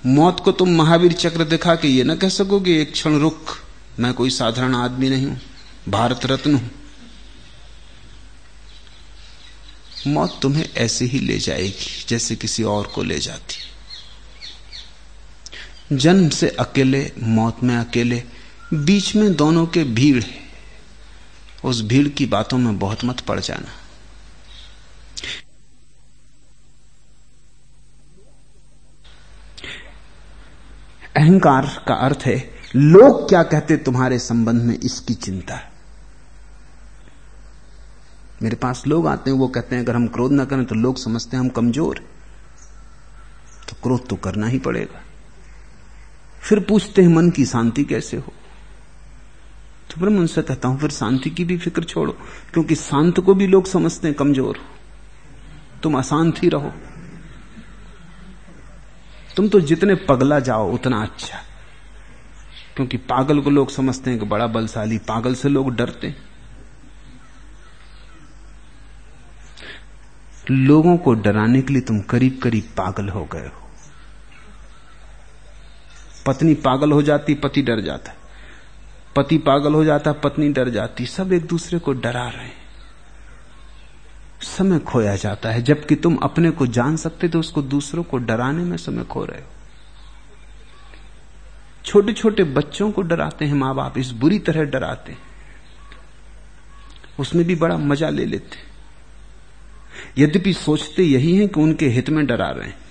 मौत 0.06 0.40
को 0.40 0.52
तुम 0.52 0.70
महावीर 0.70 1.12
चक्र 1.12 1.44
दिखा 1.44 1.74
के 1.74 1.88
ये 1.88 2.04
न 2.04 2.16
कह 2.16 2.28
सकोगे, 2.28 2.80
एक 2.82 2.92
क्षण 2.92 3.18
रुक 3.18 3.46
मैं 3.98 4.14
कोई 4.14 4.30
साधारण 4.30 4.74
आदमी 4.74 5.10
नहीं 5.10 5.26
हूँ, 5.26 5.40
भारत 5.88 6.26
रत्न 6.26 6.54
हूँ। 6.54 6.70
मौत 10.06 10.38
तुम्हें 10.42 10.68
ऐसे 10.76 11.04
ही 11.04 11.18
ले 11.18 11.38
जाएगी, 11.38 12.04
जैसे 12.08 12.36
किसी 12.36 12.62
और 12.62 12.86
को 12.86 13.02
ले 13.02 13.18
जाती। 13.18 13.54
जन्म 15.92 16.28
से 16.28 16.48
अकेले, 16.48 17.12
मौत 17.22 17.56
में 17.62 17.76
अकेले, 17.76 18.22
बीच 18.74 19.16
में 19.16 19.36
दोनों 19.36 19.66
के 19.66 19.84
भीड़ 19.84 20.22
है। 20.22 20.46
उस 21.64 21.82
भीड़ 21.82 22.08
की 22.08 22.26
बातों 22.26 22.58
में 22.58 22.78
बहुत 22.78 23.04
मत 23.04 23.20
पड़ 23.20 23.40
जाना। 23.40 23.68
अहंकार 31.16 31.84
का 31.88 31.94
अर्थ 31.94 32.18
है, 32.26 32.50
लोग 32.76 33.28
क्या 33.28 33.42
कहते 33.42 33.76
तुम्हारे 33.76 34.18
संबंध 34.18 34.62
में 34.62 34.78
इसकी 34.78 35.14
चिंता? 35.14 35.60
मेरे 38.42 38.56
पास 38.56 38.82
लोग 38.86 39.06
आते 39.06 39.30
हैं, 39.30 39.38
वो 39.38 39.48
कहते 39.48 39.76
हैं, 39.76 39.82
अगर 39.82 39.96
हम 39.96 40.06
क्रोध 40.06 40.32
ना 40.32 40.44
करें 40.44 40.64
तो 40.64 40.74
लोग 40.74 40.96
समझते 40.96 41.36
हैं 41.36 41.44
हम 41.44 41.48
कमज़ोर। 41.48 41.98
तो 43.68 43.76
क्रोध 43.82 44.08
तो 44.08 44.16
करना 44.16 44.46
ही 44.46 44.58
पड़ेगा। 44.58 45.05
फिर 46.46 46.60
पूछते 46.60 47.02
हैं, 47.02 47.08
मन 47.08 47.30
की 47.30 47.46
शांति 47.46 47.84
कैसे 47.84 48.16
हो? 48.16 48.32
तो 49.90 50.00
फिर 50.00 50.08
मैं 50.08 50.20
उनसे 50.20 50.42
कहता 50.42 50.68
हूँ, 50.68 50.78
फिर 50.78 50.90
शांति 50.90 51.30
की 51.30 51.44
भी 51.44 51.58
फ़िक्र 51.58 51.84
छोड़ो, 51.84 52.12
क्योंकि 52.52 52.74
शांत 52.74 53.20
को 53.20 53.34
भी 53.34 53.46
लोग 53.46 53.66
समझते 53.66 54.08
हैं, 54.08 54.16
कमज़ोर। 54.16 54.58
तुम 55.82 55.98
अशांत 55.98 56.42
ही 56.42 56.48
रहो। 56.48 56.72
तुम 59.36 59.48
तो 59.48 59.60
जितने 59.60 59.94
पगला 59.94 60.40
जाओ, 60.40 60.72
उतना 60.72 61.02
अच्छा। 61.02 61.38
क्योंकि 62.76 62.96
पागल 62.96 63.40
को 63.40 63.50
लोग 63.50 63.70
समझते 63.70 64.10
हैं 64.10 64.18
कि 64.18 64.26
बड़ा 64.26 64.46
बलशाली, 64.46 64.98
पागल 64.98 65.34
से 65.34 65.48
लोग 65.48 65.74
डरते 65.74 66.14
लोगों 70.50 70.96
को 70.96 71.14
डराने 71.14 71.62
के 71.62 71.72
लिए 71.72 71.82
तुम 71.82 72.00
करीब 72.00 72.40
करीब 72.42 72.64
पागल 72.64 73.08
हो 73.08 73.24
गए 73.24 73.46
हो। 73.46 73.65
पत्नी 76.26 76.54
पागल 76.54 76.92
हो 76.92 77.02
जाती, 77.02 77.34
पति 77.34 77.62
डर 77.62 77.80
जाता। 77.80 78.14
पति 79.16 79.38
पागल 79.38 79.74
हो 79.74 79.84
जाता, 79.84 80.12
पत्नी 80.12 80.48
डर 80.48 80.68
जाती। 80.68 81.06
सब 81.06 81.32
एक 81.32 81.46
दूसरे 81.46 81.78
को 81.78 81.92
डरा 81.92 82.28
रहे 82.28 82.44
हैं। 82.44 82.64
समय 84.42 84.78
खोया 84.78 85.16
जाता 85.16 85.50
है। 85.50 85.62
जबकि 85.62 85.96
तुम 85.96 86.16
अपने 86.16 86.50
को 86.50 86.66
जान 86.66 86.96
सकते 86.96 87.28
तो 87.28 87.40
उसको 87.40 87.62
दूसरों 87.62 88.02
को 88.02 88.18
डराने 88.18 88.64
में 88.64 88.76
समय 88.76 89.04
खो 89.04 89.24
रहे 89.24 89.40
हो। 89.40 89.46
छोटे 91.84 92.12
छोटे 92.12 92.44
बच्चों 92.44 92.90
को 92.90 93.02
डराते 93.02 93.44
हैं 93.44 93.54
माँ 93.54 93.74
बाप 93.74 93.98
इस 93.98 94.10
बुरी 94.10 94.38
तरह 94.38 94.64
डराते 94.64 95.12
हैं। 95.12 95.18
उसमें 97.20 97.44
भी 97.46 97.54
बड़ा 97.54 97.76
मज़ा 97.76 98.08
ले 98.08 98.24
लेते 98.24 98.64
यद्यपि 100.18 100.52
सोचते 100.52 101.02
यही 101.02 101.36
हैं 101.36 101.48
कि 101.48 101.60
उनके 101.60 101.88
हित 101.88 102.10
में 102.10 102.26
डरा 102.26 102.50
रहे 102.50 102.68
हैं। 102.68 102.85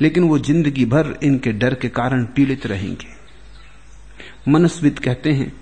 लेकिन 0.00 0.24
वो 0.24 0.38
ज़िंदगी 0.38 0.84
भर 0.84 1.18
इनके 1.22 1.52
डर 1.52 1.74
के 1.74 1.88
कारण 1.90 2.24
पीड़ित 2.26 2.66
रहेंगे। 2.66 3.08
मनस्विद 4.48 4.98
कहते 4.98 5.32
हैं 5.32 5.52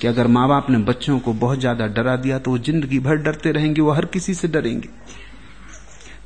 कि 0.00 0.06
अगर 0.06 0.26
माँ 0.26 0.48
बाप 0.48 0.70
ने 0.70 0.78
बच्चों 0.78 1.18
को 1.18 1.32
बहुत 1.32 1.60
ज़्यादा 1.60 1.86
डरा 1.86 2.16
दिया 2.16 2.38
तो 2.38 2.50
वो 2.50 2.58
ज़िंदगी 2.58 2.98
भर 2.98 3.16
डरते 3.16 3.52
रहेंगे, 3.52 3.80
वो 3.80 3.90
हर 3.90 4.04
किसी 4.04 4.34
से 4.34 4.48
डरेंगे। 4.48 4.88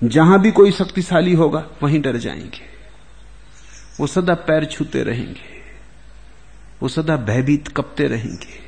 जहाँ 0.04 0.40
भी 0.40 0.50
कोई 0.50 0.70
शक्तिशाली 0.72 1.32
होगा, 1.32 1.66
वहीं 1.82 2.00
डर 2.02 2.16
जाएँगे। 2.16 2.72
वो 4.00 4.06
सदा 4.06 4.34
पैर 4.34 4.64
छूते 4.64 5.02
रहेंगे। 5.02 5.52
वो 6.82 6.88
सदा 6.88 7.16
भयभीत 7.16 7.68
कपते 7.68 8.06
रहेंगे। 8.06 8.62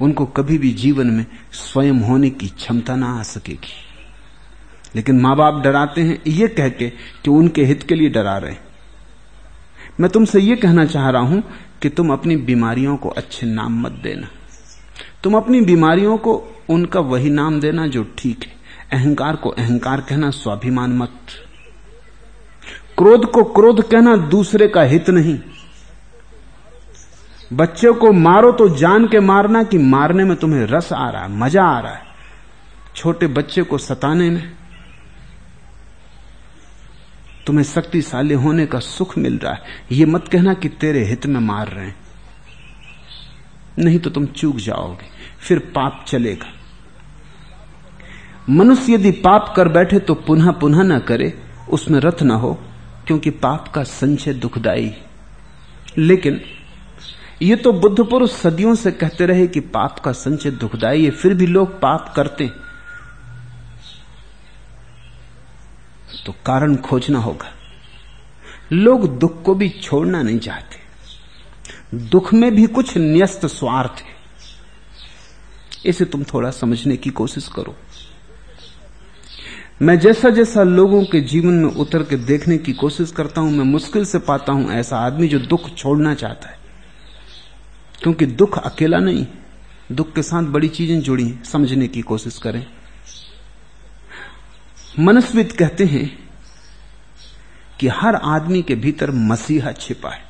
उनको 0.00 0.24
कभी 0.26 0.58
भी 0.58 0.72
जीवन 0.74 1.06
में 1.06 1.26
स्वयं 1.52 2.00
होने 2.00 2.30
की 2.30 2.48
क्षमता 2.48 2.96
ना 2.96 3.18
आ 3.18 3.22
सकेगी। 3.24 3.74
लेकिन 4.96 5.20
माँ 5.20 5.36
बाप 5.36 5.62
डराते 5.62 6.00
हैं, 6.00 6.18
ये 6.26 6.48
कह 6.48 6.68
के 6.68 6.88
कि 7.24 7.30
उनके 7.30 7.64
हित 7.64 7.82
के 7.82 7.94
लिए 7.94 8.10
डरा 8.10 8.36
रहे 8.38 8.54
मैं 10.00 10.10
तुमसे 10.10 10.40
ये 10.40 10.56
कहना 10.56 10.84
चाह 10.86 11.08
रहा 11.10 11.22
हूँ 11.22 11.42
कि 11.82 11.88
तुम 11.88 12.12
अपनी 12.12 12.36
बीमारियों 12.36 12.96
को 12.96 13.08
अच्छे 13.08 13.46
नाम 13.46 13.80
मत 13.82 13.92
देना। 14.02 14.28
तुम 15.22 15.36
अपनी 15.36 15.60
बीमारियों 15.60 16.16
को 16.18 16.34
उनका 16.70 17.00
वही 17.02 17.30
नाम 17.30 17.60
देना 17.60 17.86
जो 17.86 18.04
ठीक 18.18 18.44
है। 18.44 18.54
अहंकार 18.92 19.36
को 19.36 19.50
अहंकार 19.50 20.00
कहना, 20.00 20.30
स्वाभिमान 20.30 20.92
मत। 20.92 21.12
क्रोध 22.98 23.30
को 23.30 23.44
क्रोध 23.44 23.82
कहना 23.82 24.16
दूसरे 24.28 24.68
का 24.68 24.82
हित 24.82 25.10
नहीं। 25.10 25.38
बच्चे 27.52 27.92
को 27.92 28.12
मारो 28.12 28.52
तो 28.52 28.68
जान 28.68 29.06
के 29.08 29.20
मारना 29.20 29.62
कि 29.62 29.78
मारने 29.78 30.24
में 30.24 30.36
तुम्हें 30.36 30.66
रस 30.66 30.92
आ 30.92 31.08
रहा 31.10 31.22
है, 31.22 31.32
मज़ा 31.32 31.64
आ 31.64 31.80
रहा 31.80 31.92
है। 31.92 32.04
छोटे 32.96 33.26
बच्चे 33.26 33.62
को 33.62 33.78
सताने 33.78 34.30
में 34.30 34.42
तुम्हें 37.46 37.64
शक्तिशाली 37.64 38.34
होने 38.34 38.66
का 38.66 38.78
सुख 38.78 39.16
मिल 39.18 39.38
रहा 39.38 39.52
है। 39.52 39.62
ये 39.92 40.04
मत 40.04 40.28
कहना 40.28 40.54
कि 40.54 40.68
तेरे 40.70 41.04
हित 41.04 41.26
में 41.26 41.40
मार 41.40 41.68
रहे 41.68 41.86
हैं। 41.86 41.96
नहीं 43.78 43.98
तो 43.98 44.10
तुम 44.10 44.26
चूक 44.26 44.56
जाओगे, 44.56 45.06
फिर 45.38 45.58
पाप 45.74 46.04
चलेगा। 46.08 46.52
मनुष्य 48.50 48.92
यदि 48.94 49.10
पाप 49.20 49.52
कर 49.56 49.68
बैठे 49.68 49.98
तो 49.98 50.14
पुनः 50.16 50.50
पुनः 50.50 50.82
ना 50.82 50.98
करे, 50.98 51.32
उसमें 51.70 52.00
रथ 52.00 52.22
ना 52.22 52.34
हो, 52.34 52.52
क्योंकि 53.06 53.30
पाप 53.32 53.68
का 53.68 53.82
संचय 53.84 54.34
दुखदाई 54.34 54.94
लेकिन 55.98 56.40
ये 57.42 57.56
तो 57.56 57.72
बुद्ध 57.72 58.04
पुरुष 58.04 58.30
सदियों 58.32 58.74
से 58.74 58.90
कहते 58.90 59.26
रहे 59.26 59.46
कि 59.46 59.60
पाप 59.60 59.98
का 59.98 60.12
संचय 60.12 60.50
दुखदाई 60.50 61.04
है, 61.04 61.10
फिर 61.10 61.34
भी 61.34 61.46
लोग 61.46 61.80
पाप 61.80 62.12
करते 62.16 62.44
तो 66.26 66.34
कारण 66.46 66.76
खोजना 66.76 67.18
होगा। 67.18 67.52
लोग 68.72 69.18
दुख 69.18 69.42
को 69.42 69.54
भी 69.54 69.68
छोड़ना 69.68 70.22
नहीं 70.22 70.38
चाहते। 70.38 70.86
दुख 72.08 72.34
में 72.34 72.54
भी 72.54 72.66
कुछ 72.66 72.98
न्यस्त 72.98 73.46
स्वार्थ 73.46 74.00
है। 74.00 74.16
इसे 75.86 76.04
तुम 76.04 76.24
थोड़ा 76.24 76.50
समझने 76.50 76.96
की 76.96 77.10
कोशिश 77.10 77.48
करो। 77.48 77.76
मैं 79.82 79.98
जैसा 79.98 80.30
जैसा 80.30 80.62
लोगों 80.62 81.04
के 81.04 81.20
जीवन 81.20 81.52
में 81.52 81.70
उतर 81.70 82.02
के 82.02 82.16
देखने 82.16 82.58
की 82.58 82.72
कोशिश 82.72 83.12
करता 83.12 83.40
हूँ, 83.40 83.50
मैं 83.50 83.64
मुश्किल 83.64 84.04
से 84.04 84.18
पाता 84.18 84.52
हूँ 84.52 84.70
ऐसा 84.70 84.98
आदमी 84.98 85.28
जो 85.28 85.38
दुख 85.38 85.74
छोड़ना 85.76 86.14
चाहता 86.14 86.48
है। 86.48 86.58
क्योंकि 88.02 88.26
दुख 88.26 88.58
अकेला 88.58 88.98
नहीं, 88.98 89.26
दुख 89.92 90.12
के 90.12 90.22
साथ 90.22 90.42
बड़ी 90.42 90.68
चीज़ें 90.68 91.00
जुड़ी 91.00 91.28
हैं, 91.28 91.44
समझने 91.44 91.88
की 91.88 92.00
कोशिश 92.00 92.38
करें। 92.38 92.66
मनस्वित 94.96 95.50
कहते 95.52 95.84
हैं 95.84 96.06
कि 97.80 97.88
हर 97.88 98.14
आदमी 98.14 98.60
के 98.62 98.74
भीतर 98.74 99.10
मसीहा 99.10 99.72
छिपा 99.72 100.10
है। 100.10 100.24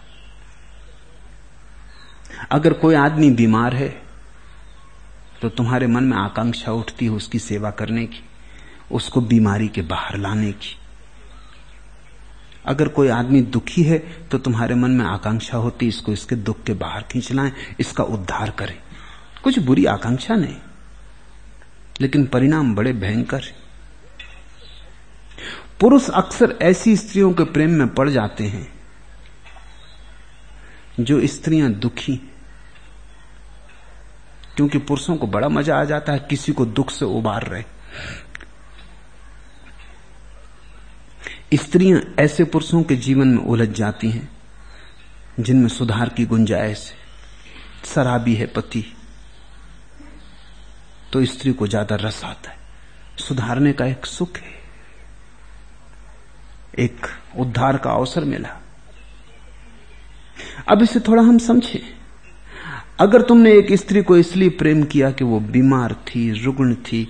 अगर 2.52 2.72
कोई 2.72 2.94
आदमी 2.94 3.30
बीमार 3.32 3.74
है 3.74 3.88
तो 5.42 5.48
तुम्हारे 5.48 5.86
मन 5.86 6.04
में 6.04 6.16
आकांक्षा 6.16 6.72
उठती 6.72 7.04
है 7.04 7.10
उसकी 7.10 7.38
सेवा 7.38 7.70
करने 7.70 8.04
की, 8.06 8.22
उसको 8.90 9.20
बीमारी 9.22 9.68
के 9.68 9.82
बाहर 9.82 10.16
लाने 10.18 10.50
की। 10.52 10.74
अगर 12.64 12.88
कोई 12.88 13.08
आदमी 13.10 13.42
दुखी 13.42 13.82
है 13.82 13.98
तो 14.30 14.38
तुम्हारे 14.38 14.74
मन 14.74 14.90
में 14.90 15.04
आकांक्षा 15.06 15.58
होती 15.58 15.88
इसको 15.88 16.12
इसके 16.12 16.36
दुख 16.36 16.62
के 16.62 16.72
बाहर 16.74 17.02
खींच 17.02 17.30
लाएँ, 17.32 17.52
इसका 17.80 18.04
उद्धार 18.04 18.50
करें। 18.50 18.76
कुछ 19.44 19.58
बुरी 19.60 19.84
आकांक्षा 19.86 20.34
नहीं, 20.34 20.56
लेकिन 22.00 22.26
परिणाम 22.26 22.74
बड़े 22.74 22.92
भयंकर 22.94 23.42
है। 23.42 23.64
पुरुष 25.80 26.08
अक्सर 26.10 26.58
ऐसी 26.62 26.96
स्त्रियों 26.96 27.32
के 27.32 27.44
प्रेम 27.44 27.70
में 27.70 27.88
पड़ 27.94 28.08
जाते 28.08 28.44
हैं 28.44 28.66
जो 31.00 31.26
स्त्रियाँ 31.26 31.70
दुखी 31.70 32.16
क्योंकि 34.56 34.78
पुरुषों 34.78 35.16
को 35.16 35.26
बड़ा 35.26 35.48
मज़ा 35.48 35.76
आ 35.76 35.84
जाता 35.84 36.12
है 36.12 36.18
किसी 36.30 36.52
को 36.52 36.66
दुख 36.66 36.90
से 36.90 37.04
उबार 37.04 37.46
रहे। 37.46 37.64
स्त्रियाँ 41.56 42.00
ऐसे 42.18 42.44
पुरुषों 42.44 42.82
के 42.82 42.96
जीवन 42.96 43.28
में 43.28 43.42
उलझ 43.44 43.68
जाती 43.68 44.10
हैं, 44.10 44.28
जिनमें 45.40 45.68
सुधार 45.68 46.08
की 46.08 46.24
गुंजाइश 46.26 46.90
है, 46.90 46.96
शराबी 47.94 48.34
है 48.34 48.46
पति। 48.46 48.84
तो 51.12 51.24
स्त्री 51.24 51.52
को 51.52 51.66
ज़्यादा 51.66 51.96
रस 51.96 52.24
आता 52.24 52.50
है। 52.50 52.58
सुधारने 53.18 53.72
का 53.72 53.86
एक 53.86 54.06
सुख 54.06 54.38
है। 54.38 54.55
एक 56.78 57.06
उद्धार 57.38 57.76
का 57.76 57.90
अवसर 57.90 58.24
मिला। 58.24 58.56
अब 60.68 60.82
इसे 60.82 61.00
थोड़ा 61.00 61.22
हम 61.22 61.38
समझें। 61.38 61.80
अगर 63.00 63.22
तुमने 63.22 63.52
एक 63.52 63.72
स्त्री 63.72 64.02
को 64.02 64.16
इसलिए 64.16 64.48
प्रेम 64.48 64.82
किया 64.84 65.10
कि 65.10 65.24
वो 65.24 65.40
बीमार 65.40 65.94
थी, 66.06 66.30
रुग्ण 66.44 66.74
थी, 66.74 67.08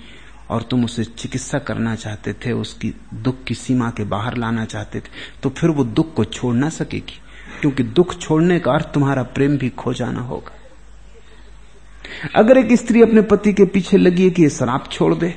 और 0.50 0.62
तुम 0.62 0.84
उसे 0.84 1.04
चिकित्सा 1.04 1.58
करना 1.58 1.94
चाहते 1.94 2.32
थे, 2.34 2.52
उसकी 2.52 2.92
दुख 3.14 3.42
की 3.44 3.54
सीमा 3.54 3.90
के 3.90 4.04
बाहर 4.04 4.36
लाना 4.36 4.64
चाहते 4.64 5.00
थे 5.00 5.10
तो 5.42 5.50
फिर 5.50 5.70
वो 5.70 5.84
दुख 5.84 6.14
को 6.14 6.24
छोड़ 6.24 6.54
ना 6.54 6.68
सकेगी, 6.70 7.20
क्योंकि 7.60 7.82
दुख 7.82 8.14
छोड़ने 8.18 8.58
का 8.60 8.72
अर्थ 8.72 8.92
तुम्हारा 8.94 9.22
प्रेम 9.22 9.56
भी 9.58 9.68
खो 9.70 9.92
जाना 9.94 10.20
होगा। 10.20 10.52
अगर 12.34 12.58
एक 12.58 12.72
स्त्री 12.72 13.02
अपने 13.02 13.22
पति 13.22 13.52
के 13.52 13.64
पीछे 13.64 13.96
लगी 13.96 14.24
है 14.24 14.30
कि 14.30 14.48
शराब 14.50 14.88
छोड़ 14.92 15.14
दे 15.14 15.34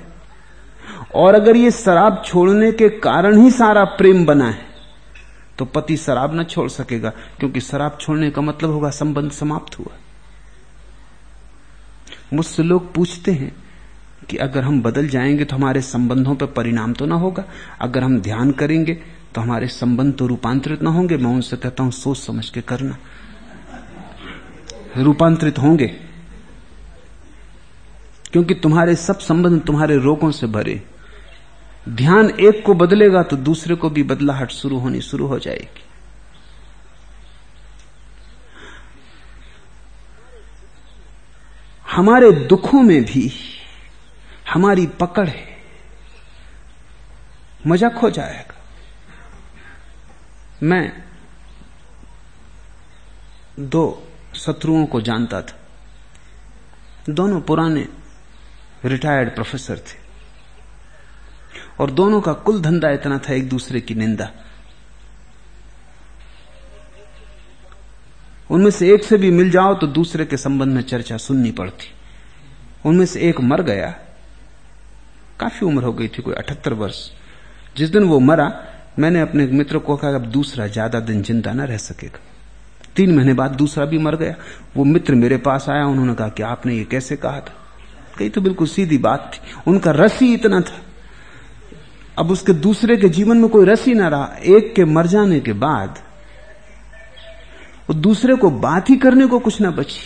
और 1.12 1.36
अगर 1.36 1.56
ये 1.56 1.72
शराब 1.72 2.22
छोड़ने 2.26 2.72
के 2.72 2.90
कारण 3.00 3.38
ही 3.38 3.52
सारा 3.52 3.84
प्रेम 3.98 4.26
बना 4.26 4.50
है 4.50 4.68
तो 5.60 5.66
पति 5.68 5.96
शराब 5.98 6.34
ना 6.34 6.44
छोड़ 6.44 6.68
सकेगा, 6.70 7.10
क्योंकि 7.40 7.62
शराब 7.62 7.98
छोड़ने 8.02 8.30
का 8.32 8.42
मतलब 8.42 8.70
होगा 8.70 8.90
संबंध 8.90 9.32
समाप्त 9.32 9.78
हुआ। 9.80 9.96
मुझसे 12.34 12.64
लोग 12.64 12.94
पूछते 12.94 13.32
हैं 13.32 13.52
कि 14.30 14.38
अगर 14.38 14.64
हम 14.64 14.82
बदल 14.82 15.08
जाएँगे 15.08 15.46
तो 15.46 15.56
हमारे 15.56 15.82
संबंधों 15.82 16.36
पर 16.36 16.46
परिणाम 16.48 16.94
तो 16.94 17.06
ना 17.06 17.16
होगा, 17.16 17.44
अगर 17.82 18.04
हम 18.04 18.20
ध्यान 18.22 18.52
करेंगे 18.52 18.94
तो 19.36 19.42
हमारे 19.42 19.68
संबंध 19.68 20.16
तो 20.18 20.28
रूपांतरित 20.28 20.82
ना 20.82 20.90
होंगे। 20.90 21.18
मैं 21.18 21.32
उनसे 21.32 21.58
कहता 21.58 21.84
हूँ, 21.84 21.92
सोच 21.92 22.18
समझ 22.18 22.50
के 22.50 22.62
करना। 22.64 22.98
रूपांतरित 24.98 25.60
होंगे, 25.60 25.88
क्योंकि 28.32 28.54
तुम्हारे 28.56 28.96
सब 28.98 29.20
संबंध 29.20 29.62
तुम्हारे 29.62 29.98
रोगों 29.98 30.32
से 30.32 30.48
भरे। 30.48 30.82
ध्यान 31.90 32.30
एक 32.40 32.64
को 32.66 32.74
बदलेगा 32.74 33.22
तो 33.24 33.36
दूसरे 33.38 33.76
को 33.76 33.90
भी 33.90 34.04
बदलाहट 34.04 34.52
शुरू 34.52 34.80
होनी 34.80 35.02
शुरू 35.02 35.28
हो 35.28 35.40
जाएगी। 35.40 35.84
हमारे 41.86 42.32
दुखों 42.32 42.82
में 42.82 43.02
भी 43.04 43.32
हमारी 44.50 44.86
पकड़ 45.00 45.28
है। 45.28 45.48
मज़ाक 47.68 47.98
हो 47.98 48.10
जाएगा। 48.10 48.56
मैं 50.64 50.92
दो 53.60 53.82
शत्रुओं 54.36 54.86
को 54.86 55.02
जानता 55.02 55.42
था। 55.42 55.58
दोनों 57.10 57.42
पुराने 57.42 57.88
रिटायर्ड 58.86 59.34
प्रोफेसर 59.36 59.78
थे। 59.80 59.99
और 61.80 61.92
दोनों 61.92 62.22
का 62.22 62.34
कुल 62.34 62.62
धंधा 62.62 62.90
इतना 62.90 63.18
था 63.18 63.34
एक 63.34 63.50
दूसरे 63.50 63.82
की 63.82 63.96
निंदा। 63.96 64.32
उनमें 68.50 68.72
से 68.72 68.94
एक 68.94 69.04
से 69.04 69.18
भी 69.18 69.32
मिल 69.32 69.50
जाओ 69.52 69.74
तो 69.74 69.88
दूसरे 69.88 70.26
के 70.26 70.38
संबंध 70.38 70.74
में 70.76 70.82
चर्चा 70.82 71.18
सुननी 71.18 71.52
पड़ती। 71.52 71.92
उनमें 72.86 73.06
से 73.06 73.20
एक 73.22 73.40
मर 73.42 73.62
गया। 73.62 73.90
काफ़ी 75.40 75.68
उम्र 75.68 75.84
हो 75.84 75.94
गई 75.94 76.08
थी, 76.08 76.22
कोई 76.22 76.34
अठहत्तर 76.34 76.74
वर्ष। 76.74 77.12
जिस 77.78 77.90
दिन 77.90 78.04
वो 78.04 78.20
मरा, 78.20 78.66
मैंने 79.00 79.22
अपने 79.22 79.46
मित्र 79.46 79.78
को 79.78 79.96
कहा, 79.96 80.16
अब 80.16 80.26
दूसरा 80.26 80.68
ज़्यादा 80.68 81.00
दिन 81.00 81.22
ज़िंदा 81.24 81.54
ना 81.54 81.64
रह 81.64 81.78
सकेगा। 81.78 82.20
तीन 82.96 83.16
महीने 83.16 83.34
बाद 83.34 83.52
दूसरा 83.52 83.86
भी 83.86 83.98
मर 83.98 84.16
गया। 84.16 84.36
वो 84.78 84.84
मित्र 84.84 85.16
मेरे 85.16 85.38
पास 85.38 85.70
आया, 85.70 85.86
उन्होंने 85.86 86.16
कहा 86.16 86.30
कि 86.30 86.44
आपने 86.44 86.76
ये 86.76 86.84
कैसे 86.84 87.16
कहा 87.16 87.40
था? 87.40 87.54
कही 88.18 88.30
तो 88.30 88.42
बिल्कुल 88.42 88.68
सीधी 88.68 88.98
बात 88.98 89.32
थी। 89.34 89.40
उनका 89.68 89.92
रस 89.92 90.20
ही 90.22 90.34
इतना 90.34 90.62
था। 90.62 90.82
अब 92.20 92.32
उसके 92.32 92.54
दूसरे 92.54 92.98
के 92.98 93.10
जीवन 93.10 93.38
में 93.38 93.50
कोई 93.50 93.66
रस 93.66 93.86
ही 93.86 93.94
ना 93.94 94.08
रहा। 94.08 94.36
एक 94.44 94.76
के 94.76 94.86
मर 94.86 95.08
जाने 95.08 95.40
के 95.40 95.54
बाद 95.54 96.00
वो 97.90 97.94
दूसरे 97.94 98.36
को 98.36 98.50
बात 98.50 98.90
ही 98.90 98.98
करने 98.98 99.26
को 99.26 99.40
कुछ 99.40 99.62
ना 99.62 99.72
बची। 99.72 100.02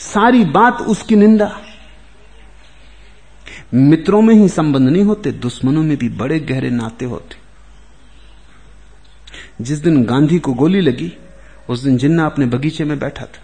सारी 0.00 0.44
बात 0.44 0.80
उसकी 0.80 1.16
निंदा। 1.16 1.60
मित्रों 3.74 4.22
में 4.22 4.34
ही 4.34 4.48
संबंध 4.48 4.88
नहीं 4.88 5.02
होते, 5.02 5.32
दुश्मनों 5.32 5.82
में 5.82 5.96
भी 5.96 6.08
बड़े 6.08 6.40
गहरे 6.40 6.70
नाते 6.70 7.04
होते। 7.04 7.36
जिस 9.64 9.78
दिन 9.78 10.04
गांधी 10.04 10.38
को 10.38 10.54
गोली 10.54 10.80
लगी, 10.80 11.12
उस 11.68 11.80
दिन 11.80 11.96
जिन्ना 11.96 12.26
अपने 12.26 12.46
बगीचे 12.46 12.84
में 12.84 12.98
बैठा 12.98 13.24
था। 13.24 13.42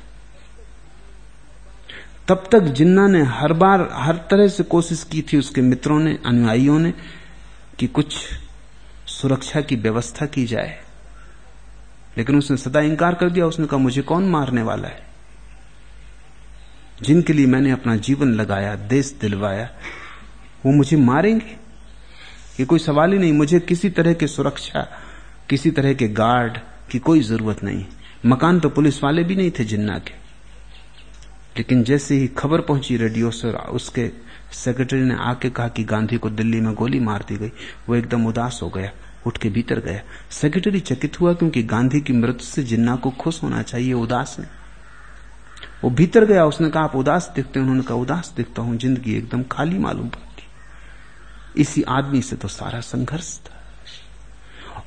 तब 2.28 2.48
तक 2.52 2.60
जिन्ना 2.60 3.06
ने 3.06 3.22
हर 3.22 3.52
बार, 3.52 3.88
हर 3.92 4.16
तरह 4.16 4.48
से 4.48 4.62
कोशिश 4.62 5.02
की 5.02 5.22
थी 5.22 5.36
उसके 5.36 5.60
मित्रों 5.60 5.98
ने, 5.98 6.18
अनुयायियों 6.26 6.78
ने 6.78 6.94
कि 7.78 7.86
कुछ 7.86 8.28
सुरक्षा 9.06 9.60
की 9.60 9.76
व्यवस्था 9.76 10.26
की 10.26 10.46
जाए। 10.46 10.82
लेकिन 12.18 12.38
उसने 12.38 12.56
सदा 12.56 12.80
इंकार 12.80 13.14
कर 13.14 13.30
दिया, 13.30 13.46
उसने 13.46 13.66
कहा, 13.66 13.76
मुझे 13.76 14.02
कौन 14.02 14.28
मारने 14.28 14.62
वाला 14.62 14.88
है? 14.88 15.06
जिनके 17.02 17.32
लिए 17.32 17.46
मैंने 17.46 17.70
अपना 17.70 17.96
जीवन 17.96 18.28
लगाया, 18.28 18.74
देश 18.74 19.18
दिलवाया, 19.20 19.70
वो 20.66 20.72
मुझे 20.72 20.96
मारेंगे? 20.96 21.66
ये 22.60 22.64
कोई 22.66 22.78
सवाल 22.78 23.12
ही 23.12 23.18
नहीं। 23.18 23.32
मुझे 23.32 23.60
किसी 23.60 23.90
तरह 23.90 24.12
की 24.12 24.26
सुरक्षा, 24.26 24.98
किसी 25.50 25.70
तरह 25.70 25.94
के 25.94 26.08
गार्ड 26.08 26.58
की 26.90 26.98
कोई 26.98 27.20
ज़रूरत 27.20 27.64
नहीं। 27.64 27.84
मकान 28.26 28.60
पर 28.60 28.68
पुलिस 28.68 29.04
वाले 29.04 29.24
भी 29.24 29.36
नहीं 29.36 29.50
थे 29.50 29.64
जिन्ना 29.64 29.98
के। 29.98 30.14
लेकिन 31.56 31.84
जैसे 31.84 32.14
ही 32.14 32.26
खबर 32.26 32.60
पहुँची 32.60 32.96
रेडियो 32.96 33.30
से, 33.30 33.48
उसके 33.48 34.25
सेक्रेटरी 34.54 35.00
ने 35.00 35.14
आके 35.20 35.50
कहा 35.50 35.68
कि 35.68 35.84
गांधी 35.84 36.16
को 36.16 36.30
दिल्ली 36.30 36.60
में 36.60 36.74
गोली 36.74 37.00
मार 37.00 37.24
दी 37.28 37.36
गई। 37.36 37.52
वो 37.88 37.94
एकदम 37.94 38.26
उदास 38.26 38.60
हो 38.62 38.68
गया, 38.68 38.90
उठ 39.26 39.38
के 39.38 39.48
भीतर 39.48 39.80
गया। 39.80 40.02
सेक्रेटरी 40.30 40.80
चकित 40.80 41.20
हुआ 41.20 41.32
क्योंकि 41.32 41.62
गांधी 41.62 42.00
की 42.00 42.12
मृत्यु 42.12 42.46
से 42.46 42.62
जिन्ना 42.62 42.96
को 42.96 43.10
खुश 43.10 43.42
होना 43.42 43.62
चाहिए, 43.62 43.92
उदास 43.92 44.36
है 44.40 44.48
वो 45.84 45.90
भीतर 45.90 46.24
गया, 46.24 46.44
उसने 46.44 46.70
कहा, 46.70 46.82
आप 46.82 46.94
उदास 46.96 47.30
दिखते 47.36 47.58
हैं, 47.58 47.66
उन्होंने 47.66 47.82
कहा, 47.82 47.96
उदास 47.96 48.32
दिखता 48.36 48.62
हूँ, 48.62 48.76
ज़िंदगी 48.76 49.14
एकदम 49.14 49.42
खाली 49.42 49.78
मालूम 49.78 50.08
पड़ती 50.08 51.60
इसी 51.60 51.82
आदमी 51.82 52.22
से 52.22 52.36
तो 52.36 52.48
सारा 52.48 52.80
संघर्ष 52.80 53.38
था। 53.38 53.52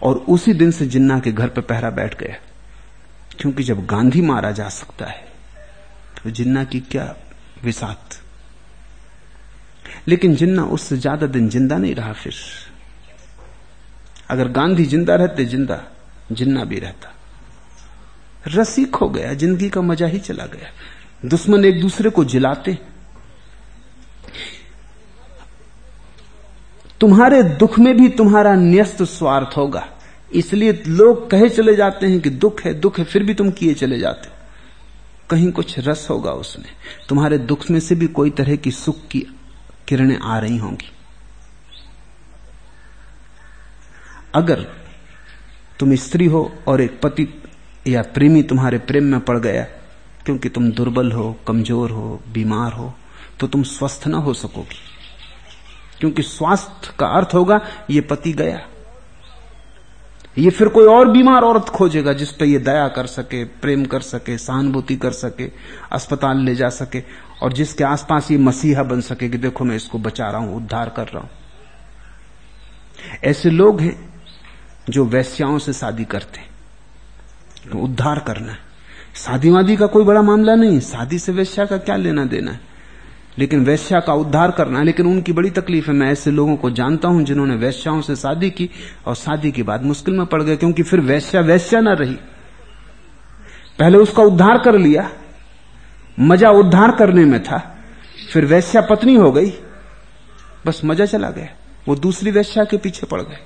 और 0.01 0.18
उसी 0.30 0.53
दिन 0.53 0.72
से 0.72 0.86
जिन्ना 0.86 1.20
के 1.20 1.32
घर 1.32 1.47
पर 1.47 1.62
पहरा 1.62 1.89
बैठ 1.89 2.18
गया। 2.20 2.36
क्योंकि 3.39 3.64
जब 3.64 3.86
गांधी 3.86 4.22
मारा 4.22 4.51
जा 4.51 4.68
सकता 4.70 5.05
है 5.05 5.28
तो 6.18 6.30
जिन्ना 6.30 6.64
की 6.64 6.80
क्या 6.82 7.16
विषात 7.64 8.09
लेकिन 10.10 10.36
जिन्ना 10.36 10.64
उससे 10.66 10.97
ज़्यादा 10.97 11.28
दिन 11.28 11.49
ज़िंदा 11.49 11.78
नहीं 11.78 11.95
रहा 11.95 12.14
फिर। 12.14 12.34
अगर 14.30 14.47
गांधी 14.47 14.86
ज़िंदा 14.86 15.16
रहते 15.16 15.45
ज़िंदा, 15.45 15.82
जिन्ना 16.32 16.64
भी 16.64 16.80
रहता। 16.80 17.14
रसीक 18.47 18.95
हो 18.95 19.10
गया, 19.10 19.34
ज़िंदगी 19.34 19.70
का 19.70 19.82
मज़ा 19.82 20.07
ही 20.07 20.20
चला 20.20 20.45
गया। 20.45 20.70
दुश्मन 21.26 21.66
एक 21.66 21.82
दूसरे 21.82 22.10
को 22.10 22.24
जिलाते। 22.26 22.78
तुम्हारे 26.99 27.41
दुख 27.43 27.78
में 27.80 27.95
भी 27.97 28.10
तुम्हारा 28.10 28.55
न्यस्त 28.55 29.03
स्वार्थ 29.03 29.57
होगा। 29.57 29.88
इसलिए 30.32 30.72
लोग 30.88 31.30
कहे 31.30 31.49
चले 31.49 31.76
जाते 31.76 32.07
हैं 32.07 32.20
कि 32.20 32.30
दुख 32.30 32.62
है 32.62 32.74
दुख 32.74 32.99
है, 32.99 33.05
फिर 33.05 33.24
भी 33.24 33.34
तुम 33.34 33.51
किए 33.51 33.74
चले 33.74 33.99
जाते 33.99 34.30
हो। 34.30 34.36
कहीं 35.30 35.51
कुछ 35.51 35.80
रस 35.80 36.07
होगा 36.10 36.32
उसमें। 36.32 36.70
तुम्हारे 37.10 37.38
दुख 37.38 37.70
में 37.72 37.80
से 37.80 37.95
भी 37.95 38.07
कोई 38.07 38.30
तरह 38.30 38.55
की 38.55 38.72
सुख 38.72 39.07
की 39.07 39.26
किरणें 39.90 40.18
आ 40.18 40.38
रही 40.40 40.58
होंगी। 40.58 40.92
अगर 44.36 44.62
तुम 45.80 45.96
स्त्री 45.96 46.26
हो 46.26 46.52
और 46.68 46.82
एक 46.82 47.00
पति 47.02 47.28
या 47.88 48.02
प्रेमी 48.14 48.44
तुम्हारे 48.44 48.78
प्रेम 48.80 49.04
में 49.04 49.20
पड़ 49.20 49.38
गया, 49.40 49.64
क्योंकि 50.26 50.50
तुम 50.50 50.72
दुर्बल 50.72 51.12
हो, 51.12 51.36
कमज़ोर 51.48 51.92
हो, 51.92 52.22
बीमार 52.28 52.74
हो 52.74 52.94
तो 53.40 53.48
तुम 53.48 53.64
स्वस्थ 53.64 54.08
ना 54.08 54.18
हो 54.18 54.34
सकोगी। 54.34 54.80
क्योंकि 56.00 56.22
स्वास्थ्य 56.22 56.94
का 57.00 57.08
अर्थ 57.08 57.34
होगा, 57.34 57.60
ये 57.90 58.02
पति 58.02 58.34
गया। 58.34 58.60
ये 60.38 60.50
फिर 60.50 60.68
कोई 60.68 60.86
और 60.86 61.12
बीमार 61.12 61.44
औरत 61.44 61.70
खोजेगा, 61.70 62.14
जिस 62.14 62.32
पर 62.32 62.46
ये 62.46 62.60
दया 62.60 62.88
कर 62.88 63.08
सके, 63.08 63.44
प्रेम 63.44 63.86
कर 63.86 64.02
सके, 64.02 64.38
सहानुभूति 64.38 64.96
कर 64.96 65.12
सके, 65.12 65.50
अस्पताल 65.92 66.44
ले 66.46 66.56
जा 66.56 66.70
सके 66.70 67.00
और 67.42 67.54
जिसके 67.54 67.84
आसपास 67.84 68.32
ये 68.32 68.38
मसीहा 68.38 68.84
बन 68.84 69.02
सके 69.02 69.30
कि 69.30 69.38
देखो 69.38 69.66
मैं 69.66 69.76
इसको 69.76 70.00
बचा 70.00 70.30
रहा 70.30 70.42
हूँ, 70.42 70.56
उद्धार 70.56 70.90
कर 70.90 71.08
रहा 71.08 71.20
हूँ। 71.20 71.30
ऐसे 73.24 73.50
लोग 73.50 73.82
हैं 73.82 73.98
जो 74.90 75.06
वैश्याओं 75.06 75.58
से 75.60 75.74
शादी 75.74 76.06
करते 76.06 76.48
तो 77.64 77.80
उद्धार 77.80 78.20
करना 78.20 78.52
है। 78.52 78.58
शादी 79.16 79.50
वादी 79.50 79.76
का 79.76 79.86
कोई 79.88 80.04
बड़ा 80.04 80.22
मामला 80.22 80.56
नहीं 80.56 80.80
शादी 80.80 81.20
से 81.20 81.32
वैश्या 81.32 81.66
का 81.66 81.78
क्या 81.78 81.96
लेना 81.96 82.26
देना 82.26 82.52
है? 82.52 82.60
लेकिन 83.38 83.64
वैश्या 83.66 84.00
का 84.00 84.14
उद्धार 84.14 84.52
करना 84.52 84.82
लेकिन 84.84 85.08
उनकी 85.08 85.34
बड़ी 85.34 85.50
तकलीफ़ 85.50 85.88
है। 85.88 85.94
मैं 85.94 86.12
ऐसे 86.12 86.32
लोगों 86.32 86.56
को 86.56 86.70
जानता 86.72 87.08
हूँ 87.08 87.24
जिन्होंने 87.24 87.56
वैश्याओं 87.56 88.02
से 88.02 88.16
शादी 88.16 88.50
की 88.50 88.70
और 89.08 89.16
शादी 89.16 89.52
के 89.52 89.64
बाद 89.64 89.84
मुश्किल 89.84 90.18
में 90.18 90.26
पड़ 90.26 90.42
गए, 90.44 90.56
क्योंकि 90.56 90.84
फिर 90.84 91.00
वैश्या 91.02 91.42
वैश्या 91.42 91.82
ना 91.82 91.94
रही। 91.94 92.18
पहले 93.80 93.98
उसका 93.98 94.24
उद्धार 94.24 94.58
कर 94.58 94.78
लिया। 94.78 95.10
मज़ा 96.22 96.49
उद्धार 96.49 96.91
करने 96.91 97.26
में 97.26 97.43
था। 97.43 97.78
फिर 98.34 98.45
वैश्या 98.45 98.82
पत्नी 98.82 99.15
हो 99.15 99.32
गई। 99.32 99.53
बस 100.65 100.82
मज़ा 100.86 101.05
चला 101.05 101.30
गया। 101.30 101.47
वो 101.88 101.95
दूसरी 101.95 102.32
वैश्या 102.32 102.63
के 102.63 102.78
पीछे 102.78 103.07
पड़ 103.07 103.22
गए। 103.22 103.38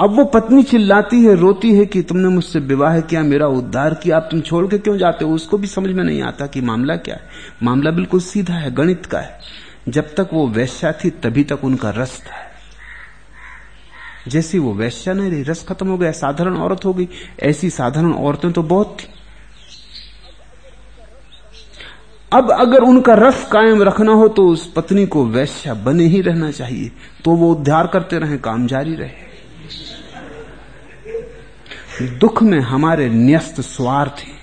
अब 0.00 0.10
वो 0.10 0.24
पत्नी 0.24 0.62
चिल्लाती 0.62 1.24
है, 1.24 1.34
रोती 1.34 1.74
है 1.74 1.86
कि 1.86 2.02
तुमने 2.02 2.28
मुझसे 2.28 2.58
विवाह 2.58 3.00
किया, 3.00 3.22
मेरा 3.22 3.46
उद्धार 3.46 3.94
किया, 3.94 4.16
आप 4.16 4.28
तुम 4.30 4.40
छोड़ 4.40 4.66
के 4.66 4.78
क्यों 4.78 4.98
जाते 4.98 5.24
हो? 5.24 5.34
उसको 5.34 5.58
भी 5.58 5.66
समझ 5.66 5.90
में 5.90 6.04
नहीं 6.04 6.22
आता 6.22 6.46
कि 6.46 6.60
मामला 6.60 6.96
क्या 6.96 7.14
है। 7.14 7.28
मामला 7.62 7.90
बिल्कुल 7.90 8.20
सीधा 8.20 8.54
है, 8.54 8.74
गणित 8.74 9.06
का 9.06 9.18
है। 9.18 9.38
जब 9.88 10.14
तक 10.14 10.28
वो 10.32 10.48
वैश्या 10.48 10.92
थी, 10.92 11.10
तभी 11.10 11.44
तक 11.44 11.64
उनका 11.64 11.90
रस 11.90 12.20
था। 12.20 12.50
जैसी 14.28 14.58
वो 14.58 14.74
वैश्या 14.74 15.14
नहीं 15.14 15.30
रही 15.30 15.42
रस 15.42 15.66
खत्म 15.68 15.88
हो 15.88 15.98
गया, 15.98 16.12
साधारण 16.12 16.56
औरत 16.56 16.84
हो 16.84 16.94
गई, 16.94 17.08
ऐसी 17.42 17.70
साधारण 17.70 18.12
औरतें 18.12 18.52
तो 18.52 18.62
बहुत 18.62 18.96
थी। 19.00 19.08
अब 22.32 22.50
अगर 22.52 22.82
उनका 22.82 23.14
रस 23.14 23.44
कायम 23.52 23.82
रखना 23.82 24.12
हो 24.12 24.26
तो 24.28 24.46
उस 24.48 24.72
पत्नी 24.72 25.06
को 25.06 25.24
वैश्या 25.26 25.74
बने 25.76 26.04
ही 26.04 26.20
रहना 26.20 26.50
चाहिए। 26.50 26.90
तो 27.24 27.30
वो 27.30 27.50
उद्धार 27.52 27.86
करते 27.86 28.18
रहे, 28.18 28.36
काम 28.38 28.66
जारी 28.66 28.94
रहे। 28.94 29.28
दुख 32.18 32.42
में 32.42 32.60
हमारे 32.60 33.08
न्यस्त 33.08 33.60
स्वार्थ 33.60 34.20
हैं। 34.20 34.38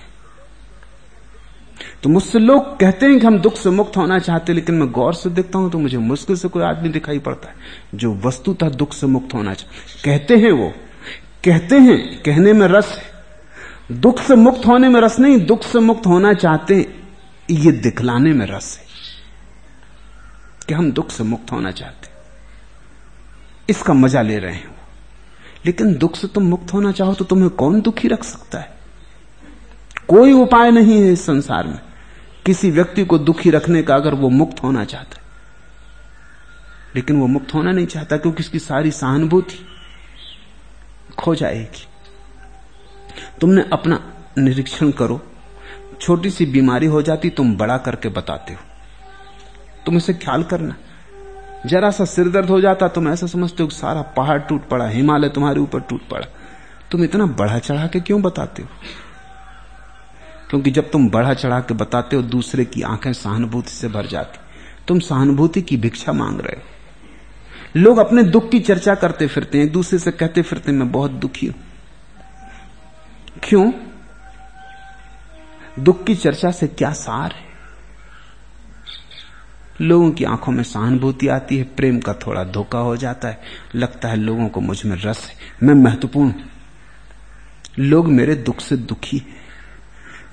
तो 2.04 2.10
मुझसे 2.10 2.40
लोग 2.40 2.78
कहते 2.80 3.06
हैं 3.06 3.20
कि 3.20 3.26
हम 3.26 3.40
दुख 3.40 3.56
से 3.58 3.70
मुक्त 3.70 3.98
होना 3.98 4.20
चाहते 4.20 4.52
हैं, 4.52 4.56
लेकिन 4.56 4.76
मैं 4.76 4.92
गौर 4.92 5.14
से 5.14 5.30
देखता 5.30 5.60
हूँ 5.60 5.72
तो 5.72 5.80
मुझे 5.80 5.98
मुश्किल 5.98 6.36
से 6.36 6.48
कोई 6.48 6.64
आदमी 6.64 6.90
दिखाई 6.90 7.20
पड़ता 7.20 7.50
है 7.50 7.56
जो 7.96 8.14
वस्तुतः 8.26 8.70
दुख 8.72 8.94
से 8.94 9.08
मुक्त 9.08 9.34
होना 9.34 9.54
चाहते 9.54 10.02
कहते 10.04 10.38
हैं 10.38 10.52
वो। 10.52 10.72
कहते 11.46 11.76
हैं, 11.78 11.98
कहने 12.24 12.54
में 12.54 12.68
रस 12.68 12.88
है। 12.92 14.00
दुख 14.02 14.20
से 14.20 14.36
मुक्त 14.36 14.66
होने 14.68 14.90
में 14.90 15.00
रस 15.02 15.20
नहीं, 15.20 15.46
दुख 15.46 15.64
से 15.64 15.80
मुक्त 15.80 16.08
होना 16.08 16.34
चाहते 16.34 16.76
ये 17.52 17.72
दिखलाने 17.72 18.34
में 18.34 18.46
रस 18.46 18.78
है 18.78 18.86
कि 20.68 20.74
हम 20.74 20.92
दुख 20.92 21.12
से 21.12 21.24
मुक्त 21.24 21.52
होना 21.52 21.72
चाहते 21.72 22.10
इसका 23.70 23.94
मज़ा 23.94 24.22
ले 24.22 24.38
रहे 24.40 24.54
हैं 24.54 24.78
लेकिन 25.66 25.96
दुख 25.96 26.16
से 26.16 26.28
तुम 26.28 26.44
मुक्त 26.44 26.74
होना 26.74 26.92
चाहो 26.92 27.14
तो 27.14 27.26
तुम्हें 27.26 27.50
कौन 27.50 27.82
दुखी 27.82 28.08
रख 28.08 28.24
सकता 28.24 28.60
है? 28.60 28.78
कोई 30.08 30.34
उपाय 30.34 30.72
नहीं 30.72 31.02
है 31.02 31.12
इस 31.12 31.26
संसार 31.26 31.68
में। 31.68 31.80
किसी 32.46 32.72
व्यक्ति 32.72 33.06
को 33.06 33.18
दुखी 33.18 33.50
रखने 33.50 33.84
का 33.84 33.96
अगर 33.96 34.14
वो 34.14 34.30
मुक्त 34.30 34.64
होना 34.64 34.86
चाहता 34.86 35.18
है। 35.18 35.24
लेकिन 36.96 37.20
वो 37.20 37.28
मुक्त 37.28 37.54
होना 37.54 37.72
नहीं 37.72 37.86
चाहता 37.86 38.18
क्योंकि 38.18 38.44
उसकी 38.44 38.60
सारी 38.60 38.92
सहानुभूति 38.92 39.66
खो 41.18 41.36
जाएगी। 41.36 41.88
तुमने 43.42 43.64
अपना 43.74 44.14
निरीक्षण 44.38 44.92
करो। 44.92 45.37
छोटी 46.02 46.30
सी 46.30 46.46
बीमारी 46.46 46.86
हो 46.86 47.02
जाती, 47.02 47.30
तुम 47.30 47.58
बड़ा 47.58 47.78
करके 47.78 48.10
बताते 48.10 48.54
हो। 48.54 48.60
तुम 49.86 49.98
इसे 49.98 50.14
ख्याल 50.14 50.44
करना। 50.44 50.76
जरा 51.66 51.92
सा 51.92 52.06
सिर 52.06 52.30
दर्द 52.30 52.50
हो 52.50 52.62
जाता, 52.62 52.88
तुम 52.88 53.10
ऐसा 53.10 53.28
समझते 53.28 53.64
हो 53.64 53.70
सारा 53.70 54.02
पहाड़ 54.02 54.40
टूट 54.40 54.68
पड़ा, 54.68 54.88
हिमालय 54.88 55.30
तुम्हारे 55.30 55.60
ऊपर 55.60 55.80
टूट 55.80 56.08
पड़ा। 56.08 56.28
तुम 56.92 57.04
इतना 57.04 57.26
बढ़ा 57.26 57.60
चढ़ा 57.60 57.88
के 57.88 58.00
क्यों 58.00 58.22
बताते 58.22 58.62
हो? 58.62 58.70
क्योंकि 60.50 60.72
जब 60.72 60.92
तुम 60.92 61.10
बढ़ा 61.10 61.34
चढ़ा 61.34 61.60
के 61.60 61.74
बताते 61.74 62.16
हो, 62.16 62.22
दूसरे 62.22 62.66
की 62.66 62.82
आँखें 62.82 63.14
सहानुभूति 63.14 63.70
से 63.70 63.88
भर 63.88 64.06
जाती। 64.06 64.40
तुम 64.88 65.00
सहानुभूति 65.00 65.62
की 65.62 65.78
भिक्षा 65.78 66.14
मांग 66.14 66.40
रहे 66.42 66.56
हो। 66.56 66.62
लोग 67.76 67.98
अपने 67.98 68.24
दुख 68.24 68.50
की 68.50 68.60
चर्चा 68.60 68.96
करते 68.96 69.28
फिरते 69.28 69.58
हैं, 69.58 69.66
एक 69.66 69.72
दूसरे 69.72 70.00
से 70.00 70.12
कहते 70.12 70.42
फिरते 70.42 70.72
मैं 70.72 70.92
बहुत 70.92 71.12
दुखी 71.12 71.48
हूँ। 71.48 71.56
क्यों? 73.44 73.72
दुख 75.80 76.04
की 76.04 76.16
चर्चा 76.16 76.52
से 76.52 76.68
क्या 76.68 76.92
सार 76.92 77.32
है? 77.32 77.48
लोगों 79.82 80.12
की 80.12 80.24
आँखों 80.24 80.52
में 80.52 80.64
सहानुभूति 80.64 81.28
आती 81.28 81.58
है 81.58 81.64
प्रेम 81.64 82.00
का 82.00 82.14
थोड़ा 82.14 82.44
धोखा 82.44 82.78
हो 82.78 82.98
जाता 82.98 83.28
है 83.28 83.42
लगता 83.76 84.10
है 84.10 84.16
लोगों 84.16 84.50
को 84.50 84.62
मुझमें 84.62 84.98
रस 84.98 85.28
है। 85.28 85.36
मैं 85.64 85.74
महत्वपूर्ण 85.74 86.34
लोग 87.80 88.08
मेरे 88.08 88.36
दुख 88.36 88.60
से 88.60 88.78
दुखी 88.78 89.18
हैं। 89.18 89.36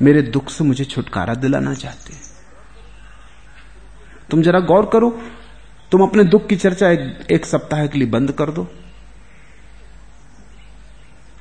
मेरे 0.03 0.23
दुख 0.23 0.51
से 0.51 0.65
मुझे 0.65 0.85
छुटकारा 0.85 1.35
दिलाना 1.35 1.75
चाहते 1.75 2.13
हैं। 2.13 2.23
तुम 4.31 4.43
जरा 4.43 4.61
गौर 4.61 4.91
करो 4.93 5.23
तुम 5.93 6.03
अपने 6.03 6.25
दुख 6.25 6.47
की 6.47 6.57
चर्चा 6.57 6.91
एक, 6.91 7.27
एक 7.33 7.47
सप्ताह 7.47 7.87
के 7.87 7.99
लिए 7.99 8.09
बंद 8.09 8.33
कर 8.33 8.51
दो। 8.51 8.69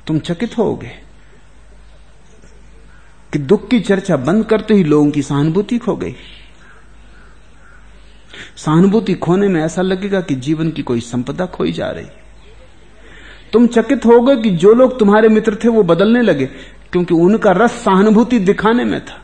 तुम 0.06 0.18
चकित 0.18 0.58
होगे। 0.58 1.03
कि 3.34 3.38
दुख 3.38 3.68
की 3.68 3.80
चर्चा 3.80 4.16
बंद 4.16 4.44
करते 4.44 4.74
ही 4.74 4.84
लोगों 4.84 5.10
की 5.10 5.22
सहानुभूति 5.22 5.78
खो 5.78 5.96
गई। 5.96 6.14
सहानुभूति 8.56 9.14
खोने 9.14 9.48
में 9.48 9.62
ऐसा 9.62 9.82
लगेगा 9.82 10.20
कि 10.20 10.34
जीवन 10.34 10.70
की 10.70 10.82
कोई 10.82 11.00
संपदा 11.00 11.46
खोई 11.46 11.72
जा 11.72 11.90
रही। 11.90 12.06
तुम 13.52 13.66
चकित 13.66 14.06
होगे 14.06 14.36
कि 14.36 14.50
जो 14.50 14.74
लोग 14.74 14.98
तुम्हारे 14.98 15.28
मित्र 15.28 15.58
थे 15.64 15.68
वो 15.68 15.82
बदलने 15.82 16.22
लगे, 16.22 16.46
क्योंकि 16.92 17.14
उनका 17.14 17.52
रस 17.52 17.72
सहानुभूति 17.72 18.38
दिखाने 18.38 18.84
में 18.84 19.04
था। 19.04 19.22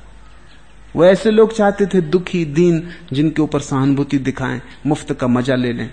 वो 0.96 1.04
ऐसे 1.04 1.30
लोग 1.30 1.52
चाहते 1.52 1.86
थे 1.86 2.00
दुखी 2.00 2.44
दीन 2.44 2.90
जिनके 3.12 3.42
ऊपर 3.42 3.60
सहानुभूति 3.60 4.18
दिखाएँ, 4.18 4.60
मुफ़्त 4.86 5.12
का 5.12 5.26
मज़ा 5.26 5.54
ले 5.54 5.72
लें। 5.72 5.92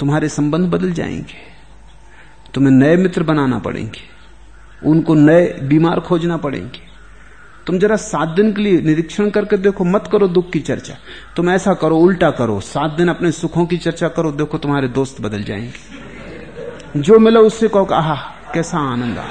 तुम्हारे 0.00 0.28
संबंध 0.28 0.70
बदल 0.70 0.92
जाएँगे। 0.92 1.34
तुम्हें 2.54 2.72
नए 2.72 2.96
मित्र 2.96 3.22
बनाना 3.22 3.58
पड़ेंगे। 3.58 4.13
उनको 4.86 5.14
नए 5.14 5.60
बीमार 5.62 6.00
खोजना 6.00 6.36
पड़ेंगे। 6.36 6.94
तुम 7.66 7.78
जरा 7.78 7.96
सात 7.96 8.28
दिन 8.28 8.52
के 8.52 8.62
लिए 8.62 8.80
निरीक्षण 8.80 9.30
करके 9.30 9.56
देखो, 9.56 9.84
मत 9.84 10.08
करो 10.12 10.28
दुख 10.28 10.50
की 10.50 10.60
चर्चा। 10.60 10.94
तुम 11.36 11.50
ऐसा 11.50 11.74
करो, 11.74 11.96
उल्टा 11.96 12.30
करो। 12.30 12.60
सात 12.60 12.90
दिन 12.90 13.08
अपने 13.08 13.32
सुखों 13.32 13.66
की 13.66 13.76
चर्चा 13.76 14.08
करो, 14.08 14.32
देखो 14.32 14.58
तुम्हारे 14.58 14.88
दोस्त 14.88 15.20
बदल 15.20 15.42
जाएँगे। 15.42 16.04
जो 17.00 17.18
मिला 17.18 17.40
उससे 17.40 17.68
कहो 17.68 17.84
आहा, 17.84 18.14
कैसा 18.54 18.78
आनंद 18.78 19.18
आ 19.18 19.24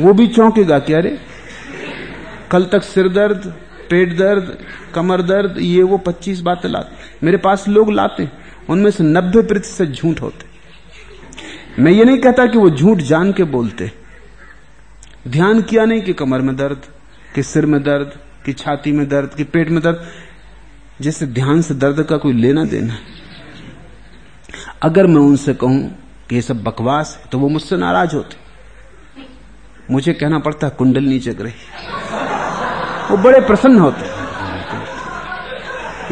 वो 0.00 0.12
भी 0.12 0.26
चौंकेगा 0.26 0.78
कि, 0.78 0.92
अरे, 0.92 1.18
कल 2.50 2.64
तक 2.64 2.82
सिर 2.82 3.08
दर्द, 3.08 3.54
पेट 3.90 4.18
दर्द, 4.18 4.58
कमर 4.94 5.22
दर्द, 5.22 5.54
ये 5.58 5.82
वो 5.82 5.98
पच्चीस 5.98 6.40
बातें 6.40 6.68
लाते। 6.68 7.26
मेरे 7.26 7.36
पास 7.36 7.68
लोग 7.68 7.92
लाते, 7.92 8.28
उनमें 8.68 8.90
से 8.90 9.04
नब्बे 9.04 9.42
प्रतिशत 9.42 9.84
झूठ 9.84 10.22
होते। 10.22 10.50
मैं 11.82 11.92
ये 11.92 12.04
नहीं 12.04 12.18
कहता 12.18 12.46
कि 12.46 12.58
वो 12.58 12.70
झूठ 12.70 12.98
जान 12.98 13.32
के 13.32 13.44
बोलते। 13.44 13.92
ध्यान 15.28 15.60
किया 15.62 15.84
नहीं 15.84 16.02
कि 16.02 16.12
कमर 16.12 16.40
में 16.40 16.54
दर्द, 16.56 16.82
कि 17.34 17.42
सिर 17.42 17.66
में 17.66 17.82
दर्द, 17.82 18.12
कि 18.44 18.52
छाती 18.52 18.92
में 18.92 19.08
दर्द, 19.08 19.34
कि 19.34 19.44
पेट 19.44 19.68
में 19.68 19.82
दर्द। 19.82 20.06
जैसे 21.00 21.26
ध्यान 21.26 21.60
से 21.62 21.74
दर्द 21.74 22.02
का 22.02 22.16
कोई 22.16 22.32
लेना 22.32 22.64
देना 22.64 22.96
अगर 24.82 25.06
मैं 25.06 25.20
उनसे 25.20 25.54
कहूँ 25.54 25.80
कि 26.28 26.34
ये 26.34 26.42
सब 26.42 26.62
बकवास 26.62 27.16
है 27.20 27.28
तो 27.32 27.38
वो 27.38 27.48
मुझसे 27.48 27.76
नाराज़ 27.76 28.14
होते। 28.16 28.36
मुझे 29.90 30.12
कहना 30.12 30.38
पड़ता 30.38 30.66
है, 30.66 30.72
कुंडल 30.78 31.18
जग 31.18 31.40
रही 31.40 31.52
वो 33.10 33.16
बड़े 33.16 33.40
प्रसन्न 33.40 33.78
होते। 33.78 34.08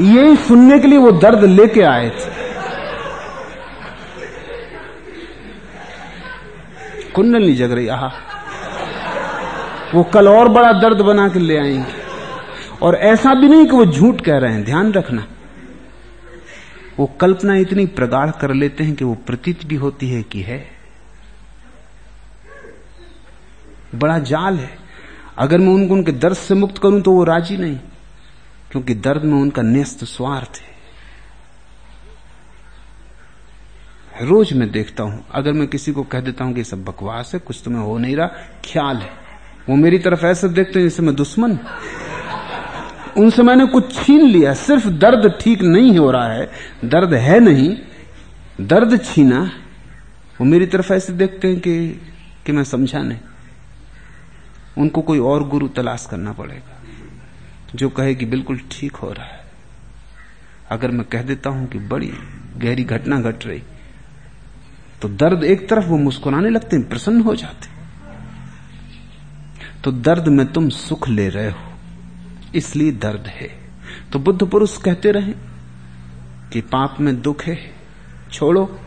यही 0.05 0.37
सुनने 0.37 0.79
के 0.79 0.89
लिए 0.89 0.99
वो 0.99 1.11
दर्द 1.13 1.45
लेके 1.45 1.83
आए 1.83 2.09
थे। 2.11 2.37
कुंडल 7.13 7.39
नहीं 7.39 7.57
जग 7.57 7.73
रही, 7.73 7.89
आहा। 7.89 8.11
वो 9.95 10.03
कल 10.05 10.29
और 10.29 10.49
बड़ा 10.49 10.73
दर्द 10.73 11.01
बना 11.01 11.29
के 11.29 11.39
ले 11.39 11.59
आएँगे। 11.59 11.93
और 12.83 12.95
ऐसा 12.95 13.35
भी 13.35 13.49
नहीं 13.49 13.67
कि 13.67 13.73
वो 13.73 13.87
झूठ 13.87 14.21
कह 14.21 14.39
रहे 14.39 14.53
हैं, 14.53 14.65
ध्यान 14.65 14.93
रखना। 14.93 15.27
वो 16.99 17.07
कल्पना 17.21 17.55
इतनी 17.55 17.87
प्रगाढ़ 17.87 18.31
कर 18.31 18.55
लेते 18.55 18.85
हैं 18.85 18.95
कि 18.95 19.05
वो 19.05 19.15
प्रतीत 19.15 19.65
भी 19.67 19.75
होती 19.75 20.11
है 20.11 20.23
कि 20.23 20.41
है। 20.43 20.71
बड़ा 23.95 24.19
जाल 24.19 24.59
है। 24.59 24.79
अगर 25.39 25.59
मैं 25.59 25.69
उनको, 25.69 25.95
उनके 25.95 26.13
दर्द 26.13 26.37
से 26.37 26.55
मुक्त 26.55 26.79
करूँ 26.79 27.01
तो 27.01 27.13
वो 27.13 27.25
राज़ी 27.25 27.57
नहीं, 27.57 27.79
क्योंकि 28.71 28.95
दर्द 28.95 29.23
में 29.23 29.39
उनका 29.39 29.63
न्यस्त 29.63 30.05
स्वार्थ 30.05 30.57
है। 30.57 30.77
रोज 34.27 34.53
मैं 34.53 34.71
देखता 34.71 35.03
हूँ, 35.03 35.25
अगर 35.33 35.53
मैं 35.53 35.69
किसी 35.69 35.93
को 35.93 36.03
कह 36.03 36.21
देता 36.21 36.45
हूँ 36.45 36.55
कि 36.55 36.65
सब 36.65 36.85
बकवास 36.85 37.31
है, 37.35 37.41
कुछ 37.41 37.63
तुम्हें 37.65 37.83
हो 37.83 37.99
नहीं 37.99 38.17
रहा, 38.17 38.27
ख्याल 38.65 38.97
है। 38.97 39.28
वो 39.69 39.77
मेरी 39.77 39.99
तरफ़ 39.99 40.25
ऐसे 40.27 40.49
देखते 40.49 40.79
हैं 40.79 40.87
जैसे 40.87 41.03
मैं 41.03 41.15
दुश्मन। 41.15 41.59
उनसे 43.19 43.43
मैंने 43.43 43.67
कुछ 43.67 43.95
छीन 43.95 44.27
लिया, 44.27 44.53
सिर्फ़ 44.55 44.89
दर्द 44.89 45.33
ठीक 45.41 45.63
नहीं 45.63 45.99
हो 45.99 46.11
रहा 46.11 46.33
है, 46.33 46.51
दर्द 46.85 47.15
है 47.15 47.39
नहीं, 47.41 47.77
दर्द 48.61 48.99
छीना। 49.05 49.41
वो 50.41 50.45
मेरी 50.47 50.67
तरफ़ 50.67 50.93
ऐसे 50.93 51.13
देखते 51.15 51.49
हैं 51.49 51.61
कि 51.61 51.89
कि 52.47 52.53
मैं 52.53 52.65
समझा 52.65 53.03
नहीं। 53.03 53.19
उनको 54.79 55.03
कोई 55.03 55.19
और 55.21 55.49
गुरु 55.49 55.69
तलाश 55.69 56.07
करना 56.11 56.33
पड़ेगा, 56.33 56.81
जो 57.75 57.89
कहे 57.89 58.15
कि 58.15 58.27
बिल्कुल 58.27 58.61
ठीक 58.71 58.97
हो 58.97 59.13
रहा 59.13 59.25
है। 59.25 59.47
अगर 60.71 60.91
मैं 60.91 61.07
कह 61.07 61.23
देता 61.23 61.51
हूँ 61.51 61.67
कि 61.69 61.79
बड़ी 61.89 62.13
गहरी 62.57 62.85
घटना 62.85 63.21
घट 63.21 63.47
रही 63.47 63.63
तो 65.03 65.09
दर्द 65.09 65.45
एक 65.45 65.69
तरफ़ 65.69 65.85
वो 65.85 65.97
मुस्कुराने 65.99 66.51
लगते 66.51 66.77
हैं, 66.77 66.89
प्रसन्न 66.89 67.21
हो 67.21 67.35
जाते 67.37 67.69
तो 69.85 69.93
दर्द 69.93 70.29
में 70.29 70.53
तुम 70.53 70.69
सुख 70.69 71.09
ले 71.09 71.29
रहे 71.29 71.51
हो। 71.51 71.73
इसलिए 72.55 72.93
दर्द 72.93 73.27
है। 73.27 73.49
तो 74.13 74.19
बुद्ध 74.19 74.47
पुरुष 74.47 74.77
कहते 74.77 75.11
रहे 75.11 75.33
कि 76.53 76.61
पाप 76.61 76.97
में 77.01 77.23
दुख 77.23 77.43
है, 77.43 77.59
छोड़ो। 78.33 78.81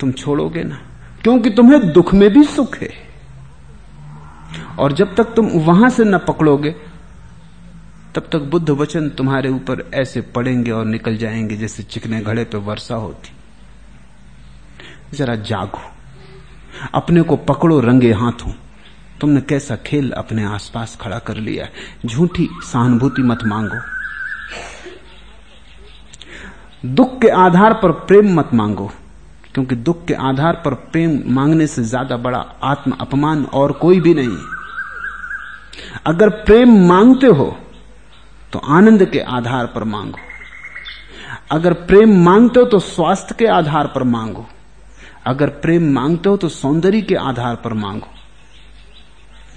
तुम 0.00 0.12
छोड़ोगे 0.12 0.64
ना, 0.64 0.82
क्योंकि 1.22 1.50
तुम्हें 1.50 1.92
दुख 1.92 2.14
में 2.14 2.30
भी 2.30 2.44
सुख 2.44 2.76
है। 2.76 2.90
और 4.78 4.92
जब 4.92 5.14
तक 5.14 5.24
तुम 5.24 5.46
वहाँ 5.46 5.90
से 5.90 6.04
न 6.04 6.18
पकड़ोगे, 6.18 6.70
तब 8.14 8.28
तक 8.32 8.38
बुद्ध 8.38 8.70
वचन 8.70 9.08
तुम्हारे 9.08 9.48
ऊपर 9.48 9.90
ऐसे 9.94 10.20
पड़ेंगे 10.20 10.70
और 10.70 10.84
निकल 10.84 11.16
जाएँगे 11.16 11.56
जैसे 11.56 11.82
चिकने 11.82 12.20
घड़े 12.20 12.44
पे 12.44 12.58
वर्षा 12.58 12.94
होती। 12.94 13.32
जरा 15.16 15.36
जागो। 15.36 15.80
अपने 16.94 17.22
को 17.22 17.36
पकड़ो 17.36 17.80
रंगे 17.80 18.12
हाथों। 18.12 18.52
तुमने 19.20 19.40
कैसा 19.42 19.76
खेल 19.76 20.10
अपने 20.12 20.44
आसपास 20.46 20.96
खड़ा 21.00 21.18
कर 21.20 21.36
लिया? 21.38 21.66
झूठी 22.06 22.48
सहानुभूति 22.64 23.22
मत 23.22 23.44
मांगो। 23.46 23.80
दुख 26.86 27.18
के 27.20 27.28
आधार 27.38 27.74
पर 27.74 27.92
प्रेम 28.02 28.32
मत 28.34 28.50
मांगो, 28.54 28.90
क्योंकि 29.54 29.76
दुख 29.76 30.04
के 30.06 30.14
आधार 30.14 30.60
पर 30.64 30.74
प्रेम 30.92 31.20
मांगने 31.34 31.66
से 31.66 31.82
ज़्यादा 31.84 32.16
बड़ा 32.18 32.38
आत्म 32.64 32.92
अपमान 33.00 33.44
और 33.54 33.72
कोई 33.74 34.00
भी 34.00 34.14
नहीं। 34.14 34.38
अगर 36.06 36.28
प्रेम 36.44 36.76
मांगते 36.88 37.26
हो 37.28 37.56
तो 38.52 38.58
आनंद 38.68 39.04
के 39.04 39.20
आधार 39.20 39.66
पर 39.66 39.84
मांगो। 39.86 40.18
अगर 41.50 41.72
प्रेम 41.86 42.16
मांगते 42.24 42.60
हो 42.60 42.66
तो 42.66 42.78
स्वास्थ्य 42.78 43.34
के 43.38 43.46
आधार 43.48 43.86
पर 43.86 44.02
मांगो। 44.06 44.46
अगर 45.26 45.48
प्रेम 45.62 45.90
मांगते 45.92 46.28
हो 46.28 46.36
तो 46.36 46.48
सौंदर्य 46.50 47.00
के 47.02 47.14
आधार 47.16 47.56
पर 47.56 47.72
मांगो। 47.74 48.08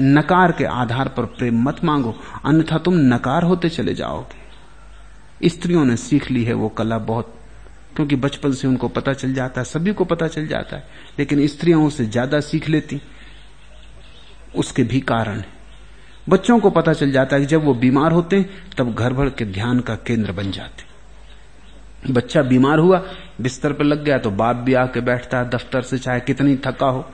नकार 0.01 0.51
के 0.51 0.65
आधार 0.65 1.07
पर 1.07 1.25
प्रेम 1.27 1.61
मत 1.63 1.83
मांगो, 1.83 2.15
अन्यथा 2.45 2.77
तुम 2.77 2.93
नकार 3.05 3.43
होते 3.43 3.69
चले 3.69 3.93
जाओगे। 3.93 5.49
स्त्रियों 5.49 5.85
ने 5.85 5.95
सीख 5.97 6.29
ली 6.31 6.43
है 6.43 6.53
वो 6.53 6.69
कला 6.69 6.97
बहुत, 6.99 7.33
क्योंकि 7.95 8.15
बचपन 8.15 8.51
से 8.51 8.67
उनको 8.67 8.87
पता 8.89 9.13
चल 9.13 9.33
जाता 9.33 9.61
है, 9.61 9.65
सभी 9.65 9.93
को 9.93 10.05
पता 10.05 10.27
चल 10.27 10.47
जाता 10.47 10.75
है, 10.75 10.87
लेकिन 11.19 11.45
स्त्रियों 11.47 11.85
उसे 11.87 12.05
ज़्यादा 12.05 12.39
सीख 12.41 12.69
लेती। 12.69 13.01
उसके 14.55 14.83
भी 14.83 14.99
कारण 15.01 15.37
है। 15.37 15.61
बच्चों 16.29 16.59
को 16.59 16.69
पता 16.69 16.93
चल 16.93 17.11
जाता 17.11 17.35
है 17.35 17.41
कि 17.41 17.47
जब 17.47 17.63
वो 17.63 17.73
बीमार 17.73 18.11
होते 18.11 18.35
हैं, 18.35 18.49
तब 18.77 18.93
घर 18.93 19.13
भर 19.13 19.29
के 19.29 19.45
ध्यान 19.45 19.79
का 19.79 19.95
केंद्र 19.97 20.31
बन 20.31 20.51
जाते 20.51 20.91
बच्चा 22.05 22.41
बीमार 22.41 22.79
हुआ, 22.79 22.97
बिस्तर 23.41 23.73
पर 23.73 23.83
लग 23.83 24.03
गया 24.03 24.17
तो 24.17 24.29
बाप 24.31 24.55
भी 24.55 24.73
आके 24.73 25.01
बैठता 25.01 25.37
है, 25.37 25.49
दफ्तर 25.49 25.81
से 25.81 25.97
चाहे 25.97 26.19
कितनी 26.19 26.55
थका 26.57 26.87
हो। 26.87 27.05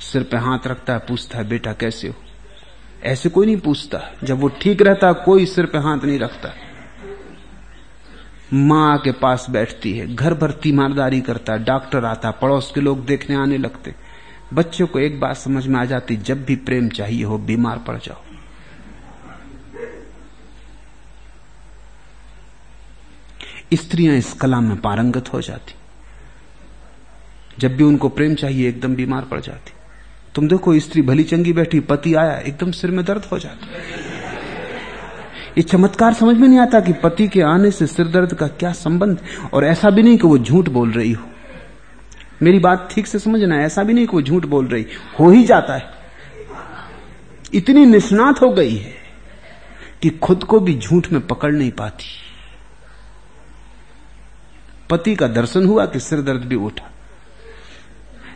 सिर 0.00 0.22
पे 0.22 0.36
हाथ 0.36 0.66
रखता 0.66 0.92
है, 0.92 0.98
पूछता 0.98 1.38
है, 1.38 1.48
बेटा, 1.48 1.72
कैसे 1.72 2.08
हो? 2.08 2.14
ऐसे 3.02 3.28
कोई 3.28 3.46
नहीं 3.46 3.56
पूछता। 3.56 4.12
जब 4.24 4.38
वो 4.38 4.48
ठीक 4.48 4.82
रहता, 4.82 5.12
कोई 5.12 5.46
सिर 5.46 5.66
पे 5.66 5.78
हाथ 5.78 5.98
नहीं 5.98 6.18
रखता। 6.18 6.54
माँ 8.52 8.98
के 8.98 9.12
पास 9.12 9.46
बैठती 9.50 9.98
है, 9.98 10.14
घर 10.14 10.34
भर 10.34 10.50
तीमारदारी 10.50 11.20
करता 11.20 11.56
डॉक्टर 11.56 12.04
आता, 12.04 12.30
पड़ोस 12.30 12.72
के 12.74 12.80
लोग 12.80 13.06
देखने 13.06 13.36
आने 13.36 13.58
लगते। 13.58 13.94
बच्चों 14.54 14.86
को 14.86 14.98
एक 14.98 15.20
बात 15.20 15.36
समझ 15.36 15.66
में 15.66 15.80
आ 15.80 15.84
जाती, 15.84 16.16
जब 16.16 16.44
भी 16.44 16.56
प्रेम 16.56 16.88
चाहिए 16.88 17.24
हो, 17.24 17.38
बीमार 17.38 17.78
पड़ 17.78 17.98
जाओ। 17.98 18.22
स्त्रियाँ 23.74 24.14
इस 24.14 24.32
कला 24.32 24.60
में 24.60 24.80
पारंगत 24.80 25.32
हो 25.32 25.40
जाती। 25.40 25.74
जब 27.58 27.76
भी 27.76 27.84
उनको 27.84 28.08
प्रेम 28.08 28.34
चाहिए, 28.34 28.68
एकदम 28.68 28.94
बीमार 28.94 29.24
पड़ 29.24 29.40
जाती। 29.40 29.75
तुम 30.36 30.48
देखो, 30.48 30.78
स्त्री 30.78 31.02
भली 31.02 31.24
चंगी 31.24 31.52
बैठी, 31.52 31.80
पति 31.80 32.14
आया, 32.14 32.38
एकदम 32.38 32.70
सिर 32.70 32.90
में 32.90 33.04
दर्द 33.04 33.24
हो 33.24 33.38
जाता। 33.38 33.66
ये 35.58 35.62
चमत्कार 35.62 36.14
समझ 36.14 36.36
में 36.36 36.48
नहीं 36.48 36.58
आता 36.58 36.80
कि 36.80 36.92
पति 36.92 37.28
के 37.28 37.42
आने 37.42 37.70
से 37.70 37.86
सिर 37.86 38.06
दर्द 38.06 38.34
का 38.34 38.46
क्या 38.46 38.72
संबंध 38.72 39.20
और 39.52 39.64
ऐसा 39.64 39.90
भी 39.90 40.02
नहीं 40.02 40.18
कि 40.18 40.26
वो 40.26 40.38
झूठ 40.38 40.68
बोल 40.68 40.90
रही 40.92 41.12
हो। 41.12 41.24
मेरी 42.42 42.58
बात 42.58 42.88
ठीक 42.92 43.06
से 43.06 43.18
समझना 43.18 43.56
ऐसा 43.56 43.82
भी 43.82 43.92
नहीं 43.92 44.06
कि 44.06 44.16
वो 44.16 44.22
झूठ 44.22 44.46
बोल 44.46 44.66
रही, 44.66 44.86
हो 45.20 45.30
ही 45.30 45.44
जाता 45.44 45.74
है। 45.74 45.94
इतनी 47.54 47.84
निष्णात 47.86 48.42
हो 48.42 48.50
गई 48.50 48.76
है 48.76 48.94
कि 50.02 50.10
खुद 50.10 50.44
को 50.44 50.60
भी 50.60 50.78
झूठ 50.78 51.12
में 51.12 51.26
पकड़ 51.26 51.52
नहीं 51.52 51.70
पाती। 51.70 52.04
पति 54.90 55.14
का 55.14 55.28
दर्शन 55.28 55.66
हुआ 55.66 55.86
कि 55.86 56.00
सिर 56.00 56.20
दर्द 56.20 56.44
भी 56.44 56.56
उठा। 56.56 56.90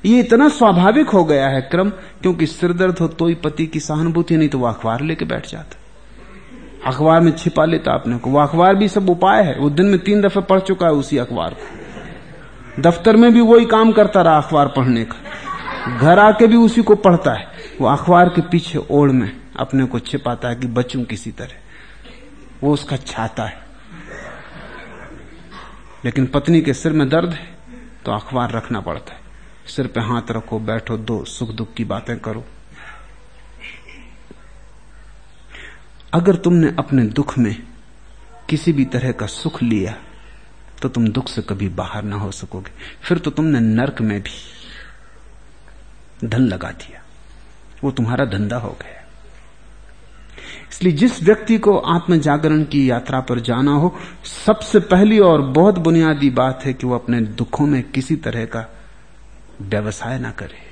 ये 0.05 0.21
इतना 0.21 0.49
स्वाभाविक 0.49 1.09
हो 1.09 1.25
गया 1.25 1.49
है 1.49 1.61
क्रम, 1.61 1.91
क्योंकि 1.91 2.47
सिर 2.47 2.73
दर्द 2.73 2.99
हो 2.99 3.09
तो 3.09 3.27
ही 3.27 3.35
पति 3.35 3.67
की 3.67 3.81
सहानुभूति, 3.81 4.37
नहीं 4.37 4.49
तो 4.49 4.59
वो 4.59 4.67
अखबार 4.67 5.01
लेके 5.01 5.25
बैठ 5.25 5.47
जाता। 5.47 5.77
अखबार 6.87 7.21
में 7.21 7.33
छिपा 7.33 7.65
लेता 7.65 7.93
अपने 7.93 8.19
को। 8.19 8.31
वो 8.31 8.41
अखबार 8.41 8.75
भी 8.75 8.89
सब 8.89 9.11
उपाय 9.11 9.43
है। 9.43 9.59
वो 9.59 9.71
दिन 9.71 9.87
में 9.87 9.99
तीन 9.99 10.21
दफे 10.21 10.41
पढ़ 10.41 10.61
चुका 10.61 10.87
है 10.87 10.93
उसी 10.93 11.19
अखबार 11.19 11.55
को। 11.55 12.83
दफ्तर 12.83 13.17
में 13.17 13.33
भी 13.33 13.41
वही 13.41 13.65
काम 13.65 13.93
करता 13.93 14.23
रहा 14.23 14.37
अखबार 14.37 14.69
पढ़ने 14.69 15.05
का। 15.05 15.99
घर 15.99 16.19
आके 16.19 16.47
भी 16.47 16.57
उसी 16.57 16.83
को 16.83 16.95
पढ़ता 16.95 17.33
है। 17.33 17.49
वो 17.81 17.89
अखबार 17.89 18.29
के 18.29 18.41
पीछे 18.41 18.79
ओढ़ 18.91 19.11
में 19.11 19.37
अपने 19.57 19.85
को 19.85 19.99
छिपाता 19.99 20.49
है 20.49 20.57
कि 20.57 20.67
बचूं 20.67 21.05
किसी 21.05 21.31
तरह। 21.31 21.53
वो 22.63 22.73
उसका 22.73 22.97
छाता 22.97 23.45
है। 23.45 23.61
लेकिन 26.05 26.27
पत्नी 26.27 26.61
के 26.61 26.75
सिर 26.75 26.93
में 26.93 27.09
दर्द 27.09 27.31
है 27.31 27.59
तो 28.07 28.13
अखबार 28.13 28.51
रखना 28.51 28.81
पड़ता 28.81 29.13
है। 29.15 29.20
सिर 29.71 29.87
पे 29.87 30.01
हाथ 30.01 30.31
रखो, 30.31 30.59
बैठो, 30.59 30.97
दो 30.97 31.25
सुख 31.25 31.51
दुख 31.51 31.75
की 31.75 31.85
बातें 31.85 32.19
करो। 32.19 32.45
अगर 36.15 36.37
तुमने 36.37 36.75
अपने 36.79 37.05
दुख 37.09 37.37
में 37.39 37.55
किसी 38.49 38.73
भी 38.73 38.85
तरह 38.85 39.13
का 39.13 39.27
सुख 39.27 39.63
लिया 39.63 39.95
तो 40.83 40.89
तुम 40.89 41.09
दुख 41.09 41.29
से 41.29 41.43
कभी 41.43 41.69
बाहर 41.69 42.03
ना 42.03 42.17
हो 42.17 42.31
सकोगे। 42.31 42.71
फिर 43.03 43.19
तो 43.19 43.31
तुमने 43.31 43.61
नरक 43.61 44.01
में 44.01 44.21
भी 44.23 44.31
धन 46.29 46.43
लगा 46.43 46.71
दिया। 46.71 47.03
वो 47.85 47.91
तुम्हारा 47.91 48.25
धंधा 48.25 48.57
हो 48.57 48.77
गया। 48.81 48.99
इसलिए 50.71 50.93
जिस 50.93 51.23
व्यक्ति 51.23 51.59
को 51.59 51.77
आत्म 51.79 52.19
जागरण 52.19 52.65
की 52.65 52.91
यात्रा 52.91 53.21
पर 53.21 53.41
जाना 53.41 53.73
हो, 53.73 53.97
सबसे 54.47 54.79
पहली 54.81 55.19
और 55.19 55.43
बहुत 55.43 55.79
बुनियादी 55.79 56.31
बात 56.31 56.65
है 56.65 56.73
कि 56.75 56.87
वो 56.87 56.95
अपने 56.95 57.21
दुखों 57.21 57.67
में 57.67 57.83
किसी 57.83 58.17
तरह 58.17 58.45
का 58.45 58.61
व्यवसाय 59.61 60.19
ना 60.19 60.31
करे। 60.31 60.71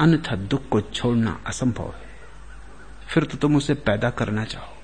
अन्यथा 0.00 0.36
दुख 0.36 0.68
को 0.68 0.80
छोड़ना 0.80 1.40
असंभव 1.46 1.86
है। 1.86 2.12
फिर 3.08 3.24
तो 3.24 3.38
तुम 3.38 3.56
उसे 3.56 3.74
पैदा 3.74 4.10
करना 4.10 4.44
चाहो। 4.44 4.76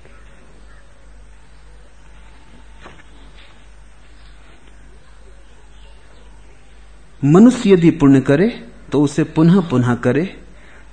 मनुष्य 7.24 7.72
यदि 7.72 7.91
पुण्य 7.91 8.20
करे 8.20 8.68
तो 8.93 9.03
उसे 9.03 9.24
पुनः 9.24 9.68
पुनः 9.68 9.95
करे, 9.95 10.45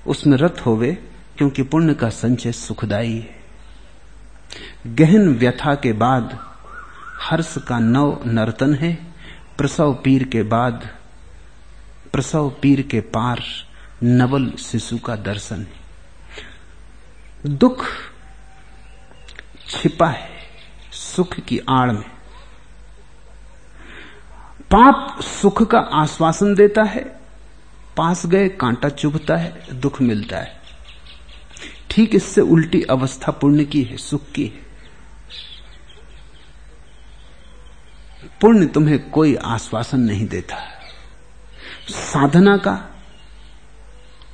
उसमें 0.07 0.37
रत 0.37 0.63
होवे, 0.65 0.91
क्योंकि 1.37 1.63
पुण्य 1.63 1.93
का 1.93 2.09
संचय 2.09 2.51
सुखदाई 2.51 3.13
है। 3.13 3.35
गहन 4.95 5.35
व्यथा 5.35 5.75
के 5.75 5.93
बाद 5.93 6.39
हर्ष 7.21 7.57
का 7.57 7.79
नव 7.79 8.23
नर्तन 8.25 8.75
है। 8.75 9.14
प्रसव 9.57 9.93
पीर 9.93 10.23
के 10.23 10.43
बाद, 10.43 10.89
प्रसव 12.13 12.49
पीर 12.61 12.81
के 12.81 13.01
पार 13.01 13.43
नवल 14.03 14.51
शिशु 14.51 14.97
का 14.97 15.15
दर्शन 15.15 15.61
है। 15.61 15.85
दुख 17.47 17.85
छिपा 19.67 20.07
है 20.07 20.29
सुख 20.91 21.39
की 21.39 21.59
आड़ 21.69 21.91
में। 21.91 22.09
पाप 24.71 25.21
सुख 25.21 25.63
का 25.63 25.79
आश्वासन 25.79 26.55
देता 26.55 26.83
है, 26.83 27.03
पास 27.97 28.25
गए 28.25 28.49
कांटा 28.49 28.89
चुभता 28.89 29.35
है, 29.35 29.67
दुख 29.73 30.01
मिलता 30.01 30.37
है। 30.37 30.61
ठीक 31.89 32.15
इससे 32.15 32.41
उल्टी 32.41 32.81
अवस्था 32.81 33.31
पुण्य 33.31 33.65
की 33.65 33.83
है, 33.83 33.97
सुख 33.97 34.31
की 34.31 34.45
है। 34.45 34.64
पुण्य 38.41 38.65
तुम्हें 38.65 39.09
कोई 39.09 39.35
आश्वासन 39.35 39.99
नहीं 39.99 40.27
देता। 40.27 40.57
साधना 41.89 42.55
का 42.57 42.73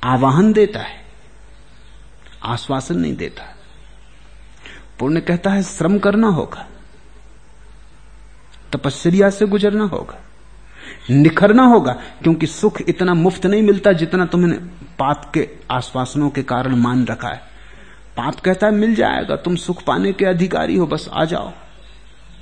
आवाहन 0.04 0.52
देता 0.52 0.80
है, 0.80 1.00
आश्वासन 2.44 2.98
नहीं 2.98 3.16
देता। 3.16 3.44
पुण्य 4.98 5.20
कहता 5.20 5.50
है, 5.50 5.62
श्रम 5.62 5.98
करना 5.98 6.28
होगा, 6.28 6.66
तपस्या 8.72 9.30
से 9.30 9.46
गुजरना 9.46 9.84
होगा, 9.84 10.18
निखरना 11.10 11.64
होगा, 11.64 11.92
क्योंकि 12.22 12.46
सुख 12.46 12.80
इतना 12.80 13.14
मुफ़्त 13.14 13.46
नहीं 13.46 13.62
मिलता 13.62 13.92
जितना 13.92 14.26
तुमने 14.26 14.56
पाप 14.98 15.30
के 15.34 15.48
आश्वासनों 15.70 16.30
के 16.30 16.42
कारण 16.42 16.76
मान 16.76 17.04
रखा 17.06 17.28
है। 17.28 17.40
पाप 18.16 18.40
कहता 18.40 18.66
है, 18.66 18.72
मिल 18.72 18.94
जाएगा, 18.94 19.36
तुम 19.36 19.56
सुख 19.56 19.82
पाने 19.84 20.12
के 20.12 20.24
अधिकारी 20.24 20.76
हो, 20.76 20.86
बस 20.86 21.08
आ 21.12 21.24
जाओ। 21.24 21.52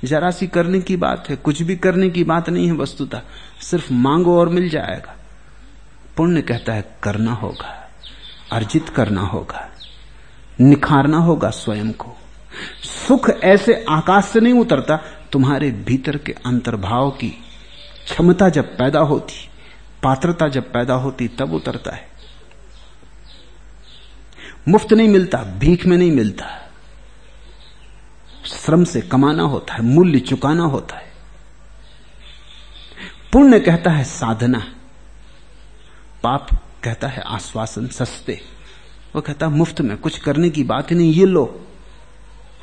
जरा 0.03 0.31
सी 0.31 0.47
करने 0.47 0.79
की 0.79 0.97
बात 0.97 1.29
है, 1.29 1.35
कुछ 1.35 1.61
भी 1.61 1.75
करने 1.75 2.09
की 2.09 2.23
बात 2.23 2.49
नहीं 2.49 2.67
है, 2.67 2.73
वस्तुतः 2.73 3.21
सिर्फ़ 3.61 3.93
मांगो 3.93 4.39
और 4.39 4.49
मिल 4.49 4.69
जाएगा। 4.69 5.15
पुण्य 6.17 6.41
कहता 6.41 6.73
है, 6.73 6.97
करना 7.03 7.33
होगा, 7.33 7.89
अर्जित 8.51 8.89
करना 8.89 9.21
होगा, 9.21 9.69
निखारना 10.61 11.17
होगा 11.17 11.49
स्वयं 11.49 11.91
को। 11.91 12.17
सुख 13.07 13.29
ऐसे 13.43 13.85
आकाश 13.89 14.25
से 14.25 14.39
नहीं 14.39 14.53
उतरता, 14.53 14.95
तुम्हारे 15.31 15.71
भीतर 15.71 16.17
के 16.17 16.31
अंतर्भाव 16.31 17.11
की 17.11 17.29
क्षमता 18.05 18.49
जब 18.49 18.77
पैदा 18.77 18.99
होती, 18.99 19.49
पात्रता 20.03 20.47
जब 20.47 20.71
पैदा 20.71 20.93
होती, 20.93 21.27
तब 21.27 21.53
उतरता 21.53 21.95
है। 21.95 22.09
मुफ़्त 24.67 24.93
नहीं 24.93 25.09
मिलता, 25.09 25.37
भीख 25.37 25.85
में 25.85 25.97
नहीं 25.97 26.11
मिलता। 26.11 26.70
श्रम 28.51 28.83
से 28.83 29.01
कमाना 29.01 29.43
होता 29.43 29.73
है, 29.73 29.81
मूल्य 29.81 30.19
चुकाना 30.19 30.63
होता 30.63 30.95
है। 30.95 31.11
पुण्य 33.33 33.59
कहता 33.59 33.91
है 33.91 34.03
साधना। 34.03 34.59
पाप 36.23 36.47
कहता 36.83 37.07
है 37.07 37.21
आश्वासन, 37.21 37.87
सस्ते। 37.87 38.41
वो 39.15 39.21
कहता 39.21 39.45
है, 39.45 39.51
मुफ़्त 39.51 39.81
में, 39.81 39.97
कुछ 39.97 40.17
करने 40.17 40.49
की 40.49 40.63
बात 40.63 40.91
ही 40.91 40.95
नहीं, 40.95 41.13
ये 41.13 41.25
लो। 41.25 41.67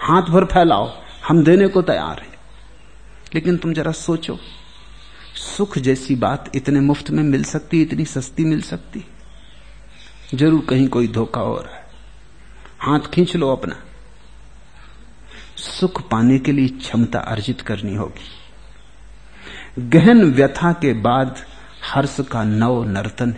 हाथ 0.00 0.22
भर 0.22 0.44
फैलाओ, 0.44 0.92
हम 1.28 1.44
देने 1.44 1.68
को 1.68 1.82
तैयार 1.82 2.20
हैं। 2.20 2.38
लेकिन 3.34 3.56
तुम 3.56 3.72
जरा 3.72 3.92
सोचो, 3.92 4.38
सुख 5.36 5.78
जैसी 5.78 6.14
बात 6.14 6.50
इतने 6.54 6.80
मुफ़्त 6.80 7.10
में 7.10 7.22
मिल 7.22 7.44
सकती, 7.44 7.82
इतनी 7.82 8.04
सस्ती 8.04 8.44
मिल 8.44 8.62
सकती? 8.62 9.04
ज़रूर 10.34 10.66
कहीं 10.68 10.88
कोई 10.88 11.08
धोखा 11.08 11.40
हो 11.40 11.56
रहा 11.56 11.76
है। 11.76 11.86
हाथ 12.80 13.00
खींच 13.00 13.36
लो 13.36 13.52
अपना। 13.52 13.76
सुख 15.58 16.00
पाने 16.10 16.38
के 16.38 16.52
लिए 16.52 16.68
क्षमता 16.70 17.18
अर्जित 17.20 17.60
करनी 17.60 17.94
होगी। 17.96 19.88
गहन 19.90 20.24
व्यथा 20.32 20.72
के 20.72 20.92
बाद 21.00 21.36
हर्ष 21.84 22.16
का 22.30 22.42
नव 22.44 22.82
नर्तन 22.86 23.34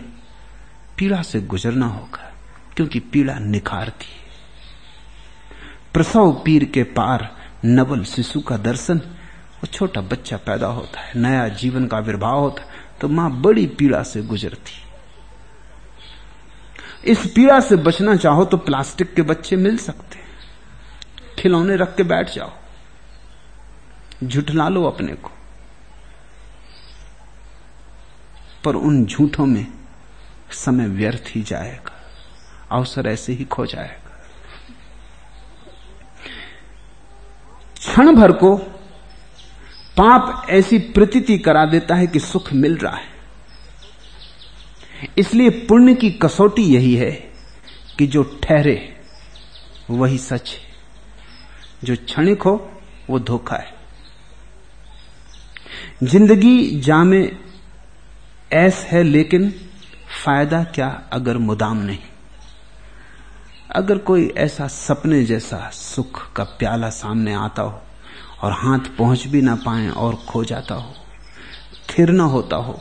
पीड़ा 0.97 1.21
से 1.21 1.41
गुजरना 1.43 1.85
होगा, 1.87 2.31
क्योंकि 2.75 2.99
पीड़ा 3.01 3.37
निखारती 3.39 4.05
है। 4.05 4.19
प्रसव 5.93 6.31
पीर 6.45 6.63
के 6.65 6.83
पार 6.91 7.29
नवल 7.65 8.03
शिशु 8.05 8.39
का 8.41 8.57
दर्शन 8.59 8.97
वो 8.97 9.67
छोटा 9.67 10.01
बच्चा 10.01 10.37
पैदा 10.37 10.67
होता 10.67 10.99
है, 10.99 11.11
नया 11.15 11.47
जीवन 11.49 11.87
का 11.87 11.97
आविर्भाव 11.97 12.39
होता 12.39 12.61
है 12.61 12.69
तो 13.01 13.07
माँ 13.07 13.29
बड़ी 13.41 13.65
पीड़ा 13.69 14.01
से 14.03 14.21
गुजरती 14.23 14.79
इस 17.11 17.25
पीड़ा 17.25 17.59
से 17.59 17.75
बचना 17.77 18.15
चाहो 18.15 18.45
तो 18.45 18.57
प्लास्टिक 18.57 19.13
के 19.13 19.21
बच्चे 19.23 19.55
मिल 19.55 19.77
सकते 19.79 20.19
खिलौने 21.41 21.75
रख 21.75 21.95
के 21.95 22.03
बैठ 22.03 22.35
जाओ। 22.35 22.51
झुठला 24.23 24.69
लो 24.69 24.83
अपने 24.83 25.13
को। 25.13 25.31
पर 28.65 28.75
उन 28.75 29.05
झूठों 29.05 29.45
में 29.45 29.67
समय 30.51 30.87
व्यर्थ 30.87 31.23
ही 31.27 31.41
जाएगा। 31.41 32.01
अवसर 32.71 33.07
ऐसे 33.07 33.33
ही 33.33 33.45
खो 33.45 33.65
जाएगा। 33.65 34.25
क्षण 37.79 38.15
भर 38.15 38.31
को 38.31 38.57
पाप 39.97 40.49
ऐसी 40.49 40.79
प्रतीति 40.79 41.37
करा 41.37 41.65
देता 41.65 41.95
है 41.95 42.07
कि 42.07 42.19
सुख 42.19 42.53
मिल 42.53 42.77
रहा 42.77 42.97
है। 42.97 43.11
इसलिए 45.17 45.49
पुण्य 45.49 45.95
की 45.95 46.11
कसौटी 46.11 46.61
यही 46.61 46.95
है 46.95 47.11
कि 47.99 48.07
जो 48.07 48.39
ठहरे, 48.43 49.01
वही 49.89 50.17
सच 50.17 50.51
है। 50.51 50.70
जो 51.83 51.95
क्षणिक 51.95 52.41
हो, 52.41 52.55
वो 53.09 53.19
धोखा 53.19 53.55
है। 53.55 53.79
ज़िंदगी 56.03 56.79
जामे 56.81 57.21
ऐस 58.53 58.85
है, 58.85 59.03
लेकिन 59.03 59.49
फ़ायदा 60.23 60.63
क्या 60.75 60.87
अगर 61.13 61.37
मुदाम 61.39 61.77
नहीं? 61.77 61.99
अगर 63.75 63.97
कोई 63.97 64.27
ऐसा 64.37 64.67
सपने 64.67 65.23
जैसा 65.25 65.69
सुख 65.73 66.31
का 66.33 66.43
प्याला 66.59 66.89
सामने 66.89 67.33
आता 67.33 67.61
हो 67.61 67.81
और 68.43 68.51
हाथ 68.53 68.95
पहुँच 68.97 69.25
भी 69.27 69.41
ना 69.41 69.55
पाए 69.55 69.87
और 69.89 70.15
खो 70.29 70.43
जाता 70.43 70.75
हो, 70.75 70.93
थिर 71.89 72.09
ना 72.09 72.23
होता 72.23 72.55
हो 72.57 72.79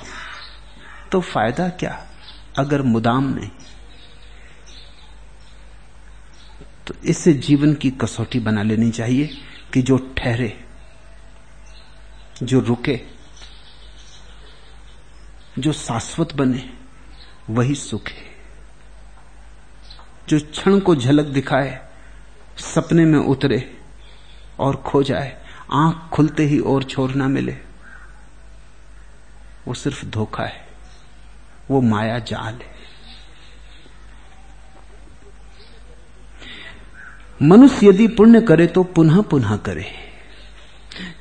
तो 1.12 1.20
फ़ायदा 1.20 1.68
क्या 1.70 1.98
अगर 2.58 2.82
मुदाम 2.82 3.28
नहीं? 3.28 3.50
तो 6.90 6.96
इससे 7.04 7.32
जीवन 7.32 7.74
की 7.74 7.90
कसौटी 7.90 8.40
बना 8.40 8.62
लेनी 8.62 8.90
चाहिए 8.90 9.38
कि 9.72 9.82
जो 9.82 10.14
ठहरे, 10.18 10.64
जो 12.42 12.60
रुके, 12.60 13.00
जो 15.58 15.72
शाश्वत 15.72 16.32
बने, 16.32 16.70
वही 17.50 17.74
सुख 17.74 18.08
है। 18.08 18.24
जो 20.28 20.40
क्षण 20.40 20.80
को 20.80 20.96
झलक 20.96 21.26
दिखाए, 21.26 21.88
सपने 22.58 23.04
में 23.04 23.18
उतरे 23.18 23.78
और 24.58 24.76
खो 24.76 25.02
जाए, 25.02 25.42
आँख 25.72 26.10
खुलते 26.10 26.42
ही 26.42 26.58
और 26.58 26.84
छोर 26.84 27.14
ना 27.14 27.28
मिले, 27.28 27.56
वो 29.68 29.74
सिर्फ़ 29.74 30.04
धोखा 30.06 30.44
है, 30.44 30.68
वो 31.70 31.80
माया 31.80 32.18
जाल 32.18 32.54
है। 32.54 32.79
मनुष्य 37.42 37.88
यदि 37.88 38.08
पुण्य 38.08 38.40
करे 38.40 38.66
तो 38.66 38.82
पुनः 38.82 39.20
पुनः 39.22 39.56
करे। 39.56 39.86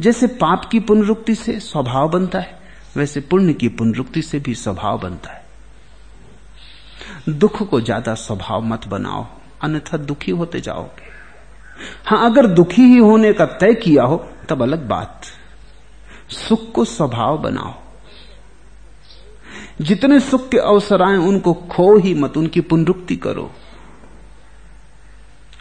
जैसे 0.02 0.28
पाप 0.28 0.66
की 0.66 0.80
पुनरुक्ति 0.80 1.36
से 1.36 1.60
स्वभाव 1.60 2.10
बनता 2.10 2.40
है, 2.40 2.60
वैसे 2.98 3.22
पुण्य 3.22 3.54
की 3.54 3.68
पुनरुक्ति 3.68 4.22
से 4.22 4.40
भी 4.40 4.56
स्वभाव 4.56 5.00
बनता 5.00 5.32
है। 5.32 5.48
दुख 7.30 7.70
को 7.70 7.82
ज़्यादा 7.82 8.14
स्वभाव 8.14 8.62
मत 8.62 8.88
बनाओ, 8.88 9.28
अन्यथा 9.62 9.98
दुखी 9.98 10.32
होते 10.32 10.62
जाओगे। 10.62 11.08
हाँ, 12.06 12.32
अगर 12.32 12.48
दुखी 12.48 12.82
ही 12.82 12.98
होने 12.98 13.34
का 13.34 13.46
तय 13.46 13.74
किया 13.74 14.04
हो, 14.04 14.26
तब 14.50 14.62
अलग 14.62 14.88
बात। 14.88 15.22
सुख 16.30 16.72
को 16.72 16.86
स्वभाव 16.86 17.38
बनाओ। 17.38 17.74
जितने 19.82 20.20
सुख 20.20 20.50
के 20.50 20.58
अवसर 20.58 21.02
आए, 21.02 21.18
उनको 21.18 21.54
खो 21.54 21.98
ही 21.98 22.14
मत, 22.14 22.38
उनकी 22.38 22.62
पुनरुक्ति 22.62 23.16
करो। 23.16 23.52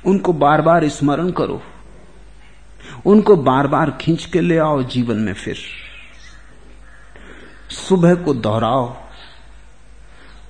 उनको 0.07 0.33
बार 0.33 0.63
बार 0.63 0.89
स्मरण 0.89 1.31
करो। 1.31 1.63
उनको 3.07 3.37
बार 3.37 3.67
बार 3.67 3.91
खींच 3.91 4.25
के 4.25 4.41
ले 4.41 4.59
आओ 4.59 4.83
जीवन 4.83 5.17
में 5.17 5.35
फिर। 5.35 5.59
सुबह 7.71 8.15
को 8.15 8.35
दोहराओ। 8.35 8.97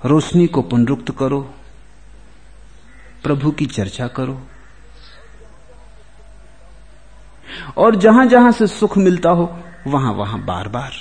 रोशनी 0.05 0.47
को 0.47 0.63
पुनरुक्त 0.63 1.19
करो। 1.19 1.55
प्रभु 3.23 3.51
की 3.51 3.67
चर्चा 3.67 4.09
करो। 4.09 4.41
और 7.77 7.97
जहाँ 7.97 8.27
जहाँ 8.27 8.53
से 8.53 8.67
सुख 8.67 8.99
मिलता 8.99 9.31
हो 9.31 9.59
वहाँ 9.87 10.13
वहाँ 10.13 10.45
बार 10.45 10.69
बार 10.69 10.93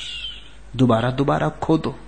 दोबारा 0.75 1.11
दोबारा 1.11 1.49
खो 1.49 1.77
दो 1.77 1.99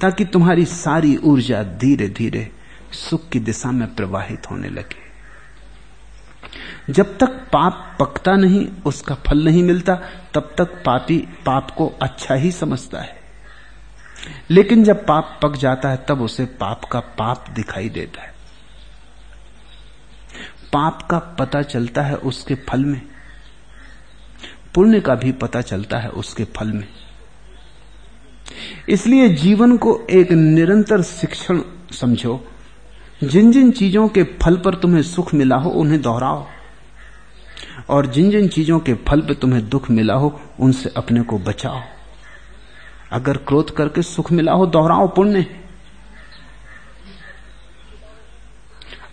ताकि 0.00 0.24
तुम्हारी 0.24 0.64
सारी 0.64 1.16
ऊर्जा 1.16 1.62
धीरे 1.62 2.08
धीरे 2.08 2.52
सुख 2.92 3.28
की 3.28 3.40
दिशा 3.40 3.70
में 3.70 3.94
प्रवाहित 3.94 4.50
होने 4.50 4.68
लगे। 4.68 5.11
जब 6.90 7.18
तक 7.18 7.26
पाप 7.26 7.96
पकता 8.00 8.36
नहीं, 8.36 8.68
उसका 8.86 9.14
फल 9.14 9.44
नहीं 9.44 9.62
मिलता, 9.62 9.94
तब 10.34 10.54
तक 10.58 10.64
पापी 10.64 11.18
पाप 11.18 11.70
को 11.70 11.92
अच्छा 12.02 12.34
ही 12.34 12.50
समझता 12.50 13.00
है। 13.00 13.20
लेकिन 14.50 14.84
जब 14.84 15.06
पाप 15.06 15.40
पक 15.42 15.56
जाता 15.56 15.88
है, 15.88 16.04
तब 16.08 16.22
उसे 16.22 16.44
पाप 16.44 16.84
का 16.84 17.00
पाप 17.00 17.44
दिखाई 17.50 17.88
देता 17.88 18.22
है। 18.22 18.34
पाप 20.72 21.02
का 21.02 21.18
पता 21.18 21.62
चलता 21.62 22.02
है 22.02 22.14
उसके 22.14 22.54
फल 22.54 22.84
में। 22.84 23.02
पुण्य 24.74 25.00
का 25.00 25.14
भी 25.14 25.32
पता 25.32 25.60
चलता 25.60 25.98
है 25.98 26.08
उसके 26.08 26.44
फल 26.44 26.72
में। 26.72 26.88
इसलिए 28.88 29.28
जीवन 29.28 29.76
को 29.76 30.06
एक 30.10 30.32
निरंतर 30.32 31.02
शिक्षण 31.02 31.60
समझो। 31.92 32.48
जिन 33.24 33.52
जिन 33.52 33.70
चीज़ों 33.70 34.08
के 34.08 34.22
फल 34.22 34.56
पर 34.56 34.74
तुम्हें 34.74 35.02
सुख 35.02 35.34
मिला 35.34 35.56
हो, 35.56 35.70
उन्हें 35.70 36.02
दोहराओ। 36.02 36.46
और 37.90 38.06
जिन 38.06 38.30
जिन 38.30 38.48
चीज़ों 38.48 38.78
के 38.78 38.94
फल 38.94 39.20
पर 39.20 39.34
तुम्हें 39.34 39.68
दुख 39.68 39.90
मिला 39.90 40.14
हो, 40.14 40.40
उनसे 40.60 40.92
अपने 40.96 41.22
को 41.22 41.38
बचाओ। 41.38 41.80
अगर 43.12 43.36
क्रोध 43.36 43.70
करके 43.70 44.02
सुख 44.02 44.32
मिला 44.32 44.52
हो, 44.52 44.66
दोहराओ 44.66 45.08
पुण्य। 45.08 45.46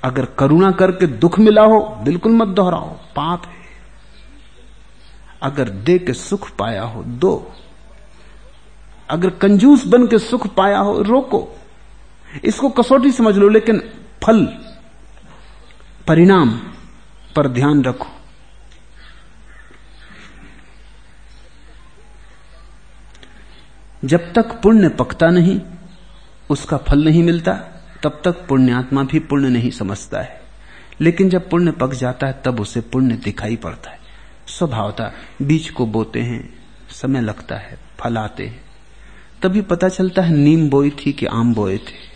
अगर 0.04 0.26
करुणा 0.26 0.72
करके 0.72 1.08
दुख 1.08 1.40
मिला 1.40 1.62
हो, 1.62 2.00
बिल्कुल 2.04 2.32
मत 2.32 2.48
दोहराओ, 2.48 2.90
पाप 2.90 3.46
है। 3.46 3.60
अगर 5.44 5.70
दे 5.70 6.00
के 6.00 6.14
सुख 6.14 6.52
पाया 6.56 6.84
हो, 6.84 7.04
दो। 7.04 7.52
अगर 9.10 9.30
कंजूस 9.30 9.88
बन 9.88 10.08
के 10.08 10.20
सुख 10.20 10.48
पाया 10.48 10.78
हो, 10.78 11.02
रोको। 11.02 11.60
इसको 12.44 12.70
कसौटी 12.70 13.12
समझ 13.12 13.36
लो, 13.36 13.50
लेकिन 13.50 13.94
फल, 14.24 14.46
परिणाम 16.08 16.50
पर 17.36 17.48
ध्यान 17.48 17.84
रखो। 17.84 18.19
जब 24.06 24.34
तक 24.34 24.62
पुण्य 24.62 24.90
पकता 24.90 25.30
नहीं, 25.30 25.62
उसका 26.50 26.78
फल 26.78 27.06
नहीं 27.06 27.24
मिलता, 27.24 27.54
तब 28.04 28.22
तक 28.26 28.32
पुण्यात्मा 28.32 29.04
भी 29.04 29.20
पुण्य 29.20 29.50
नहीं 29.50 29.72
समझता 29.72 30.22
है। 30.22 30.42
लेकिन 31.02 31.30
जब 31.30 31.50
पुण्य 31.50 31.72
पक 31.72 31.94
जाता 31.94 32.28
है, 32.28 32.42
तब 32.46 32.60
उसे 32.60 32.82
पुण्य 32.82 33.16
दिखाई 33.16 33.56
पड़ता 33.56 33.92
है। 33.92 34.00
स्वभावता 34.48 35.14
बीज 35.42 35.70
को 35.70 35.86
बोते 35.86 36.22
हैं, 36.22 36.54
समय 36.90 37.22
लगता 37.22 37.56
है, 37.56 37.80
फल 38.00 38.18
आते 38.18 38.46
हैं। 38.46 38.62
तभी 39.44 39.62
पता 39.62 39.90
चलता 39.90 40.22
है 40.22 40.34
नीम 40.34 40.70
बोई 40.70 40.90
थी 40.90 41.14
कि 41.14 41.26
आम 41.26 41.54
बोए 41.54 41.78
थे। 41.78 42.10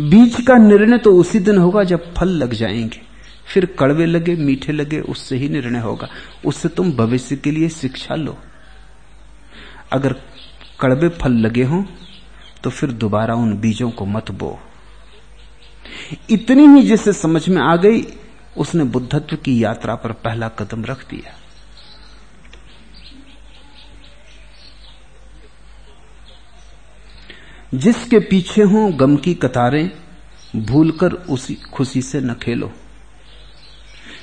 बीज 0.00 0.44
का 0.46 0.56
निर्णय 0.56 0.98
तो 0.98 1.16
उसी 1.16 1.38
दिन 1.38 1.58
होगा 1.58 1.84
जब 1.84 2.14
फल 2.14 2.28
लग 2.28 2.54
जाएँगे। 2.54 3.00
फिर 3.46 3.66
कड़वे 3.66 4.06
लगे, 4.06 4.34
मीठे 4.34 4.72
लगे, 4.72 5.00
उससे 5.00 5.36
ही 5.36 5.48
निर्णय 5.48 5.78
होगा। 5.78 6.08
उससे 6.46 6.68
तुम 6.68 6.92
भविष्य 6.92 7.36
के 7.36 7.50
लिए 7.50 7.68
शिक्षा 7.68 8.14
लो। 8.14 8.38
अगर 9.92 10.12
कड़वे 10.80 11.08
फल 11.08 11.32
लगे 11.32 11.64
हों 11.64 11.84
तो 12.64 12.70
फिर 12.70 12.92
दोबारा 12.92 13.34
उन 13.34 13.56
बीजों 13.58 13.90
को 13.90 14.06
मत 14.06 14.30
बो। 14.30 14.60
इतनी 16.30 16.66
ही 16.66 16.82
जिसे 16.82 17.12
समझ 17.12 17.48
में 17.48 17.62
आ 17.62 17.76
गई, 17.76 18.02
उसने 18.58 18.84
बुद्धत्व 18.84 19.36
की 19.36 19.64
यात्रा 19.64 19.94
पर 19.94 20.12
पहला 20.12 20.48
कदम 20.48 20.84
रख 20.84 21.10
दिया। 21.10 21.36
जिसके 27.74 28.18
पीछे 28.18 28.62
हों 28.62 29.00
गम 29.00 29.16
की 29.16 29.34
कतारें, 29.34 29.90
भूलकर 30.56 31.12
उसी 31.12 31.54
खुशी 31.54 32.02
से 32.02 32.20
न 32.20 32.34
खेलो। 32.34 32.72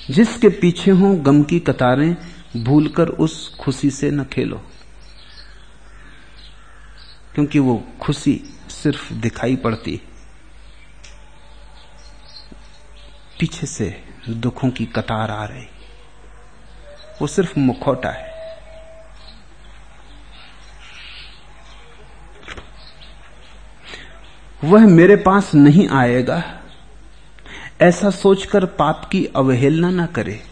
जिसके 0.10 0.50
पीछे 0.50 0.92
हों 0.92 1.26
गम 1.26 1.44
की 1.44 1.60
कतारें, 1.60 2.16
भूलकर 2.64 3.08
उस 3.08 3.56
खुशी 3.56 3.92
से 3.92 4.12
न 4.12 4.24
खेलो। 4.24 4.64
क्योंकि 7.38 7.60
वो 7.60 7.84
खुशी 8.02 8.42
सिर्फ़ 8.70 9.14
दिखाई 9.14 9.56
पड़ती 9.56 10.02
पीछे 13.40 13.68
से 13.68 14.04
दुखों 14.30 14.70
की 14.70 14.86
कतार 14.86 15.32
आ 15.32 15.46
रही। 15.46 15.66
वो 17.22 17.28
सिर्फ़ 17.28 17.60
मुखौटा 17.60 18.10
है। 18.10 18.32
वह 24.64 24.88
मेरे 24.88 25.16
पास 25.16 25.56
नहीं 25.56 25.90
आएगा। 25.90 26.60
ऐसा 27.82 28.10
सोचकर 28.10 28.66
पाप 28.66 29.10
की 29.12 29.26
अवहेलना 29.26 29.92
ना 29.92 30.06
करे। 30.06 30.44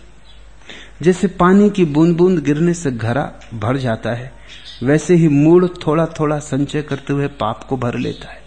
जैसे 1.02 1.28
पानी 1.28 1.70
की 1.70 1.86
बूंद 1.86 2.18
बूंद 2.18 2.40
गिरने 2.40 2.74
से 2.74 2.92
घरा 2.92 3.34
भर 3.54 3.78
जाता 3.78 4.10
है 4.10 4.45
वैसे 4.84 5.16
ही 5.16 5.28
मूड 5.28 5.88
थोड़ा 5.88 6.06
थोड़ा 6.06 6.40
संचय 6.40 6.82
करते 6.82 7.14
हुए 7.14 7.28
पाप 7.28 7.64
को 7.64 7.78
भर 7.78 7.96
लेता 7.96 8.32
है। 8.32 8.44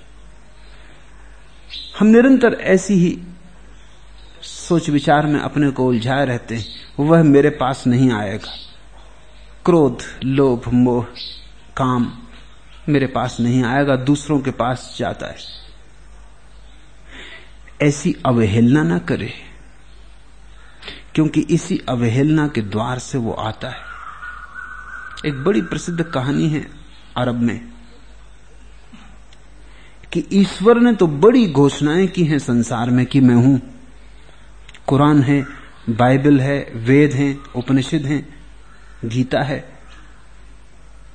हम 1.98 2.06
निरंतर 2.06 2.54
ऐसी 2.54 2.94
ही 2.94 3.22
सोच 4.42 4.90
विचार 4.90 5.26
में 5.26 5.40
अपने 5.40 5.70
को 5.70 5.86
उलझाए 5.86 6.26
रहते 6.26 6.56
हैं। 6.56 6.66
वह 7.00 7.22
मेरे 7.22 7.50
पास 7.50 7.86
नहीं 7.86 8.10
आएगा। 8.12 8.52
क्रोध, 9.64 10.02
लोभ, 10.24 10.62
मोह, 10.68 11.06
काम 11.76 12.12
मेरे 12.88 13.06
पास 13.06 13.36
नहीं 13.40 13.64
आएगा, 13.64 13.96
दूसरों 13.96 14.40
के 14.40 14.50
पास 14.50 14.96
जाता 14.98 15.26
है। 15.26 15.36
ऐसी 17.82 18.16
अवहेलना 18.26 18.82
ना 18.82 18.98
करे, 18.98 19.32
क्योंकि 21.14 21.40
इसी 21.40 21.80
अवहेलना 21.88 22.48
के 22.48 22.60
द्वार 22.60 22.98
से 22.98 23.18
वो 23.18 23.32
आता 23.32 23.68
है। 23.68 23.97
एक 25.26 25.42
बड़ी 25.44 25.60
प्रसिद्ध 25.62 26.02
कहानी 26.04 26.48
है 26.48 26.66
अरब 27.16 27.40
में, 27.40 27.60
कि 30.12 30.24
ईश्वर 30.32 30.78
ने 30.80 30.92
तो 30.92 31.06
बड़ी 31.06 31.46
घोषणाएँ 31.46 32.06
की 32.06 32.24
हैं 32.24 32.38
संसार 32.38 32.90
में 32.90 33.04
कि 33.06 33.20
मैं 33.20 33.34
हूँ। 33.36 33.60
कुरान 34.86 35.22
है, 35.22 35.44
बाइबल 35.90 36.40
है, 36.40 36.58
वेद 36.76 37.12
हैं, 37.12 37.36
उपनिषद 37.56 38.06
हैं, 38.06 38.22
गीता 39.04 39.42
है, 39.42 39.64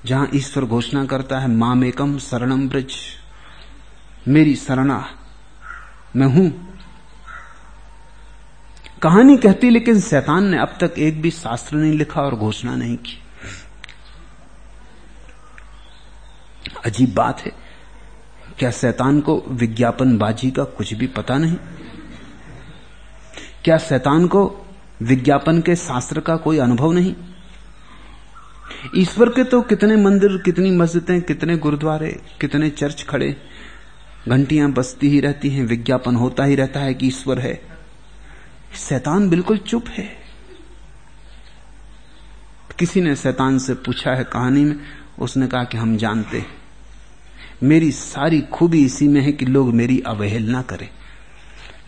जहाँ 0.05 0.29
ईश्वर 0.35 0.65
घोषणा 0.65 1.05
करता 1.05 1.39
है 1.39 1.47
मामेकम 1.49 2.17
शरणम 2.19 2.67
ब्रज, 2.69 2.95
मेरी 4.27 4.55
शरणा, 4.55 5.03
मैं 6.15 6.27
हूँ। 6.27 6.49
कहानी 9.01 9.37
कहती 9.37 9.69
लेकिन 9.69 9.99
शैतान 10.01 10.47
ने 10.47 10.57
अब 10.57 10.77
तक 10.81 10.99
एक 10.99 11.21
भी 11.21 11.31
शास्त्र 11.31 11.77
नहीं 11.77 11.97
लिखा 11.97 12.21
और 12.21 12.35
घोषणा 12.35 12.75
नहीं 12.75 12.97
की। 12.97 13.19
अजीब 16.85 17.13
बात 17.13 17.41
है। 17.41 17.51
क्या 18.59 18.71
शैतान 18.71 19.21
को 19.21 19.43
विज्ञापन 19.47 20.17
बाजी 20.17 20.51
का 20.51 20.63
कुछ 20.63 20.93
भी 20.93 21.07
पता 21.07 21.37
नहीं? 21.37 21.55
क्या 23.63 23.77
शैतान 23.77 24.27
को 24.27 24.65
विज्ञापन 25.01 25.61
के 25.61 25.75
शास्त्र 25.75 26.19
का 26.19 26.35
कोई 26.35 26.57
अनुभव 26.57 26.91
नहीं? 26.91 27.15
ईश्वर 28.95 29.29
के 29.29 29.43
तो 29.43 29.61
कितने 29.61 29.95
मंदिर, 29.95 30.41
कितनी 30.45 30.71
मस्जिदें, 30.71 31.21
कितने 31.21 31.57
गुरुद्वारे, 31.57 32.21
कितने 32.41 32.69
चर्च 32.69 33.05
खड़े। 33.09 33.37
घंटियाँ 34.27 34.71
बसती 34.71 35.09
ही 35.09 35.19
रहती 35.19 35.49
हैं, 35.49 35.65
विज्ञापन 35.65 36.15
होता 36.15 36.43
ही 36.43 36.55
रहता 36.55 36.79
है 36.79 36.93
कि 36.93 37.07
ईश्वर 37.07 37.39
है। 37.39 37.61
शैतान 38.75 39.29
बिल्कुल 39.29 39.57
चुप 39.57 39.85
है। 39.87 40.09
किसी 42.79 43.01
ने 43.01 43.15
शैतान 43.15 43.59
से 43.59 43.73
पूछा 43.73 44.11
है 44.11 44.23
कहानी 44.23 44.65
में, 44.65 44.79
उसने 45.19 45.47
कहा 45.47 45.63
कि 45.63 45.77
हम 45.77 45.97
जानते 45.97 46.37
हैं। 46.37 46.62
मेरी 47.63 47.91
सारी 47.91 48.41
खूबी 48.41 48.85
इसी 48.85 49.07
में 49.07 49.21
है 49.21 49.31
कि 49.31 49.45
लोग 49.45 49.73
मेरी 49.73 49.99
अवहेलना 49.99 50.61
करें। 50.61 50.89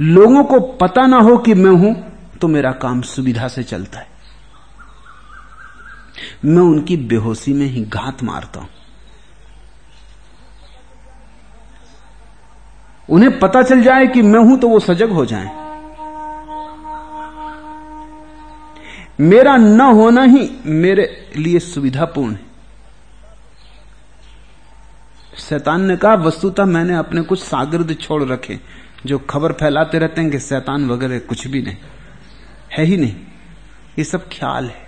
लोगों 0.02 0.44
को 0.44 0.60
पता 0.60 1.06
ना 1.08 1.18
हो 1.18 1.38
कि 1.38 1.54
मैं 1.54 1.72
हूँ 1.72 1.96
तो 2.42 2.48
मेरा 2.48 2.72
काम 2.72 3.02
सुविधा 3.02 3.48
से 3.48 3.64
चलता 3.64 4.00
है। 4.00 4.08
मैं 6.46 6.62
उनकी 6.62 6.98
बेहोशी 6.98 7.54
में 7.54 7.66
ही 7.66 7.84
घात 7.86 8.24
मारता 8.24 8.60
हूँ। 8.60 8.70
उन्हें 13.10 13.40
पता 13.40 13.62
चल 13.64 13.82
जाए 13.82 14.08
कि 14.08 14.22
मैं 14.22 14.40
हूँ 14.40 14.60
तो 14.60 14.70
वो 14.70 14.80
सजग 14.80 15.12
हो 15.12 15.26
जाएँ। 15.26 15.50
मेरा 19.20 19.58
न 19.58 19.82
होना 19.82 20.24
ही 20.24 20.50
मेरे 20.66 21.32
लिए 21.38 21.60
सुविधापूर्ण 21.60 22.34
है। 22.34 22.55
शैतान 25.40 25.86
ने 25.86 25.96
कहा, 25.98 26.14
वस्तुतः 26.14 26.66
मैंने 26.66 26.96
अपने 26.96 27.22
कुछ 27.22 27.44
सागिर्द 27.44 27.94
छोड़ 27.94 28.24
रखे, 28.24 28.60
जो 29.06 29.20
खबर 29.20 29.52
फैलाते 29.52 30.00
रहते 30.00 30.22
हैं 30.22 30.32
कि 30.32 30.40
शैतान 30.40 30.88
वगैरह 30.90 31.20
कुछ 31.20 31.48
भी 31.48 31.62
नहीं, 31.62 31.78
है 32.72 32.84
ही 32.86 32.98
नहीं। 32.98 33.16
ये 33.98 34.04
सब 34.04 34.28
ख्याल 34.30 34.68
है। 34.68 34.88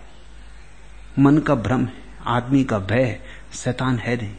मन 1.19 1.37
का 1.37 1.55
भ्रम 1.55 1.85
है, 1.85 1.93
आदमी 2.27 2.63
का 2.63 2.79
भय 2.79 3.03
है, 3.03 3.19
शैतान 3.53 3.97
है 3.97 4.15
नहीं। 4.15 4.35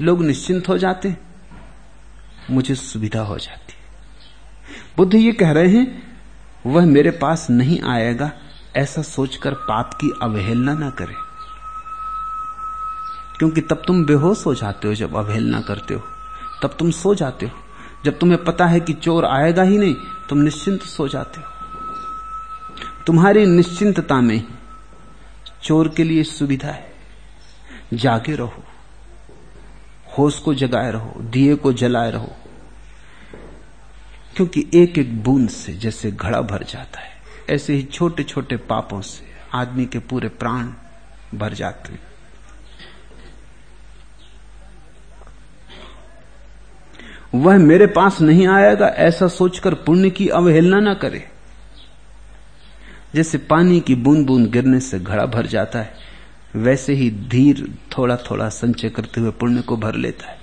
लोग 0.00 0.24
निश्चिंत 0.24 0.68
हो 0.68 0.78
जाते 0.78 1.16
मुझे 2.50 2.74
सुविधा 2.74 3.20
हो 3.20 3.38
जाती 3.38 3.74
बुद्ध 4.96 5.14
ये 5.14 5.32
कह 5.32 5.52
रहे 5.52 5.68
हैं, 5.68 6.02
वह 6.66 6.86
मेरे 6.86 7.10
पास 7.10 7.46
नहीं 7.50 7.80
आएगा, 7.82 8.30
ऐसा 8.76 9.02
सोचकर 9.02 9.54
पाप 9.54 9.94
की 9.94 10.10
अवहेलना 10.22 10.74
ना 10.74 10.90
करे। 10.90 11.23
क्योंकि 13.38 13.60
तब 13.60 13.82
तुम 13.86 14.04
बेहोश 14.04 14.46
हो 14.46 14.54
जाते 14.54 14.88
हो 14.88 14.94
जब 14.94 15.16
अवहेलना 15.16 15.60
करते 15.60 15.94
हो। 15.94 16.02
तब 16.62 16.76
तुम 16.78 16.90
सो 16.90 17.14
जाते 17.14 17.46
हो। 17.46 17.52
जब 18.04 18.18
तुम्हें 18.18 18.44
पता 18.44 18.66
है 18.66 18.80
कि 18.80 18.92
चोर 18.92 19.24
आएगा 19.24 19.62
ही 19.62 19.78
नहीं, 19.78 19.94
तुम 20.28 20.38
निश्चिंत 20.38 20.82
सो 20.82 21.08
जाते 21.08 21.40
हो। 21.40 21.46
तुम्हारी 23.06 23.46
निश्चिंतता 23.46 24.20
में 24.20 24.44
चोर 25.62 25.88
के 25.88 26.04
लिए 26.04 26.22
सुविधा 26.22 26.68
है। 26.68 26.92
जागे 27.94 28.34
रहो। 28.34 28.64
होश 30.18 30.38
को 30.38 30.54
जगाए 30.54 30.92
रहो। 30.92 31.14
दिए 31.20 31.54
को 31.54 31.72
जलाए 31.72 32.10
रहो। 32.10 32.36
क्योंकि 34.36 34.70
एक 34.74 34.98
एक 34.98 35.24
बूंद 35.24 35.48
से 35.48 35.72
जैसे 35.72 36.10
घड़ा 36.10 36.40
भर 36.40 36.62
जाता 36.62 37.00
है, 37.00 37.10
ऐसे 37.50 37.74
ही 37.74 37.82
छोटे 37.82 38.22
छोटे 38.22 38.56
पापों 38.56 39.00
से 39.00 39.24
आदमी 39.54 39.86
के 39.86 39.98
पूरे 39.98 40.28
प्राण 40.28 40.72
भर 41.34 41.54
जाते 41.54 41.92
हैं। 41.92 42.13
वह 47.34 47.58
मेरे 47.58 47.86
पास 47.86 48.20
नहीं 48.20 48.46
आएगा, 48.48 48.86
ऐसा 48.86 49.28
सोचकर 49.28 49.74
पुण्य 49.76 50.10
की 50.10 50.28
अवहेलना 50.30 50.80
ना 50.80 50.94
करे। 50.94 51.24
जैसे 53.14 53.38
पानी 53.40 53.80
की 53.80 53.94
बूंद 53.94 54.26
बूंद 54.26 54.50
गिरने 54.50 54.80
से 54.80 54.98
घड़ा 54.98 55.24
भर 55.26 55.46
जाता 55.46 55.78
है, 55.78 55.92
वैसे 56.56 56.94
ही 56.94 57.10
धीर 57.28 57.66
थोड़ा 57.96 58.16
थोड़ा 58.30 58.48
संचय 58.48 58.88
करते 58.88 59.20
हुए 59.20 59.30
पुण्य 59.30 59.62
को 59.62 59.76
भर 59.76 59.94
लेता 59.94 60.28
है। 60.28 60.38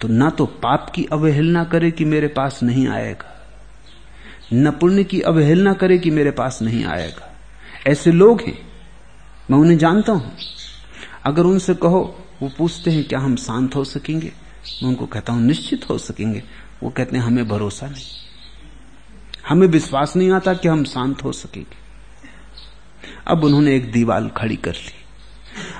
तो 0.00 0.08
ना 0.08 0.30
तो 0.30 0.46
पाप 0.62 0.90
की 0.94 1.04
अवहेलना 1.12 1.64
करे 1.64 1.90
कि 1.90 2.04
मेरे 2.04 2.28
पास 2.28 2.62
नहीं 2.62 2.86
आएगा, 2.88 3.32
न 4.52 4.70
पुण्य 4.70 5.04
की 5.04 5.20
अवहेलना 5.20 5.72
करे 5.72 5.98
कि 5.98 6.10
मेरे 6.10 6.30
पास 6.30 6.58
नहीं 6.62 6.84
आएगा। 6.84 7.28
ऐसे 7.86 8.12
लोग 8.12 8.40
हैं, 8.40 8.58
मैं 9.50 9.58
उन्हें 9.58 9.78
जानता 9.78 10.12
हूँ। 10.12 10.32
अगर 11.24 11.42
उनसे 11.42 11.74
कहो, 11.74 12.02
वो 12.42 12.50
पूछते 12.58 12.90
हैं, 12.90 13.04
क्या 13.04 13.18
हम 13.18 13.36
शांत 13.36 13.74
हो 13.76 13.84
सकेंगे? 13.84 14.32
मैं 14.82 14.88
उनको 14.88 15.06
कहता 15.06 15.32
हूँ, 15.32 15.42
निश्चित 15.42 15.90
हो 15.90 15.98
सकेंगे। 15.98 16.42
वो 16.82 16.90
कहते 16.90 17.16
हैं, 17.16 17.24
हमें 17.24 17.48
भरोसा 17.48 17.86
नहीं। 17.86 18.04
हमें 19.48 19.66
विश्वास 19.66 20.16
नहीं 20.16 20.30
आता 20.30 20.54
कि 20.54 20.68
हम 20.68 20.84
शांत 20.84 21.24
हो 21.24 21.32
सकेंगे। 21.32 21.76
अब 23.26 23.44
उन्होंने 23.44 23.76
एक 23.76 23.92
दीवाल 23.92 24.28
खड़ी 24.28 24.56
कर 24.56 24.72
ली। 24.72 24.92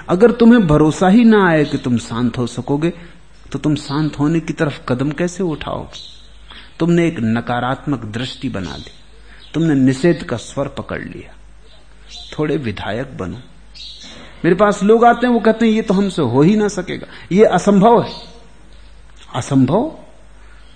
अगर 0.08 0.30
तुम्हें 0.30 0.66
भरोसा 0.66 1.08
ही 1.08 1.24
ना 1.24 1.48
आए 1.48 1.64
कि 1.64 1.78
तुम 1.78 1.98
शांत 1.98 2.38
हो 2.38 2.46
सकोगे 2.46 2.92
तो 3.52 3.58
तुम 3.58 3.74
शांत 3.74 4.18
होने 4.18 4.40
की 4.40 4.52
तरफ़ 4.52 4.80
कदम 4.88 5.10
कैसे 5.10 5.42
उठाओगे? 5.42 5.98
तुमने 6.78 7.06
एक 7.06 7.16
नकारात्मक 7.20 8.04
दृष्टि 8.04 8.48
बना 8.48 8.76
ली। 8.76 8.90
तुमने 9.54 9.74
निषेध 9.74 10.24
का 10.24 10.36
स्वर 10.36 10.68
पकड़ 10.68 11.02
लिया। 11.02 11.34
थोड़े 12.38 12.56
विधायक 12.56 13.18
बनो। 13.18 13.36
मेरे 14.44 14.54
पास 14.54 14.82
लोग 14.82 15.04
आते 15.04 15.26
हैं, 15.26 15.34
वो 15.34 15.40
कहते 15.40 15.66
हैं, 15.66 15.72
ये 15.72 15.82
तो 15.82 15.94
हमसे 15.94 16.22
हो 16.22 16.42
ही 16.42 16.56
ना 16.56 16.68
सकेगा। 16.68 17.06
ये 17.32 17.44
असंभव 17.44 18.02
है। 18.02 18.31
असंभव? 19.34 19.98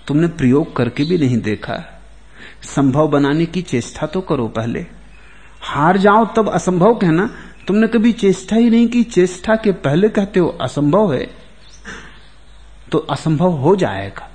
तुमने 0.07 0.27
प्रयोग 0.27 0.75
करके 0.75 1.03
भी 1.03 1.17
नहीं 1.17 1.41
देखा। 1.41 2.01
संभव 2.63 3.07
बनाने 3.07 3.45
की 3.45 3.61
चेष्टा 3.61 4.07
तो 4.07 4.21
करो 4.21 4.47
पहले। 4.47 4.85
हार 5.61 5.97
जाओ 5.97 6.25
तब 6.25 6.49
असंभव 6.49 6.95
कहना। 6.95 7.35
तुमने 7.67 7.87
कभी 7.87 8.11
चेष्टा 8.11 8.55
ही 8.55 8.69
नहीं 8.69 8.87
की। 8.87 9.03
चेष्टा 9.03 9.55
के 9.55 9.71
पहले 9.71 10.09
कहते 10.09 10.39
हो 10.39 10.57
असंभव 10.61 11.13
है। 11.13 11.29
तो 12.91 12.97
असंभव 12.97 13.51
हो 13.51 13.75
जाएगा। 13.75 14.31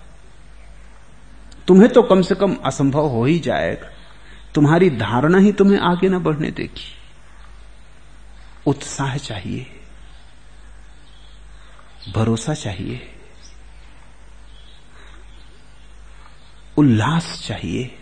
तुम्हें 1.68 1.92
तो 1.92 2.02
कम 2.02 2.22
से 2.22 2.34
कम 2.34 2.56
असंभव 2.64 3.06
हो 3.06 3.24
ही 3.24 3.38
जाएगा। 3.38 3.90
तुम्हारी 4.54 4.90
धारणा 4.90 5.38
ही 5.38 5.52
तुम्हें 5.52 5.78
आगे 5.78 6.08
ना 6.08 6.18
बढ़ने 6.18 6.50
देगी। 6.50 6.94
उत्साह 8.66 9.16
चाहिए। 9.16 9.66
भरोसा 12.14 12.54
चाहिए। 12.54 13.11
उल्लास 16.78 17.42
चाहिए, 17.46 17.98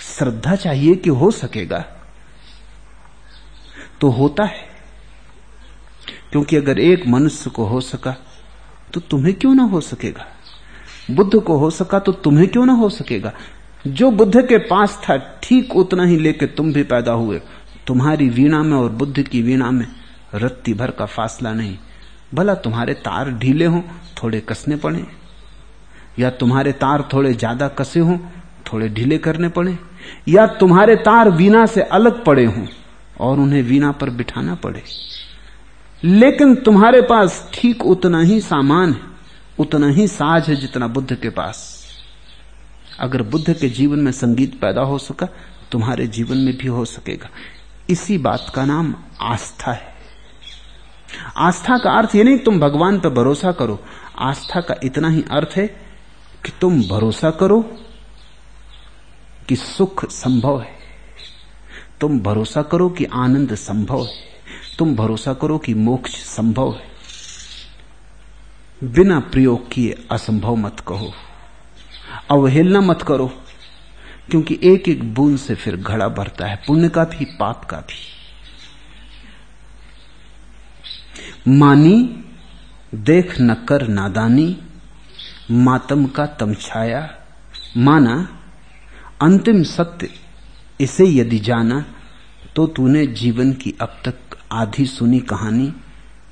श्रद्धा 0.00 0.54
चाहिए 0.56 0.94
कि 0.94 1.10
हो 1.10 1.30
सकेगा। 1.30 1.84
तो 4.00 4.10
होता 4.10 4.44
है। 4.44 4.70
क्योंकि 6.32 6.56
अगर 6.56 6.78
एक 6.78 7.06
मनुष्य 7.06 7.50
को 7.50 7.64
हो 7.64 7.80
सका 7.80 8.16
तो 8.94 9.00
तुम्हें 9.00 9.34
क्यों 9.34 9.54
ना 9.54 9.62
हो 9.62 9.80
सकेगा? 9.80 10.26
बुद्ध 11.10 11.40
को 11.40 11.56
हो 11.58 11.70
सका 11.70 11.98
तो 11.98 12.12
तुम्हें 12.12 12.48
क्यों 12.48 12.64
ना 12.66 12.72
हो 12.72 12.88
सकेगा? 12.88 13.32
जो 13.86 14.10
बुद्ध 14.10 14.46
के 14.46 14.58
पास 14.58 15.00
था, 15.08 15.16
ठीक 15.42 15.76
उतना 15.76 16.04
ही 16.04 16.16
लेके 16.16 16.46
तुम 16.46 16.72
भी 16.72 16.82
पैदा 16.82 17.12
हुए। 17.12 17.40
तुम्हारी 17.86 18.28
वीणा 18.28 18.62
में 18.62 18.76
और 18.76 18.90
बुद्ध 18.90 19.22
की 19.22 19.42
वीणा 19.42 19.70
में 19.70 19.86
रत्ती 20.34 20.74
भर 20.74 20.90
का 20.90 21.06
फासला 21.06 21.52
नहीं। 21.52 21.78
भला 22.34 22.54
तुम्हारे 22.54 22.94
तार 22.94 23.30
ढीले 23.30 23.64
हों, 23.64 23.82
थोड़े 24.22 24.40
कसने 24.40 24.76
पड़े। 24.76 25.06
या 26.18 26.30
तुम्हारे 26.30 26.72
तार 26.72 27.08
थोड़े 27.12 27.32
ज़्यादा 27.34 27.68
कसे 27.68 28.00
हों, 28.00 28.18
थोड़े 28.66 28.88
ढीले 28.88 29.18
करने 29.18 29.48
पड़े, 29.48 29.76
या 30.28 30.46
तुम्हारे 30.56 30.96
तार 30.96 31.30
वीणा 31.30 31.64
से 31.66 31.82
अलग 31.82 32.24
पड़े 32.24 32.44
हों 32.44 32.66
और 33.20 33.40
उन्हें 33.40 33.62
वीणा 33.62 33.92
पर 33.92 34.10
बिठाना 34.10 34.54
पड़े। 34.54 34.82
लेकिन 36.02 36.54
तुम्हारे 36.54 37.00
पास 37.00 37.50
ठीक 37.54 37.84
उतना 37.86 38.20
ही 38.20 38.40
सामान 38.40 38.92
है, 38.92 39.00
उतना 39.58 39.88
ही 39.88 40.06
साज 40.08 40.48
है 40.48 40.56
जितना 40.56 40.86
बुद्ध 40.88 41.14
के 41.14 41.30
पास। 41.30 41.70
अगर 43.00 43.22
बुद्ध 43.22 43.52
के 43.52 43.68
जीवन 43.68 43.98
में 43.98 44.12
संगीत 44.12 44.60
पैदा 44.60 44.80
हो 44.80 44.98
सका, 44.98 45.28
तुम्हारे 45.72 46.06
जीवन 46.06 46.36
में 46.36 46.56
भी 46.56 46.68
हो 46.68 46.84
सकेगा। 46.84 47.28
इसी 47.90 48.18
बात 48.18 48.52
का 48.54 48.64
नाम 48.64 48.94
आस्था 49.20 49.72
है। 49.72 49.90
आस्था 51.36 51.76
का 51.78 51.90
अर्थ 51.90 52.14
ये 52.16 52.24
नहीं 52.24 52.38
तुम 52.38 52.58
भगवान 52.60 52.98
पर 53.00 53.08
भरोसा 53.08 53.52
करो। 53.52 53.78
आस्था 54.18 54.60
का 54.60 54.74
इतना 54.84 55.08
ही 55.08 55.24
अर्थ 55.30 55.56
है 55.56 55.66
कि 56.44 56.52
तुम 56.60 56.82
भरोसा 56.82 57.30
करो 57.30 57.62
कि 59.48 59.56
सुख 59.56 60.10
संभव 60.10 60.60
है। 60.60 60.82
तुम 62.00 62.20
भरोसा 62.20 62.62
करो 62.62 62.88
कि 62.88 63.04
आनंद 63.04 63.54
संभव 63.54 64.04
है। 64.04 64.32
तुम 64.78 64.96
भरोसा 64.96 65.34
करो 65.34 65.58
कि 65.58 65.74
मोक्ष 65.74 66.16
संभव 66.16 66.72
है। 66.72 66.92
बिना 68.84 69.20
प्रयोग 69.20 69.70
किए 69.70 70.06
असंभव 70.10 70.54
मत 70.56 70.80
कहो। 70.88 71.12
अवहेलना 72.30 72.80
मत 72.80 73.02
करो, 73.02 73.26
क्योंकि 74.30 74.60
एक 74.62 74.88
एक 74.88 75.14
बूंद 75.14 75.38
से 75.38 75.54
फिर 75.54 75.76
घड़ा 75.76 76.08
भरता 76.08 76.46
है। 76.46 76.56
पुण्य 76.66 76.88
का 76.88 77.04
भी, 77.04 77.24
पाप 77.24 77.64
का 77.64 77.76
भी। 77.76 78.12
मानी, 81.56 82.24
देख 82.94 83.40
न 83.40 83.54
कर 83.54 83.88
नादानी 83.88 84.56
मातम 85.50 86.06
का 86.06 86.26
तमछाया 86.26 87.18
माना, 87.76 88.38
अंतिम 89.22 89.62
सत्य, 89.62 90.08
इसे 90.80 91.06
यदि 91.06 91.38
जाना 91.38 91.84
तो 92.56 92.66
तूने 92.66 93.06
जीवन 93.06 93.52
की 93.52 93.74
अब 93.80 94.00
तक 94.04 94.14
आधी 94.52 94.86
सुनी 94.86 95.20
कहानी, 95.20 95.72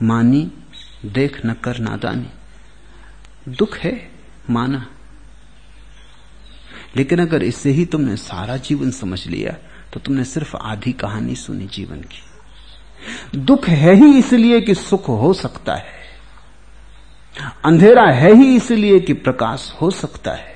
मानी, 0.03 0.53
देख 1.05 1.41
न 1.47 1.55
कर 1.55 1.78
नादानी 1.78 2.31
दुख 3.49 3.77
है, 3.77 4.11
माना। 4.51 4.87
लेकिन 6.97 7.19
अगर 7.19 7.43
इससे 7.43 7.70
ही 7.70 7.85
तुमने 7.85 8.16
सारा 8.16 8.57
जीवन 8.57 8.91
समझ 8.91 9.27
लिया 9.27 9.53
तो 9.93 10.01
तुमने 10.01 10.24
सिर्फ़ 10.24 10.57
आधी 10.57 10.93
कहानी 10.93 11.35
सुनी 11.35 11.66
जीवन 11.66 12.01
की। 12.01 13.39
दुख 13.39 13.69
है 13.69 13.95
ही 13.95 14.19
इसलिए 14.19 14.61
कि 14.61 14.74
सुख 14.74 15.09
हो 15.09 15.32
सकता 15.32 15.74
है। 15.74 15.99
अंधेरा 17.65 18.07
है 18.11 18.35
ही 18.35 18.57
इसलिए 18.57 19.01
कि 19.01 19.12
प्रकाश 19.12 19.73
हो 19.81 19.90
सकता 19.90 20.32
है। 20.32 20.55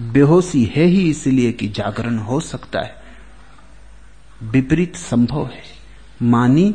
बेहोशी 0.00 0.64
है 0.64 0.84
ही 0.84 1.08
इसलिए 1.10 1.52
कि 1.52 1.68
जागरण 1.68 2.18
हो 2.18 2.40
सकता 2.40 2.80
है। 2.80 2.94
विपरीत 4.42 4.96
संभव 4.96 5.46
है। 5.46 5.62
मानी, 6.22 6.74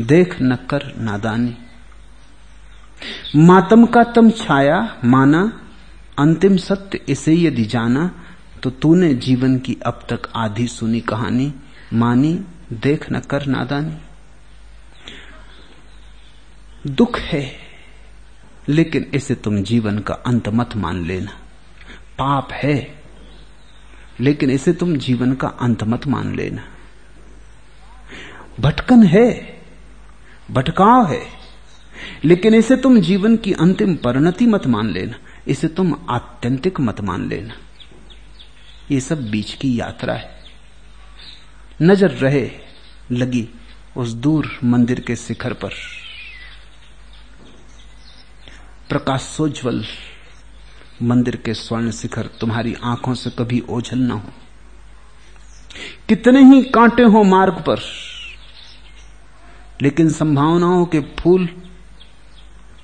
देख 0.00 0.36
न 0.42 0.56
कर 0.70 0.94
नादानी 0.96 1.56
मातम 3.36 3.84
का 3.86 4.02
तम 4.04 4.30
छाया 4.30 4.96
माना, 5.04 5.60
अंतिम 6.18 6.56
सत्य 6.56 7.00
इसे 7.08 7.34
यदि 7.34 7.64
जाना 7.64 8.10
तो 8.62 8.70
तूने 8.70 9.14
जीवन 9.14 9.58
की 9.58 9.76
अब 9.86 10.06
तक 10.10 10.28
आधी 10.36 10.66
सुनी 10.66 11.00
कहानी। 11.00 11.52
मानी, 11.92 12.32
देख 12.72 13.12
न 13.12 13.20
कर 13.20 13.46
नादानी 13.46 13.96
दुख 16.86 17.18
है, 17.18 17.52
लेकिन 18.68 19.10
इसे 19.14 19.34
तुम 19.34 19.62
जीवन 19.62 19.98
का 19.98 20.14
अंत 20.14 20.48
मत 20.48 20.76
मान 20.76 21.04
लेना। 21.06 21.30
पाप 22.18 22.52
है, 22.52 22.94
लेकिन 24.20 24.50
इसे 24.50 24.72
तुम 24.72 24.96
जीवन 24.96 25.34
का 25.34 25.48
अंत 25.48 25.84
मत 25.84 26.06
मान 26.06 26.34
लेना। 26.36 26.62
भटकन 28.60 29.02
है, 29.02 29.60
भटकाव 30.50 31.06
है, 31.06 31.22
लेकिन 32.24 32.54
इसे 32.54 32.76
तुम 32.76 33.00
जीवन 33.00 33.36
की 33.36 33.52
अंतिम 33.52 33.94
परिणति 33.94 34.46
मत 34.46 34.66
मान 34.66 34.90
लेना। 34.90 35.16
इसे 35.48 35.68
तुम 35.68 35.94
आत्यंतिक 36.10 36.80
मत 36.80 37.00
मान 37.00 37.28
लेना। 37.28 37.54
ये 38.90 39.00
सब 39.00 39.30
बीच 39.30 39.52
की 39.54 39.80
यात्रा 39.80 40.14
है। 40.14 40.34
नज़र 41.82 42.10
रहे 42.10 42.50
लगी 43.12 43.48
उस 43.96 44.12
दूर 44.12 44.58
मंदिर 44.64 45.00
के 45.00 45.16
शिखर 45.16 45.52
पर। 45.52 45.72
प्रकाशोज्वल 48.88 49.84
मंदिर 51.02 51.36
के 51.36 51.54
स्वर्ण 51.54 51.90
शिखर 51.90 52.26
तुम्हारी 52.40 52.74
आँखों 52.84 53.14
से 53.14 53.30
कभी 53.30 53.62
ओझल 53.70 53.98
ना 53.98 54.14
हो। 54.14 54.30
कितने 56.08 56.42
ही 56.44 56.62
कांटे 56.64 57.02
हो 57.02 57.22
मार्ग 57.22 57.54
पर, 57.54 57.80
लेकिन 59.82 60.10
संभावनाओं 60.10 60.84
के 60.86 61.00
फूल 61.00 61.48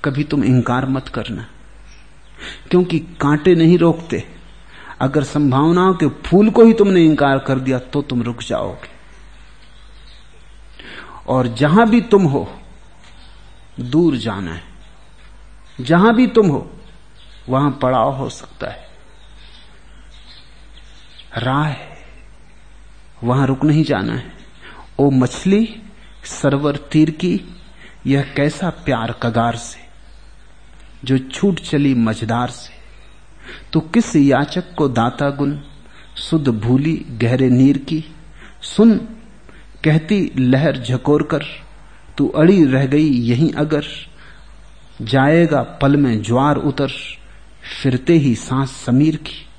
कभी 0.05 0.23
तुम 0.23 0.43
इंकार 0.43 0.85
मत 0.85 1.07
करना। 1.07 1.45
क्योंकि 2.71 2.99
कांटे 2.99 3.55
नहीं 3.55 3.77
रोकते, 3.77 4.23
अगर 4.99 5.23
संभावनाओं 5.23 5.93
के 5.93 6.07
फूल 6.25 6.49
को 6.49 6.63
ही 6.63 6.73
तुमने 6.73 7.05
इंकार 7.05 7.39
कर 7.39 7.59
दिया 7.59 7.79
तो 7.79 8.01
तुम 8.01 8.21
रुक 8.23 8.41
जाओगे। 8.43 8.91
और 11.27 11.47
जहाँ 11.47 11.89
भी 11.89 12.01
तुम 12.01 12.23
हो, 12.23 12.47
दूर 13.79 14.17
जाना 14.17 14.53
है। 14.53 14.72
जहाँ 15.81 16.15
भी 16.15 16.27
तुम 16.27 16.47
हो, 16.47 16.71
वहाँ 17.49 17.79
पड़ाव 17.81 18.15
हो 18.15 18.29
सकता 18.29 18.69
है। 18.69 18.87
राह 21.37 21.63
है 21.63 21.97
वहाँ 23.23 23.47
रुक 23.47 23.65
नहीं 23.65 23.83
जाना 23.83 24.13
है। 24.13 24.33
ओ 24.99 25.09
मछली, 25.09 25.81
सरवर 26.25 26.75
तीर 26.75 27.11
की, 27.11 27.41
यह 28.07 28.21
कैसा 28.21 28.69
प्यार 28.69 29.11
कगार 29.11 29.55
से, 29.55 29.79
जो 31.03 31.17
छूट 31.17 31.59
चली 31.59 31.93
मझदार 31.93 32.49
से। 32.49 32.73
तो 33.73 33.79
किस 33.79 34.15
याचक 34.15 34.75
को 34.75 34.87
दाता 34.87 35.29
गुन, 35.29 35.63
सुध 36.15 36.47
भूली 36.47 37.05
गहरे 37.09 37.49
नीर 37.49 37.77
की। 37.77 38.05
सुन, 38.61 38.97
कहती 39.83 40.31
लहर 40.37 40.77
झकोर 40.77 41.23
कर, 41.23 41.43
तू 42.17 42.27
अड़ी 42.27 42.65
रह 42.65 42.85
गई 42.85 43.07
यहीं 43.07 43.53
अगर। 43.53 43.83
जाएगा 45.03 45.63
पल 45.63 45.97
में 45.97 46.21
ज्वार 46.21 46.55
उतर, 46.55 46.89
फिरते 47.81 48.13
ही 48.13 48.35
सांस 48.35 48.71
समीर 48.71 49.15
की। 49.15 49.49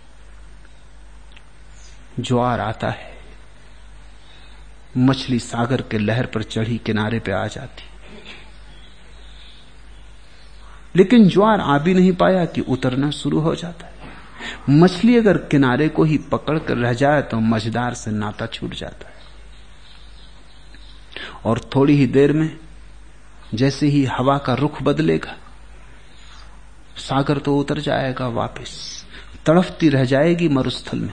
ज्वार 2.20 2.60
आता 2.60 2.90
है, 2.90 3.14
मछली 4.96 5.38
सागर 5.38 5.82
के 5.82 5.98
लहर 5.98 6.26
पर 6.26 6.42
चढ़ी 6.42 6.78
किनारे 6.78 7.20
पे 7.20 7.32
आ 7.32 7.46
जाती। 7.46 7.82
लेकिन 10.96 11.28
ज्वार 11.28 11.60
आ 11.60 11.78
भी 11.78 11.94
नहीं 11.94 12.12
पाया 12.12 12.44
कि 12.44 12.60
उतरना 12.60 13.10
शुरू 13.10 13.40
हो 13.40 13.54
जाता 13.54 13.86
है। 13.86 13.92
मछली 14.70 15.16
अगर 15.16 15.38
किनारे 15.38 15.88
को 15.88 16.04
ही 16.04 16.18
पकड़ 16.18 16.58
कर 16.58 16.76
रह 16.76 16.92
जाए 16.92 17.22
तो 17.22 17.40
मझदार 17.40 17.94
से 17.94 18.10
नाता 18.10 18.46
छूट 18.46 18.74
जाता 18.74 19.08
है। 19.08 19.14
और 21.44 21.70
थोड़ी 21.74 21.96
ही 21.96 22.06
देर 22.06 22.32
में 22.32 22.58
जैसे 23.54 23.86
ही 23.86 24.04
हवा 24.04 24.38
का 24.38 24.54
रुख 24.54 24.82
बदलेगा, 24.82 25.36
सागर 26.96 27.38
तो 27.38 27.56
उतर 27.56 27.80
जाएगा 27.80 28.28
वापस। 28.28 29.04
तड़फती 29.46 29.88
रह 29.88 30.04
जाएगी 30.04 30.48
मरुस्थल 30.48 30.98
में, 30.98 31.12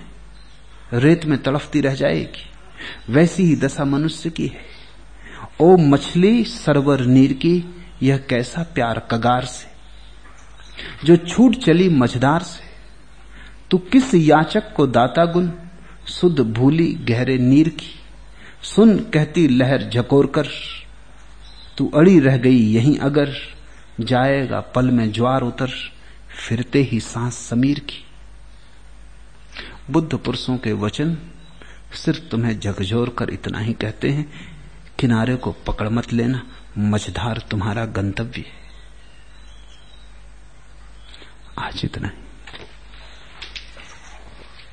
रेत 0.93 1.25
में 1.25 1.41
तड़फती 1.43 1.81
रह 1.81 1.95
जाएगी। 1.95 3.13
वैसी 3.13 3.43
ही 3.43 3.55
दशा 3.55 3.85
मनुष्य 3.85 4.29
की 4.29 4.47
है। 4.47 4.61
ओ 5.61 5.77
मछली 5.77 6.43
सरवर 6.43 7.01
नीर 7.01 7.33
की, 7.33 7.63
यह 8.03 8.17
कैसा 8.17 8.63
प्यार 8.63 8.99
कगार 9.11 9.45
से। 9.45 9.71
जो 11.07 11.15
छूट 11.17 11.55
चली 11.55 11.89
मझदार 11.89 12.43
से, 12.43 12.63
तू 13.71 13.77
किस 13.77 14.13
याचक 14.15 14.73
को 14.73 14.87
दाता 14.87 15.25
गुन 15.25 15.53
सुध 16.07 16.39
भूली 16.39 16.93
गहरे 16.93 17.37
नीर 17.37 17.69
की। 17.69 17.99
सुन 18.63 18.97
कहती 18.99 19.47
लहर 19.47 19.89
झकोर 19.89 20.25
कर 20.25 20.45
तू 21.81 21.91
अड़ी 21.95 22.19
रह 22.19 22.37
गई, 22.37 22.57
यहीं 22.57 22.97
अगर 22.97 23.35
जाएगा 23.99 24.59
पल 24.59 24.91
में 24.91 25.11
ज्वार 25.11 25.41
उतर, 25.41 25.69
फिरते 26.47 26.81
ही 26.81 26.99
सांस 26.99 27.33
समीर 27.33 27.79
की। 27.79 28.05
बुद्ध 29.91 30.17
पुरुषों 30.17 30.57
के 30.57 30.73
वचन 30.73 31.17
सिर्फ़ 31.93 32.19
तुम्हें 32.19 32.59
झकझोर 32.59 33.09
कर 33.09 33.29
इतना 33.29 33.59
ही 33.59 33.73
कहते 33.73 34.09
हैं, 34.09 34.31
किनारे 34.99 35.35
को 35.35 35.51
पकड़ 35.51 35.89
मत 35.89 36.13
लेना, 36.13 36.43
मझधार 36.77 37.47
तुम्हारा 37.51 37.85
गंतव्य 37.85 38.41
है। 38.41 38.53
आज 41.59 41.81
इतना 41.85 42.07
ही। 42.07 42.30